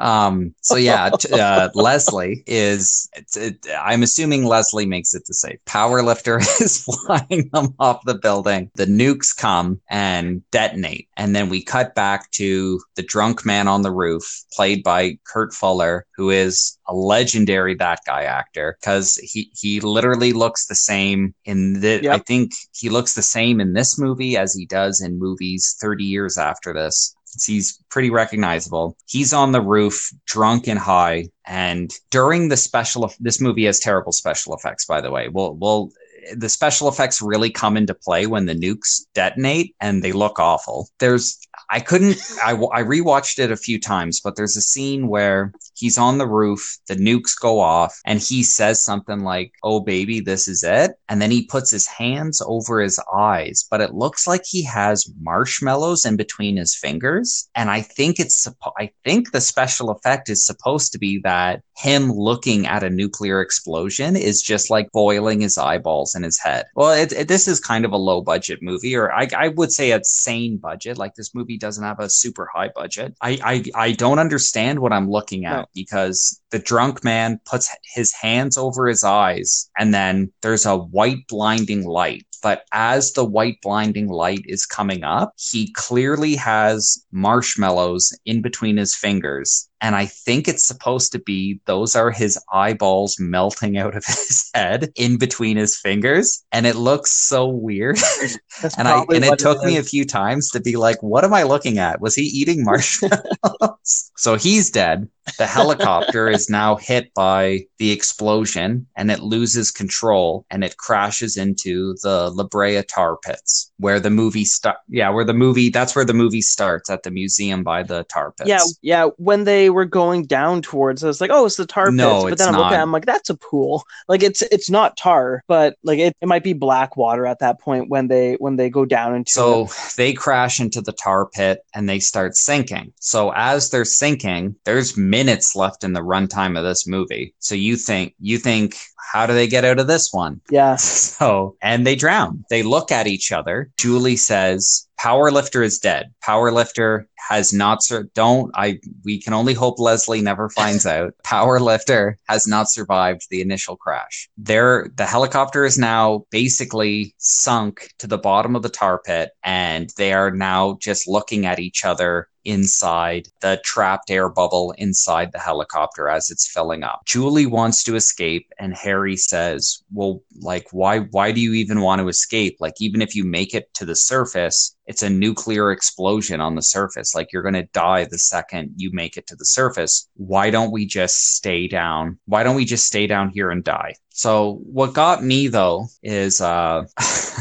Um, 0.00 0.54
so 0.60 0.76
yeah, 0.76 1.10
t- 1.18 1.28
uh, 1.32 1.70
Leslie 1.74 2.42
is. 2.46 3.08
It, 3.36 3.66
I'm 3.80 4.02
assuming 4.02 4.44
Leslie 4.44 4.86
makes 4.86 5.14
it 5.14 5.24
to 5.26 5.34
safe. 5.34 5.58
Powerlifter 5.66 6.40
is 6.60 6.82
flying 6.84 7.48
them 7.52 7.74
off 7.78 8.02
the 8.04 8.16
building. 8.18 8.70
The 8.74 8.86
nukes 8.86 9.36
come 9.36 9.80
and 9.90 10.48
detonate, 10.50 11.08
and 11.16 11.34
then 11.34 11.48
we 11.48 11.62
cut 11.62 11.94
back 11.94 12.30
to 12.32 12.80
the 12.96 13.02
drunk 13.02 13.44
man 13.46 13.68
on 13.68 13.82
the 13.82 13.92
roof, 13.92 14.24
played 14.52 14.82
by 14.82 15.18
Kurt 15.26 15.52
Fuller, 15.52 16.06
who 16.14 16.30
is 16.30 16.78
a 16.88 16.94
legendary 16.94 17.74
that 17.76 18.00
guy 18.06 18.22
actor 18.24 18.76
because 18.80 19.14
he 19.16 19.50
he 19.54 19.80
literally 19.80 20.32
looks 20.32 20.66
the 20.66 20.74
same 20.76 21.34
in 21.44 21.80
the. 21.80 22.00
Yep. 22.02 22.14
I 22.14 22.18
think 22.18 22.52
he 22.72 22.88
looks 22.90 23.14
the 23.14 23.22
same 23.22 23.60
in 23.60 23.72
this 23.72 23.98
movie 23.98 24.36
as 24.36 24.52
he 24.54 24.66
does 24.66 25.00
in 25.00 25.18
movies 25.18 25.76
30 25.80 26.04
years 26.04 26.36
after 26.36 26.72
this. 26.74 27.15
He's 27.46 27.82
pretty 27.90 28.10
recognizable. 28.10 28.96
He's 29.06 29.32
on 29.32 29.52
the 29.52 29.60
roof, 29.60 30.10
drunk 30.26 30.66
and 30.68 30.78
high. 30.78 31.28
And 31.46 31.92
during 32.10 32.48
the 32.48 32.56
special, 32.56 33.12
this 33.20 33.40
movie 33.40 33.64
has 33.66 33.80
terrible 33.80 34.12
special 34.12 34.54
effects, 34.54 34.84
by 34.84 35.00
the 35.00 35.10
way. 35.10 35.28
Well, 35.28 35.54
well, 35.54 35.90
the 36.34 36.48
special 36.48 36.88
effects 36.88 37.22
really 37.22 37.50
come 37.50 37.76
into 37.76 37.94
play 37.94 38.26
when 38.26 38.46
the 38.46 38.54
nukes 38.54 39.02
detonate 39.14 39.74
and 39.80 40.02
they 40.02 40.12
look 40.12 40.38
awful. 40.40 40.88
There's 40.98 41.38
I 41.68 41.80
couldn't. 41.80 42.18
I, 42.44 42.52
I 42.52 42.82
rewatched 42.82 43.38
it 43.40 43.50
a 43.50 43.56
few 43.56 43.80
times, 43.80 44.20
but 44.20 44.36
there's 44.36 44.56
a 44.56 44.60
scene 44.62 45.08
where 45.08 45.52
he's 45.74 45.98
on 45.98 46.18
the 46.18 46.26
roof, 46.26 46.78
the 46.86 46.94
nukes 46.94 47.32
go 47.40 47.58
off, 47.60 47.94
and 48.06 48.20
he 48.20 48.42
says 48.44 48.84
something 48.84 49.20
like, 49.20 49.52
"Oh 49.64 49.80
baby, 49.80 50.20
this 50.20 50.46
is 50.46 50.62
it," 50.62 50.92
and 51.08 51.20
then 51.20 51.30
he 51.30 51.44
puts 51.46 51.70
his 51.70 51.86
hands 51.88 52.40
over 52.46 52.80
his 52.80 53.00
eyes, 53.12 53.66
but 53.68 53.80
it 53.80 53.94
looks 53.94 54.28
like 54.28 54.42
he 54.46 54.62
has 54.64 55.08
marshmallows 55.20 56.04
in 56.04 56.16
between 56.16 56.56
his 56.56 56.76
fingers, 56.76 57.48
and 57.56 57.70
I 57.70 57.82
think 57.82 58.20
it's. 58.20 58.46
I 58.78 58.90
think 59.04 59.32
the 59.32 59.40
special 59.40 59.90
effect 59.90 60.28
is 60.28 60.46
supposed 60.46 60.92
to 60.92 60.98
be 60.98 61.18
that 61.24 61.62
him 61.76 62.10
looking 62.10 62.66
at 62.66 62.82
a 62.82 62.88
nuclear 62.90 63.40
explosion 63.42 64.16
is 64.16 64.40
just 64.42 64.70
like 64.70 64.90
boiling 64.92 65.42
his 65.42 65.58
eyeballs 65.58 66.14
in 66.14 66.22
his 66.22 66.40
head. 66.42 66.64
Well, 66.74 66.92
it, 66.92 67.12
it, 67.12 67.28
this 67.28 67.46
is 67.46 67.60
kind 67.60 67.84
of 67.84 67.92
a 67.92 67.98
low 67.98 68.22
budget 68.22 68.60
movie, 68.62 68.96
or 68.96 69.12
I, 69.12 69.28
I, 69.36 69.48
would 69.48 69.70
say 69.70 69.92
a 69.92 70.00
sane 70.02 70.56
budget. 70.56 70.96
Like 70.96 71.14
this 71.14 71.34
movie 71.34 71.58
doesn't 71.58 71.84
have 71.84 72.00
a 72.00 72.08
super 72.10 72.48
high 72.52 72.70
budget. 72.74 73.14
I, 73.20 73.38
I, 73.44 73.64
I 73.88 73.92
don't 73.92 74.18
understand 74.18 74.78
what 74.78 74.92
I'm 74.92 75.10
looking 75.10 75.44
at 75.44 75.68
because 75.74 76.40
the 76.50 76.58
drunk 76.58 77.04
man 77.04 77.40
puts 77.44 77.70
his 77.94 78.10
hands 78.14 78.56
over 78.56 78.86
his 78.86 79.04
eyes 79.04 79.68
and 79.78 79.92
then 79.92 80.32
there's 80.40 80.64
a 80.64 80.76
white 80.76 81.26
blinding 81.28 81.84
light 81.84 82.22
but 82.42 82.64
as 82.70 83.12
the 83.14 83.24
white 83.24 83.56
blinding 83.62 84.08
light 84.08 84.42
is 84.44 84.66
coming 84.66 85.02
up, 85.02 85.32
he 85.36 85.72
clearly 85.72 86.36
has 86.36 87.04
marshmallows 87.10 88.08
in 88.24 88.40
between 88.40 88.76
his 88.76 88.94
fingers 88.94 89.68
and 89.80 89.94
I 89.94 90.06
think 90.06 90.48
it's 90.48 90.66
supposed 90.66 91.12
to 91.12 91.18
be 91.18 91.60
those 91.66 91.94
are 91.96 92.10
his 92.10 92.38
eyeballs 92.52 93.16
melting 93.18 93.76
out 93.76 93.96
of 93.96 94.04
his 94.06 94.50
head 94.54 94.90
in 94.96 95.18
between 95.18 95.56
his 95.56 95.76
fingers. 95.78 96.44
And 96.52 96.66
it 96.66 96.76
looks 96.76 97.12
so 97.12 97.46
weird. 97.46 97.98
and 98.78 98.88
I 98.88 99.00
and 99.10 99.24
it 99.24 99.38
took 99.38 99.58
it 99.62 99.66
me 99.66 99.76
a 99.76 99.82
few 99.82 100.04
times 100.04 100.50
to 100.52 100.60
be 100.60 100.76
like, 100.76 101.02
what 101.02 101.24
am 101.24 101.34
I 101.34 101.42
looking 101.42 101.78
at? 101.78 102.00
Was 102.00 102.14
he 102.14 102.22
eating 102.22 102.64
marshmallows? 102.64 104.10
so 104.16 104.36
he's 104.36 104.70
dead. 104.70 105.08
The 105.38 105.46
helicopter 105.46 106.28
is 106.28 106.48
now 106.48 106.76
hit 106.76 107.12
by 107.12 107.66
the 107.78 107.90
explosion 107.90 108.86
and 108.96 109.10
it 109.10 109.18
loses 109.18 109.72
control 109.72 110.46
and 110.50 110.62
it 110.62 110.76
crashes 110.76 111.36
into 111.36 111.96
the 112.02 112.30
La 112.30 112.44
Brea 112.44 112.82
tar 112.84 113.16
pits 113.16 113.72
where 113.78 113.98
the 113.98 114.08
movie 114.10 114.44
starts. 114.44 114.78
Yeah, 114.88 115.10
where 115.10 115.24
the 115.24 115.34
movie 115.34 115.68
that's 115.70 115.96
where 115.96 116.04
the 116.04 116.14
movie 116.14 116.42
starts 116.42 116.90
at 116.90 117.02
the 117.02 117.10
museum 117.10 117.64
by 117.64 117.82
the 117.82 118.04
tar 118.04 118.32
pits. 118.38 118.48
Yeah, 118.48 118.60
yeah. 118.82 119.06
When 119.16 119.42
they 119.42 119.65
they 119.66 119.70
were 119.70 119.84
going 119.84 120.26
down 120.26 120.62
towards. 120.62 121.02
I 121.02 121.08
was 121.08 121.20
like, 121.20 121.32
oh, 121.32 121.44
it's 121.44 121.56
the 121.56 121.66
tar 121.66 121.86
pits. 121.86 121.96
No, 121.96 122.22
but 122.22 122.38
then 122.38 122.54
I'm 122.54 122.60
looking 122.60 122.78
I'm 122.78 122.92
like, 122.92 123.04
that's 123.04 123.30
a 123.30 123.34
pool. 123.34 123.82
Like 124.06 124.22
it's 124.22 124.42
it's 124.42 124.70
not 124.70 124.96
tar, 124.96 125.42
but 125.48 125.74
like 125.82 125.98
it, 125.98 126.16
it 126.22 126.28
might 126.28 126.44
be 126.44 126.52
black 126.52 126.96
water 126.96 127.26
at 127.26 127.40
that 127.40 127.60
point 127.60 127.88
when 127.90 128.06
they 128.06 128.34
when 128.34 128.54
they 128.54 128.70
go 128.70 128.84
down 128.84 129.16
into 129.16 129.32
So 129.32 129.68
they 129.96 130.12
crash 130.12 130.60
into 130.60 130.80
the 130.80 130.92
tar 130.92 131.26
pit 131.26 131.62
and 131.74 131.88
they 131.88 131.98
start 131.98 132.36
sinking. 132.36 132.92
So 133.00 133.32
as 133.34 133.68
they're 133.70 133.84
sinking, 133.84 134.54
there's 134.64 134.96
minutes 134.96 135.56
left 135.56 135.82
in 135.82 135.92
the 135.94 136.00
runtime 136.00 136.56
of 136.56 136.62
this 136.64 136.86
movie. 136.86 137.34
So 137.40 137.56
you 137.56 137.74
think 137.74 138.14
you 138.20 138.38
think 138.38 138.76
how 139.12 139.26
do 139.26 139.32
they 139.34 139.48
get 139.48 139.64
out 139.64 139.80
of 139.80 139.88
this 139.88 140.10
one? 140.12 140.40
Yeah. 140.48 140.76
So 141.16 141.56
and 141.60 141.84
they 141.84 141.96
drown. 141.96 142.44
They 142.50 142.62
look 142.62 142.92
at 142.92 143.06
each 143.08 143.32
other. 143.32 143.70
Julie 143.78 144.16
says, 144.18 144.85
Powerlifter 145.00 145.62
is 145.64 145.78
dead. 145.78 146.12
Powerlifter 146.26 147.04
has 147.28 147.52
not 147.52 147.84
sur- 147.84 148.08
don't 148.14 148.50
I 148.54 148.78
we 149.04 149.20
can 149.20 149.34
only 149.34 149.52
hope 149.52 149.78
Leslie 149.78 150.22
never 150.22 150.48
finds 150.50 150.86
out. 150.86 151.12
Powerlifter 151.24 152.14
has 152.28 152.46
not 152.46 152.70
survived 152.70 153.22
the 153.30 153.42
initial 153.42 153.76
crash. 153.76 154.28
There 154.38 154.90
the 154.96 155.04
helicopter 155.04 155.64
is 155.66 155.78
now 155.78 156.24
basically 156.30 157.14
sunk 157.18 157.92
to 157.98 158.06
the 158.06 158.16
bottom 158.16 158.56
of 158.56 158.62
the 158.62 158.70
tar 158.70 158.98
pit 159.04 159.30
and 159.44 159.90
they 159.98 160.12
are 160.14 160.30
now 160.30 160.78
just 160.80 161.06
looking 161.06 161.44
at 161.44 161.58
each 161.60 161.84
other 161.84 162.28
inside 162.44 163.28
the 163.42 163.60
trapped 163.64 164.08
air 164.08 164.28
bubble 164.28 164.72
inside 164.78 165.32
the 165.32 165.38
helicopter 165.38 166.08
as 166.08 166.30
it's 166.30 166.48
filling 166.48 166.84
up. 166.84 167.00
Julie 167.04 167.44
wants 167.46 167.82
to 167.84 167.96
escape 167.96 168.50
and 168.58 168.72
Harry 168.74 169.16
says, 169.16 169.82
"Well, 169.92 170.22
like 170.40 170.68
why 170.72 171.00
why 171.00 171.32
do 171.32 171.40
you 171.40 171.52
even 171.52 171.82
want 171.82 172.00
to 172.00 172.08
escape? 172.08 172.56
Like 172.60 172.74
even 172.80 173.02
if 173.02 173.14
you 173.14 173.24
make 173.24 173.52
it 173.54 173.72
to 173.74 173.84
the 173.84 173.94
surface, 173.96 174.75
it's 174.86 175.02
a 175.02 175.10
nuclear 175.10 175.70
explosion 175.72 176.40
on 176.40 176.54
the 176.54 176.60
surface. 176.62 177.14
Like 177.14 177.32
you're 177.32 177.42
going 177.42 177.54
to 177.54 177.68
die 177.72 178.04
the 178.04 178.18
second 178.18 178.72
you 178.76 178.90
make 178.92 179.16
it 179.16 179.26
to 179.28 179.36
the 179.36 179.44
surface. 179.44 180.08
Why 180.14 180.50
don't 180.50 180.70
we 180.72 180.86
just 180.86 181.14
stay 181.34 181.68
down? 181.68 182.18
Why 182.26 182.42
don't 182.42 182.56
we 182.56 182.64
just 182.64 182.84
stay 182.86 183.06
down 183.06 183.30
here 183.30 183.50
and 183.50 183.62
die? 183.64 183.94
So 184.10 184.60
what 184.64 184.94
got 184.94 185.22
me 185.22 185.48
though 185.48 185.88
is 186.02 186.40
uh, 186.40 186.84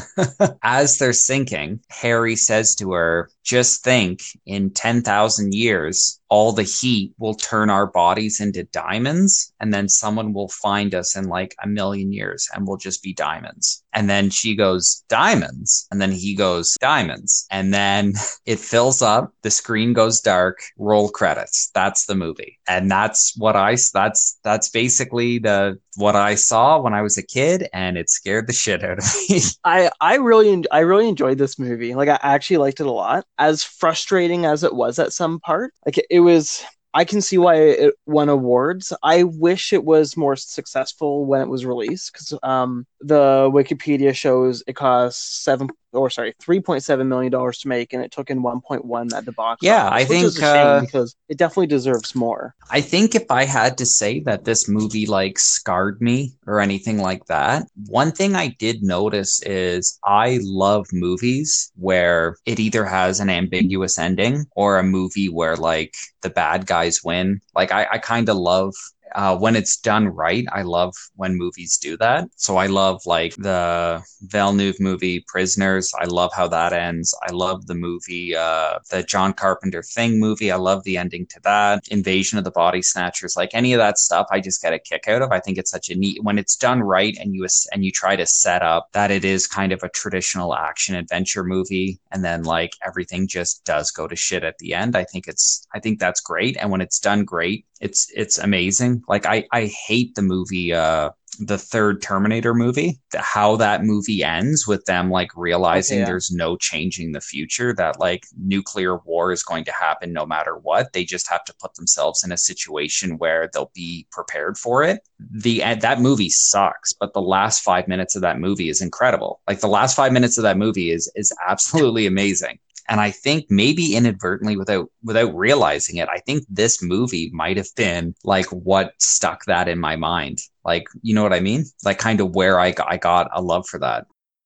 as 0.62 0.98
they're 0.98 1.14
sinking, 1.14 1.80
Harry 1.90 2.36
says 2.36 2.76
to 2.76 2.92
her, 2.92 3.30
"Just 3.46 3.82
think, 3.82 4.20
in 4.46 4.72
ten 4.72 5.02
thousand 5.02 5.54
years, 5.54 6.20
all 6.30 6.52
the 6.52 6.64
heat 6.64 7.14
will 7.18 7.36
turn 7.36 7.70
our 7.70 7.86
bodies 7.86 8.42
into 8.42 8.64
diamonds 8.66 9.54
and 9.60 9.74
then 9.74 9.88
someone 9.88 10.34
will 10.34 10.50
find 10.50 10.96
us 10.96 11.16
in 11.16 11.26
like 11.28 11.56
a 11.64 11.68
million 11.68 12.12
years 12.12 12.48
and 12.54 12.68
we'll 12.68 12.78
just 12.78 13.04
be 13.04 13.14
diamonds 13.14 13.84
and 13.94 14.10
then 14.10 14.30
she 14.30 14.56
goes 14.56 15.04
diamonds 15.08 15.88
and 15.92 16.02
then 16.02 16.12
he 16.12 16.36
goes 16.36 16.74
diamonds 16.80 17.46
and 17.52 17.74
then 17.74 18.14
it 18.46 18.60
fills 18.60 19.02
up 19.02 19.34
the 19.44 19.52
screen 19.52 19.94
goes 19.94 20.20
dark 20.20 20.60
roll 20.78 21.10
credits 21.10 21.70
that's 21.74 22.06
the 22.06 22.16
movie 22.16 22.60
and 22.68 22.90
that's 22.90 23.34
what 23.38 23.56
i 23.56 23.76
that's 23.94 24.40
that's 24.44 24.70
basically 24.70 25.38
the 25.40 25.78
what 25.96 26.16
I 26.16 26.36
saw 26.36 26.80
when 26.80 26.94
I 26.94 27.02
was 27.02 27.18
a 27.18 27.24
kid, 27.24 27.68
and 27.74 27.98
it 27.98 28.10
scared 28.10 28.48
the 28.48 28.54
shit 28.54 28.84
out 28.84 29.00
of 29.00 29.06
me. 29.30 29.40
I 29.64 29.90
I 30.00 30.16
really 30.18 30.64
I 30.72 30.80
really 30.80 31.08
enjoyed 31.08 31.38
this 31.38 31.58
movie. 31.58 31.96
Like 31.96 32.10
I 32.10 32.20
actually 32.22 32.58
liked 32.58 32.80
it 32.80 32.88
a 32.88 32.92
lot. 32.92 33.26
As 33.38 33.64
frustrating 33.64 34.46
as 34.46 34.64
it 34.64 34.74
was 34.76 35.00
at 35.00 35.14
some 35.14 35.40
part, 35.40 35.74
like 35.86 35.98
it, 35.98 36.06
it 36.10 36.20
was. 36.20 36.64
I 36.94 37.04
can 37.04 37.20
see 37.20 37.38
why 37.38 37.56
it 37.56 37.94
won 38.06 38.30
awards. 38.30 38.94
I 39.04 39.24
wish 39.24 39.74
it 39.74 39.84
was 39.84 40.16
more 40.16 40.38
successful 40.38 41.26
when 41.26 41.42
it 41.42 41.50
was 41.50 41.66
released 41.66 42.14
because 42.14 42.34
um, 42.42 42.88
the 43.02 43.50
Wikipedia 43.54 44.16
shows 44.16 44.64
it 44.66 44.78
cost 44.78 45.44
seven 45.44 45.68
or 45.96 46.10
sorry, 46.10 46.36
three 46.40 46.60
point 46.60 46.84
seven 46.84 47.08
million 47.10 47.32
dollars 47.32 47.58
to 47.60 47.68
make, 47.68 47.94
and 47.94 48.04
it 48.04 48.12
took 48.12 48.30
in 48.30 48.42
one 48.44 48.62
point 48.62 48.86
one 48.86 49.14
at 49.14 49.26
the 49.26 49.32
box. 49.32 49.60
Yeah, 49.64 49.88
office, 49.88 50.02
I 50.06 50.06
think 50.06 50.44
uh, 50.44 50.82
because 50.82 51.16
it 51.30 51.38
definitely 51.38 51.68
deserves 51.68 52.14
more. 52.14 52.54
I 52.70 52.82
think 52.82 53.16
if 53.16 53.24
I 53.30 53.46
had 53.46 53.78
to 53.80 53.86
say 53.86 54.20
that 54.22 54.44
this 54.46 54.68
movie 54.68 55.06
like 55.08 55.40
scarred 55.40 56.02
me 56.02 56.34
or 56.46 56.60
anything 56.60 57.00
like 57.00 57.26
that, 57.26 57.66
one 57.88 58.12
thing 58.12 58.36
I 58.36 58.50
did 58.60 58.84
notice 58.84 59.42
is 59.44 59.98
I 60.04 60.40
love 60.44 60.86
movies 60.92 61.72
where 61.76 62.36
it 62.46 62.60
either 62.60 62.86
has 62.86 63.20
an 63.20 63.30
ambiguous 63.30 63.98
ending 63.98 64.46
or 64.56 64.78
a 64.78 64.84
movie 64.84 65.30
where 65.30 65.56
like 65.56 65.94
the 66.22 66.30
bad 66.30 66.66
guys 66.66 67.00
win. 67.04 67.40
Like 67.56 67.72
I, 67.72 67.88
I 67.94 67.98
kind 68.00 68.30
of 68.30 68.38
love 68.38 68.74
uh, 69.14 69.36
when 69.38 69.56
it's 69.56 69.78
done 69.78 70.08
right, 70.08 70.46
I 70.52 70.64
love 70.64 70.94
when 71.16 71.36
movies 71.38 71.78
do 71.78 71.98
that. 71.98 72.28
So 72.36 72.58
I 72.58 72.68
love 72.68 73.02
like 73.06 73.36
the 73.36 74.02
Villeneuve 74.24 74.80
movie 74.80 75.24
Prisoners. 75.28 75.92
I 76.00 76.06
love 76.06 76.32
how 76.34 76.48
that 76.48 76.74
ends. 76.74 77.16
I 77.28 77.32
love 77.32 77.68
the 77.68 77.76
movie, 77.76 78.36
uh, 78.36 78.80
the 78.90 79.04
John 79.04 79.34
Carpenter 79.34 79.84
Thing 79.84 80.20
movie. 80.20 80.52
I 80.52 80.56
love 80.58 80.84
the 80.84 80.98
ending 80.98 81.28
to 81.28 81.40
that. 81.44 81.88
Invasion 81.90 82.38
of 82.38 82.44
the 82.44 82.52
Body 82.52 82.82
Snatchers. 82.82 83.36
Like 83.38 83.52
any 83.54 83.74
of 83.74 83.78
that 83.78 83.98
stuff, 84.00 84.28
I 84.32 84.40
just 84.40 84.62
get 84.62 84.74
a 84.74 84.80
kick 84.80 85.08
out 85.08 85.22
of. 85.22 85.32
I 85.32 85.40
think 85.40 85.58
it's 85.58 85.72
such 85.72 85.90
a 85.90 85.96
neat 85.96 86.24
when 86.24 86.38
it's 86.40 86.56
done 86.56 86.82
right, 86.82 87.16
and 87.20 87.34
you 87.36 87.46
and 87.72 87.86
you 87.86 87.92
try 87.92 88.16
to 88.16 88.26
set 88.26 88.62
up 88.62 88.90
that 88.94 89.12
it 89.12 89.24
is 89.26 89.48
kind 89.48 89.72
of 89.72 89.82
a 89.84 89.90
traditional 89.90 90.56
action 90.56 90.96
adventure 90.96 91.44
movie, 91.44 92.00
and 92.12 92.24
then 92.24 92.44
like 92.44 92.72
everything 92.86 93.28
just 93.28 93.64
does 93.66 93.92
go 93.92 94.08
to 94.08 94.16
shit 94.16 94.44
at 94.44 94.58
the 94.60 94.74
end. 94.74 94.96
I 94.96 95.04
think 95.04 95.28
it's 95.28 95.68
I 95.74 95.80
think 95.80 96.00
that's 96.00 96.22
great. 96.22 96.58
And 96.60 96.72
when 96.72 96.82
it's 96.82 97.00
done 97.00 97.24
great, 97.26 97.66
it's 97.82 98.12
it's 98.16 98.38
amazing. 98.38 99.04
Like 99.08 99.26
I 99.26 99.48
I 99.52 99.66
hate 99.88 100.16
the 100.16 100.22
movie 100.22 100.74
uh 100.74 101.12
the 101.42 101.58
third 101.58 102.02
Terminator 102.02 102.54
movie, 102.54 102.98
how 103.14 103.58
that 103.58 103.84
movie 103.84 104.24
ends 104.24 104.66
with 104.66 104.86
them 104.86 105.12
like 105.12 105.32
realizing 105.36 106.00
yeah. 106.00 106.06
there's 106.06 106.32
no 106.32 106.56
changing 106.56 107.12
the 107.12 107.20
future, 107.20 107.74
that 107.74 108.00
like 108.00 108.24
nuclear 108.38 109.00
war 109.00 109.34
is 109.34 109.44
going 109.44 109.66
to 109.66 109.74
happen 109.74 110.14
no 110.14 110.26
matter 110.26 110.56
what. 110.58 110.94
They 110.94 111.04
just 111.04 111.30
have 111.30 111.44
to 111.44 111.54
put 111.62 111.74
themselves 111.76 112.24
in 112.24 112.32
a 112.32 112.38
situation 112.38 113.18
where 113.18 113.50
they'll 113.54 113.72
be 113.76 114.08
prepared 114.14 114.58
for 114.58 114.82
it. 114.84 115.02
The 115.20 115.62
eh, 115.62 115.76
that 115.76 116.00
movie 116.00 116.30
sucks, 116.30 116.94
but 116.94 117.12
the 117.14 117.22
last 117.22 117.62
five 117.62 117.90
minutes 117.90 118.16
of 118.16 118.22
that 118.22 118.40
movie 118.40 118.70
is 118.70 118.82
incredible. 118.82 119.42
Like 119.46 119.60
the 119.60 119.68
last 119.68 119.94
five 119.94 120.14
minutes 120.14 120.38
of 120.38 120.44
that 120.44 120.58
movie 120.58 120.92
is 120.92 121.12
is 121.16 121.34
absolutely 121.46 122.08
amazing. 122.08 122.60
And 122.88 123.00
I 123.00 123.12
think 123.12 123.48
maybe 123.50 123.96
inadvertently 123.96 124.58
without 124.58 124.90
without 125.04 125.34
realizing 125.36 125.98
it, 125.98 126.08
I 126.10 126.20
think 126.20 126.44
this 126.50 126.82
movie 126.84 127.32
might 127.34 127.58
have 127.58 127.70
been 127.76 128.14
like 128.24 128.46
what 128.48 128.94
stuck 129.00 129.46
that 129.46 129.68
in 129.68 129.80
my 129.80 129.96
mind. 129.96 130.40
Like, 130.64 130.84
you 131.02 131.16
know 131.16 131.24
what 131.24 131.34
I 131.34 131.40
mean? 131.40 131.66
Like 131.84 131.98
kind 131.98 132.20
of 132.22 132.36
where 132.36 132.60
I 132.60 132.74
I 132.86 132.98
got 132.98 133.30
a 133.34 133.42
love 133.42 133.66
for 133.68 133.80
that 133.80 134.06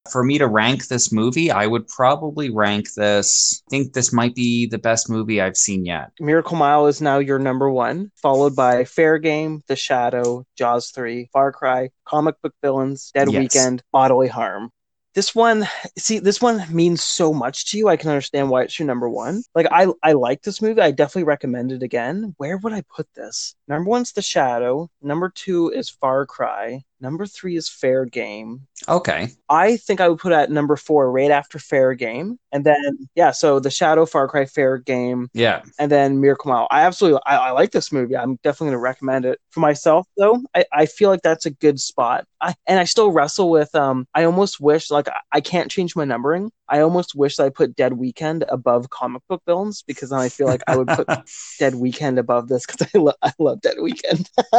for 0.09 0.23
me 0.23 0.39
to 0.39 0.47
rank 0.47 0.87
this 0.87 1.11
movie, 1.11 1.51
I 1.51 1.67
would 1.67 1.85
probably 1.87 2.49
rank 2.49 2.93
this. 2.95 3.61
I 3.67 3.69
think 3.69 3.93
this 3.93 4.11
might 4.11 4.33
be 4.33 4.65
the 4.65 4.79
best 4.79 5.07
movie 5.07 5.39
I've 5.39 5.57
seen 5.57 5.85
yet. 5.85 6.09
Miracle 6.19 6.55
Mile 6.57 6.87
is 6.87 6.99
now 6.99 7.19
your 7.19 7.37
number 7.37 7.69
one, 7.69 8.09
followed 8.15 8.55
by 8.55 8.85
Fair 8.85 9.19
Game, 9.19 9.61
The 9.67 9.75
Shadow, 9.75 10.47
Jaws 10.57 10.89
3, 10.95 11.29
Far 11.31 11.51
Cry, 11.51 11.89
Comic 12.07 12.41
Book 12.41 12.55
Villains, 12.63 13.11
Dead 13.13 13.29
yes. 13.31 13.39
Weekend, 13.39 13.83
Bodily 13.93 14.29
Harm 14.29 14.71
this 15.15 15.33
one 15.33 15.67
see 15.97 16.19
this 16.19 16.41
one 16.41 16.63
means 16.73 17.03
so 17.03 17.33
much 17.33 17.71
to 17.71 17.77
you 17.77 17.87
i 17.87 17.97
can 17.97 18.09
understand 18.09 18.49
why 18.49 18.61
it's 18.61 18.77
your 18.79 18.85
number 18.85 19.09
one 19.09 19.41
like 19.55 19.65
i 19.71 19.87
i 20.03 20.11
like 20.13 20.41
this 20.43 20.61
movie 20.61 20.81
i 20.81 20.91
definitely 20.91 21.23
recommend 21.23 21.71
it 21.71 21.81
again 21.83 22.33
where 22.37 22.57
would 22.57 22.73
i 22.73 22.81
put 22.93 23.07
this 23.15 23.55
number 23.67 23.89
one's 23.89 24.11
the 24.13 24.21
shadow 24.21 24.87
number 25.01 25.29
two 25.29 25.69
is 25.69 25.89
far 25.89 26.25
cry 26.25 26.79
Number 27.01 27.25
three 27.25 27.55
is 27.55 27.69
Fair 27.69 28.03
Game. 28.05 28.67
Okay. 28.87 29.29
I 29.47 29.77
think 29.77 30.01
I 30.01 30.09
would 30.09 30.19
put 30.19 30.33
at 30.33 30.51
number 30.51 30.75
four 30.75 31.09
right 31.11 31.31
after 31.31 31.57
Fair 31.57 31.93
Game, 31.93 32.37
and 32.51 32.65
then 32.65 33.07
yeah, 33.15 33.31
so 33.31 33.59
the 33.59 33.71
Shadow 33.71 34.05
Far 34.05 34.27
Cry 34.27 34.45
Fair 34.45 34.77
Game. 34.77 35.29
Yeah. 35.33 35.61
And 35.77 35.89
then 35.89 36.19
Miracle 36.19 36.51
Mile. 36.51 36.67
I 36.71 36.81
absolutely 36.81 37.21
I, 37.25 37.37
I 37.37 37.51
like 37.51 37.71
this 37.71 37.91
movie. 37.91 38.17
I'm 38.17 38.35
definitely 38.43 38.67
gonna 38.67 38.79
recommend 38.79 39.25
it 39.25 39.39
for 39.51 39.61
myself 39.61 40.07
though. 40.17 40.41
I, 40.53 40.65
I 40.73 40.85
feel 40.87 41.09
like 41.09 41.21
that's 41.21 41.45
a 41.45 41.51
good 41.51 41.79
spot. 41.79 42.25
I, 42.41 42.53
and 42.67 42.79
I 42.79 42.83
still 42.83 43.11
wrestle 43.11 43.49
with 43.49 43.73
um. 43.75 44.05
I 44.13 44.25
almost 44.25 44.59
wish 44.59 44.91
like 44.91 45.07
I, 45.07 45.17
I 45.31 45.41
can't 45.41 45.71
change 45.71 45.95
my 45.95 46.05
numbering, 46.05 46.51
I 46.69 46.81
almost 46.81 47.15
wish 47.15 47.39
I 47.39 47.49
put 47.49 47.75
Dead 47.75 47.93
Weekend 47.93 48.45
above 48.47 48.89
comic 48.91 49.23
book 49.27 49.41
films 49.45 49.83
because 49.85 50.11
then 50.11 50.19
I 50.19 50.29
feel 50.29 50.47
like 50.47 50.61
I 50.67 50.77
would 50.77 50.87
put 50.87 51.07
Dead 51.59 51.75
Weekend 51.75 52.19
above 52.19 52.47
this 52.47 52.65
because 52.65 52.87
I, 52.93 52.97
lo- 52.97 53.13
I 53.21 53.33
love 53.39 53.61
Dead 53.61 53.75
Weekend. 53.81 54.29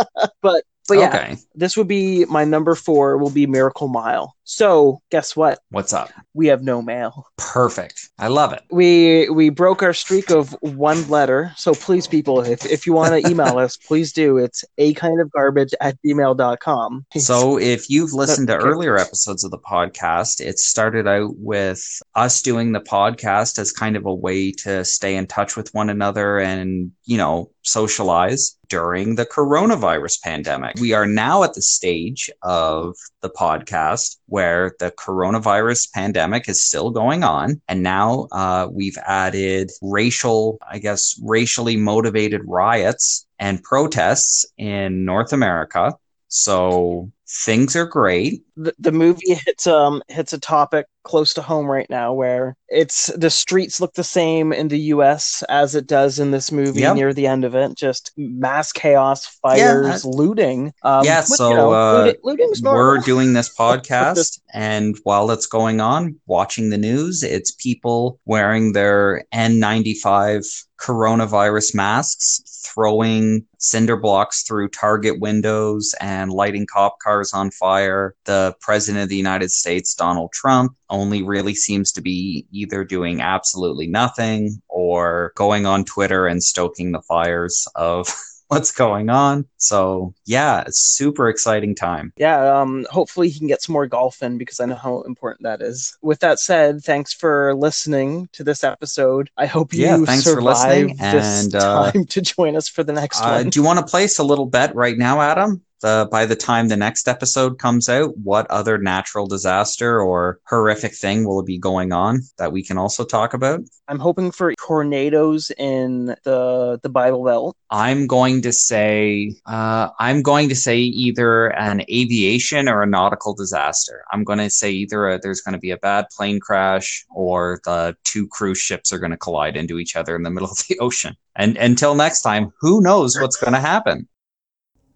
but 0.42 0.64
but 0.88 0.98
yeah, 0.98 1.14
okay. 1.14 1.36
this 1.54 1.76
would 1.76 1.86
be 1.86 2.24
my 2.24 2.44
number 2.44 2.74
four. 2.74 3.16
Will 3.16 3.30
be 3.30 3.46
Miracle 3.46 3.86
Mile. 3.86 4.34
So 4.42 5.00
guess 5.12 5.36
what? 5.36 5.61
What's 5.70 5.92
up? 5.92 6.11
We 6.34 6.48
have 6.48 6.64
no 6.64 6.82
mail. 6.82 7.26
Perfect. 7.38 8.08
I 8.18 8.26
love 8.26 8.52
it. 8.52 8.62
We 8.72 9.28
we 9.28 9.50
broke 9.50 9.84
our 9.84 9.92
streak 9.92 10.30
of 10.30 10.50
one 10.62 11.08
letter. 11.08 11.52
So 11.56 11.74
please, 11.74 12.08
people, 12.08 12.40
if 12.40 12.66
if 12.66 12.88
you 12.88 12.92
want 12.92 13.12
to 13.12 13.30
email 13.30 13.56
us, 13.58 13.76
please 13.76 14.11
do. 14.12 14.38
It's 14.38 14.64
a 14.78 14.92
kind 14.94 15.20
of 15.20 15.30
garbage 15.30 15.72
at 15.80 15.94
gmail.com. 16.04 17.06
So 17.18 17.56
if 17.56 17.88
you've 17.88 18.12
listened 18.12 18.48
but, 18.48 18.54
to 18.54 18.58
okay. 18.58 18.68
earlier 18.68 18.98
episodes 18.98 19.44
of 19.44 19.52
the 19.52 19.58
podcast, 19.58 20.40
it 20.40 20.58
started 20.58 21.06
out 21.06 21.30
with 21.36 21.99
us 22.14 22.42
doing 22.42 22.72
the 22.72 22.80
podcast 22.80 23.59
as 23.59 23.72
kind 23.72 23.96
of 23.96 24.07
a 24.07 24.14
way 24.14 24.51
to 24.53 24.84
stay 24.84 25.16
in 25.16 25.26
touch 25.26 25.57
with 25.57 25.72
one 25.74 25.90
another 25.90 26.38
and, 26.38 26.92
you 27.05 27.16
know, 27.16 27.51
socialize 27.62 28.57
during 28.68 29.16
the 29.16 29.26
coronavirus 29.26 30.20
pandemic. 30.22 30.76
We 30.80 30.92
are 30.92 31.07
now 31.07 31.42
at 31.42 31.55
the 31.55 31.62
stage 31.62 32.30
of 32.42 32.94
the 33.20 33.30
podcast 33.30 34.16
where 34.26 34.74
the 34.80 34.90
coronavirus 34.92 35.92
pandemic 35.94 36.48
is 36.48 36.66
still 36.66 36.90
going 36.90 37.22
on. 37.24 37.61
And 37.68 37.82
now 37.82 38.28
uh, 38.32 38.68
we've 38.70 38.98
added 38.98 39.70
racial, 39.82 40.59
I 40.68 40.78
guess, 40.78 41.14
racially 41.22 41.76
motivated 41.76 42.42
riots 42.46 43.26
and 43.38 43.62
protests 43.62 44.44
in 44.57 45.05
North 45.05 45.32
America. 45.32 45.94
So 46.32 47.11
things 47.44 47.74
are 47.74 47.86
great. 47.86 48.42
The, 48.57 48.72
the 48.78 48.90
movie 48.92 49.34
hits 49.34 49.66
um 49.66 50.01
hits 50.07 50.32
a 50.32 50.38
topic 50.38 50.86
close 51.03 51.32
to 51.34 51.42
home 51.42 51.66
right 51.66 51.88
now 51.88 52.12
where 52.12 52.57
it's 52.68 53.07
the 53.16 53.30
streets 53.30 53.80
look 53.80 53.92
the 53.94 54.05
same 54.05 54.53
in 54.53 54.68
the 54.68 54.78
US 54.94 55.42
as 55.48 55.74
it 55.74 55.86
does 55.86 56.18
in 56.18 56.30
this 56.30 56.53
movie 56.53 56.80
yep. 56.82 56.94
near 56.94 57.12
the 57.14 57.26
end 57.26 57.44
of 57.44 57.55
it 57.55 57.74
just 57.76 58.12
mass 58.16 58.70
chaos 58.70 59.24
fires 59.26 60.05
yeah. 60.05 60.11
looting 60.11 60.72
um, 60.82 61.05
yeah 61.05 61.20
but, 61.20 61.24
so 61.26 61.48
you 61.48 61.55
know, 61.55 61.72
uh, 61.72 62.12
looting, 62.22 62.53
we're 62.62 62.98
doing 62.98 63.32
this 63.32 63.55
podcast 63.59 64.40
and 64.53 64.98
while 65.05 65.30
it's 65.30 65.46
going 65.46 65.80
on 65.80 66.16
watching 66.26 66.68
the 66.68 66.78
news 66.78 67.22
it's 67.22 67.51
people 67.53 68.20
wearing 68.26 68.72
their 68.74 69.24
N95 69.34 70.44
coronavirus 70.78 71.74
masks 71.74 72.42
throwing 72.74 73.46
cinder 73.59 73.96
blocks 73.96 74.42
through 74.42 74.68
Target 74.68 75.18
windows 75.18 75.94
and 76.01 76.30
lighting 76.30 76.66
cop 76.70 76.98
cars 77.03 77.32
on 77.32 77.51
fire. 77.51 78.14
The 78.24 78.55
president 78.61 79.03
of 79.03 79.09
the 79.09 79.16
United 79.16 79.51
States, 79.51 79.94
Donald 79.94 80.30
Trump, 80.32 80.72
only 80.91 81.22
really 81.22 81.55
seems 81.55 81.93
to 81.93 82.03
be 82.03 82.47
either 82.51 82.84
doing 82.84 83.20
absolutely 83.22 83.86
nothing 83.86 84.61
or 84.68 85.32
going 85.36 85.64
on 85.64 85.84
Twitter 85.84 86.26
and 86.26 86.43
stoking 86.43 86.93
the 86.93 87.01
fires 87.03 87.66
of 87.74 88.09
what's 88.49 88.72
going 88.72 89.09
on. 89.09 89.47
So 89.59 90.12
yeah, 90.26 90.64
super 90.68 91.28
exciting 91.28 91.74
time. 91.76 92.12
Yeah, 92.16 92.61
um, 92.61 92.86
hopefully 92.91 93.28
he 93.28 93.38
can 93.38 93.47
get 93.49 93.62
some 93.62 93.72
more 93.72 93.86
golf 93.86 94.22
in 94.22 94.36
because 94.36 94.59
I 94.61 94.66
know 94.66 94.74
how 94.74 95.03
important 95.03 95.45
that 95.45 95.62
is. 95.62 95.97
With 96.03 96.20
that 96.20 96.41
said, 96.41 96.82
thanks 96.82 97.14
for 97.14 97.55
listening 97.55 98.28
to 98.32 98.45
this 98.45 98.64
episode. 98.64 99.30
I 99.36 99.47
hope 99.47 99.72
you 99.72 99.84
yeah, 99.84 100.05
thanks 100.05 100.24
for 100.30 100.43
listening 100.43 100.97
this 100.97 101.45
and, 101.45 101.55
uh, 101.55 101.93
time 101.93 102.05
to 102.07 102.20
join 102.20 102.57
us 102.57 102.68
for 102.68 102.82
the 102.82 102.93
next 102.93 103.20
uh, 103.20 103.36
one. 103.36 103.51
Do 103.51 103.61
you 103.61 103.64
want 103.64 103.78
to 103.78 103.86
place 103.86 104.18
a 104.18 104.24
little 104.24 104.47
bet 104.47 104.74
right 104.74 104.99
now, 104.99 105.20
Adam? 105.20 105.62
the, 105.81 106.09
by 106.11 106.26
the 106.26 106.37
time 106.37 106.68
the 106.68 106.76
next 106.76 107.09
episode 107.09 107.59
comes 107.59 107.89
out, 107.89 108.16
what 108.18 108.51
other 108.51 108.78
natural 108.78 109.26
disaster 109.26 110.01
or 110.01 110.41
horrific 110.47 110.95
thing 110.95 111.26
will 111.26 111.43
be 111.43 111.59
going 111.59 111.93
on 111.93 112.20
that 112.39 112.53
we 112.53 112.62
can 112.64 112.76
also 112.78 113.05
talk 113.05 113.33
about? 113.35 113.61
I'm 113.89 113.99
hoping 113.99 114.31
for 114.31 114.55
tornadoes 114.55 115.51
in 115.59 116.14
the 116.22 116.78
the 116.83 116.89
Bible 116.89 117.24
Belt. 117.24 117.57
I'm 117.70 118.07
going 118.07 118.43
to 118.43 118.53
say 118.53 119.35
uh, 119.47 119.89
I'm 119.99 120.22
going 120.22 120.49
to 120.51 120.55
say 120.55 120.78
either 120.78 121.47
an 121.59 121.81
aviation 121.91 122.68
or 122.68 122.83
a 122.83 122.87
nautical 122.87 123.35
disaster. 123.35 124.05
I'm 124.12 124.22
going 124.22 124.39
to 124.39 124.51
say 124.51 124.70
either 124.70 125.09
a, 125.09 125.18
there's 125.18 125.41
going 125.41 125.55
to 125.55 125.59
be 125.59 125.70
a 125.72 125.76
bad 125.78 126.07
plane 126.16 126.39
crash 126.41 127.05
or 127.14 127.61
the 127.64 127.97
two 128.05 128.28
cruise 128.28 128.59
ships 128.59 128.93
are 128.93 128.99
going 128.99 129.11
to 129.11 129.16
collide 129.16 129.57
into 129.57 129.78
each 129.78 129.97
other 129.97 130.14
in 130.14 130.22
the 130.22 130.31
middle 130.31 130.51
of 130.51 130.59
the 130.68 130.78
ocean. 130.81 131.16
And 131.35 131.57
until 131.57 131.95
next 131.95 132.20
time, 132.22 132.53
who 132.61 132.81
knows 132.83 133.16
what's 133.18 133.37
going 133.37 133.55
to 133.55 133.61
happen? 133.61 134.07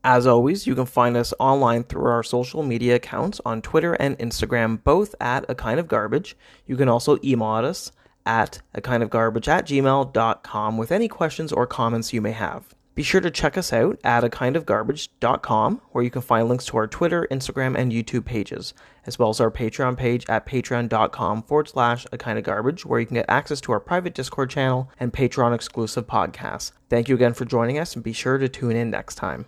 As 0.07 0.27
always, 0.27 0.67
you 0.67 0.75
can 0.75 0.85
find 0.85 1.17
us 1.17 1.33
online 1.41 1.85
through 1.85 2.11
our 2.11 2.23
social 2.23 2.63
media 2.63 2.97
accounts 2.97 3.41
on 3.47 3.63
Twitter 3.63 3.95
and 3.95 4.19
Instagram, 4.19 4.85
both 4.85 5.15
at 5.19 5.47
A 5.49 5.55
Kind 5.55 5.81
of 5.81 5.89
Garbage. 5.89 6.37
You 6.67 6.77
can 6.77 6.91
also 6.91 7.19
email 7.25 7.49
us 7.67 7.91
at 8.27 8.61
a 8.75 8.83
kind 8.83 9.03
of 9.03 9.09
garbage 9.09 9.49
at 9.49 9.67
gmail.com 9.67 10.77
with 10.77 10.93
any 10.93 11.09
questions 11.09 11.53
or 11.55 11.67
comments 11.67 12.13
you 12.13 12.21
may 12.21 12.33
have. 12.33 12.75
Be 12.95 13.03
sure 13.03 13.23
to 13.23 13.31
check 13.31 13.57
us 13.57 13.73
out 13.73 13.99
at 14.05 14.25
a 14.25 14.29
kind 14.29 14.57
of 14.57 14.67
garbage.com 14.67 15.81
where 15.93 16.05
you 16.05 16.11
can 16.11 16.21
find 16.23 16.49
links 16.51 16.67
to 16.67 16.77
our 16.77 16.87
Twitter, 16.87 17.27
Instagram, 17.31 17.75
and 17.77 17.91
YouTube 17.91 18.27
pages, 18.27 18.75
as 19.07 19.19
well 19.19 19.31
as 19.31 19.41
our 19.41 19.51
Patreon 19.51 19.97
page 19.97 20.25
at 20.29 20.45
patreon.com 20.47 21.43
forward 21.45 21.69
slash 21.71 22.07
a 22.13 22.19
kind 22.19 22.37
of 22.39 22.45
garbage, 22.45 22.85
where 22.85 23.01
you 23.01 23.07
can 23.07 23.15
get 23.15 23.27
access 23.31 23.61
to 23.63 23.73
our 23.73 23.81
private 23.81 24.15
Discord 24.15 24.51
channel 24.51 24.91
and 25.01 25.15
Patreon 25.15 25.55
exclusive 25.55 26.07
podcasts. 26.07 26.73
Thank 26.91 27.09
you 27.09 27.15
again 27.15 27.33
for 27.33 27.47
joining 27.47 27.79
us 27.79 27.95
and 27.95 28.05
be 28.05 28.13
sure 28.13 28.37
to 28.37 28.49
tune 28.51 28.77
in 28.77 28.91
next 28.91 29.15
time. 29.17 29.47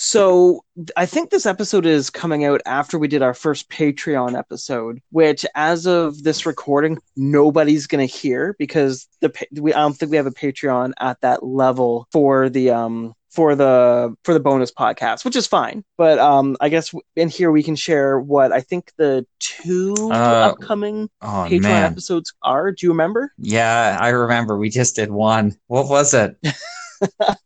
So 0.00 0.64
I 0.96 1.06
think 1.06 1.30
this 1.30 1.44
episode 1.44 1.84
is 1.84 2.08
coming 2.08 2.44
out 2.44 2.60
after 2.66 3.00
we 3.00 3.08
did 3.08 3.20
our 3.20 3.34
first 3.34 3.68
Patreon 3.68 4.38
episode, 4.38 5.00
which 5.10 5.44
as 5.56 5.86
of 5.88 6.22
this 6.22 6.46
recording, 6.46 6.98
nobody's 7.16 7.88
going 7.88 8.06
to 8.06 8.12
hear 8.14 8.54
because 8.60 9.08
the 9.20 9.32
we 9.60 9.74
I 9.74 9.80
don't 9.80 9.94
think 9.96 10.12
we 10.12 10.16
have 10.16 10.26
a 10.26 10.30
Patreon 10.30 10.92
at 11.00 11.20
that 11.22 11.44
level 11.44 12.06
for 12.12 12.48
the 12.48 12.70
um 12.70 13.12
for 13.32 13.56
the 13.56 14.14
for 14.22 14.34
the 14.34 14.38
bonus 14.40 14.70
podcast, 14.70 15.24
which 15.24 15.34
is 15.34 15.48
fine. 15.48 15.84
But 15.96 16.20
um, 16.20 16.56
I 16.60 16.68
guess 16.68 16.94
in 17.16 17.28
here 17.28 17.50
we 17.50 17.64
can 17.64 17.74
share 17.74 18.20
what 18.20 18.52
I 18.52 18.60
think 18.60 18.92
the 18.98 19.26
two 19.40 19.94
uh, 20.12 20.52
upcoming 20.52 21.10
oh, 21.22 21.46
Patreon 21.50 21.62
man. 21.62 21.90
episodes 21.92 22.32
are. 22.44 22.70
Do 22.70 22.86
you 22.86 22.90
remember? 22.92 23.32
Yeah, 23.36 23.98
I 24.00 24.10
remember. 24.10 24.56
We 24.58 24.70
just 24.70 24.94
did 24.94 25.10
one. 25.10 25.56
What 25.66 25.88
was 25.88 26.14
it? 26.14 26.36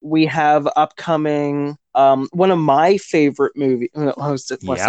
we 0.00 0.26
have 0.26 0.68
upcoming 0.76 1.76
um, 1.94 2.28
one 2.32 2.50
of 2.50 2.58
my 2.58 2.96
favorite 2.98 3.54
movies. 3.56 3.88
one 3.94 4.08
of 4.08 4.16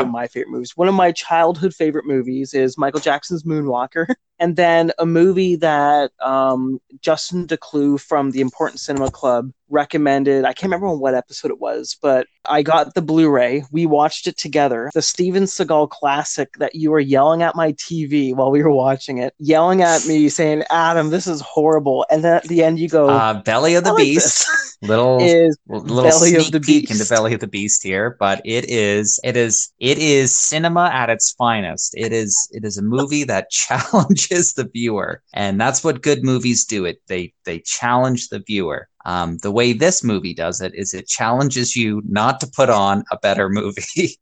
my 0.09 0.27
favorite 0.27 0.51
movies. 0.51 0.75
One 0.77 0.87
of 0.87 0.93
my 0.93 1.11
childhood 1.11 1.73
favorite 1.73 2.05
movies 2.05 2.53
is 2.53 2.77
Michael 2.77 2.99
Jackson's 2.99 3.43
Moonwalker. 3.43 4.07
and 4.39 4.55
then 4.55 4.91
a 4.97 5.05
movie 5.05 5.55
that 5.57 6.11
um, 6.23 6.79
Justin 7.01 7.45
DeClue 7.47 7.99
from 7.99 8.31
the 8.31 8.41
Important 8.41 8.79
Cinema 8.79 9.11
Club 9.11 9.51
recommended. 9.71 10.45
I 10.45 10.53
can't 10.53 10.63
remember 10.63 10.87
on 10.87 10.99
what 10.99 11.13
episode 11.13 11.51
it 11.51 11.59
was, 11.59 11.95
but 12.01 12.25
I 12.45 12.63
got 12.63 12.95
the 12.95 13.03
Blu-ray. 13.03 13.63
We 13.71 13.85
watched 13.85 14.25
it 14.25 14.35
together. 14.37 14.89
The 14.95 15.01
Steven 15.03 15.43
Seagal 15.43 15.89
classic 15.91 16.53
that 16.57 16.73
you 16.73 16.89
were 16.89 16.99
yelling 16.99 17.43
at 17.43 17.55
my 17.55 17.73
TV 17.73 18.33
while 18.35 18.49
we 18.49 18.63
were 18.63 18.71
watching 18.71 19.19
it, 19.19 19.35
yelling 19.37 19.83
at 19.83 20.03
me 20.07 20.27
saying, 20.29 20.63
"Adam, 20.71 21.11
this 21.11 21.27
is 21.27 21.41
horrible." 21.41 22.03
And 22.09 22.23
then 22.23 22.37
at 22.37 22.47
the 22.47 22.63
end, 22.63 22.79
you 22.79 22.89
go, 22.89 23.09
uh, 23.09 23.43
"Belly 23.43 23.75
of 23.75 23.83
the 23.83 23.93
like 23.93 24.01
Beast." 24.03 24.47
little 24.81 25.19
is 25.21 25.57
little 25.67 26.03
belly 26.03 26.29
sneak 26.29 26.39
of 26.45 26.51
the 26.53 26.59
peek 26.61 26.87
beast. 26.87 26.93
into 27.01 27.13
belly 27.13 27.33
of 27.35 27.39
the 27.41 27.47
beast 27.47 27.83
here, 27.83 28.15
but 28.19 28.41
it 28.45 28.67
is 28.69 29.19
it 29.23 29.35
is 29.37 29.69
it 29.79 29.97
is 29.99 30.35
cinema 30.35 30.89
at 30.91 31.09
its 31.11 31.35
finest. 31.37 31.93
It 31.95 32.11
is 32.13 32.35
it 32.53 32.63
is 32.65 32.77
a 32.79 32.81
movie 32.81 33.25
that 33.25 33.51
challenges 33.51 34.28
challenges 34.29 34.53
the 34.53 34.65
viewer, 34.73 35.21
and 35.33 35.59
that's 35.59 35.83
what 35.83 36.01
good 36.03 36.23
movies 36.23 36.65
do. 36.65 36.85
It 36.85 36.97
they 37.07 37.33
they 37.45 37.59
challenge 37.65 38.29
the 38.29 38.39
viewer. 38.45 38.87
Um, 39.05 39.37
the 39.41 39.51
way 39.51 39.73
this 39.73 40.03
movie 40.03 40.33
does 40.33 40.61
it 40.61 40.73
is 40.75 40.93
it 40.93 41.07
challenges 41.07 41.75
you 41.75 42.01
not 42.05 42.39
to 42.41 42.47
put 42.47 42.69
on 42.69 43.03
a 43.11 43.17
better 43.19 43.49
movie. 43.49 44.07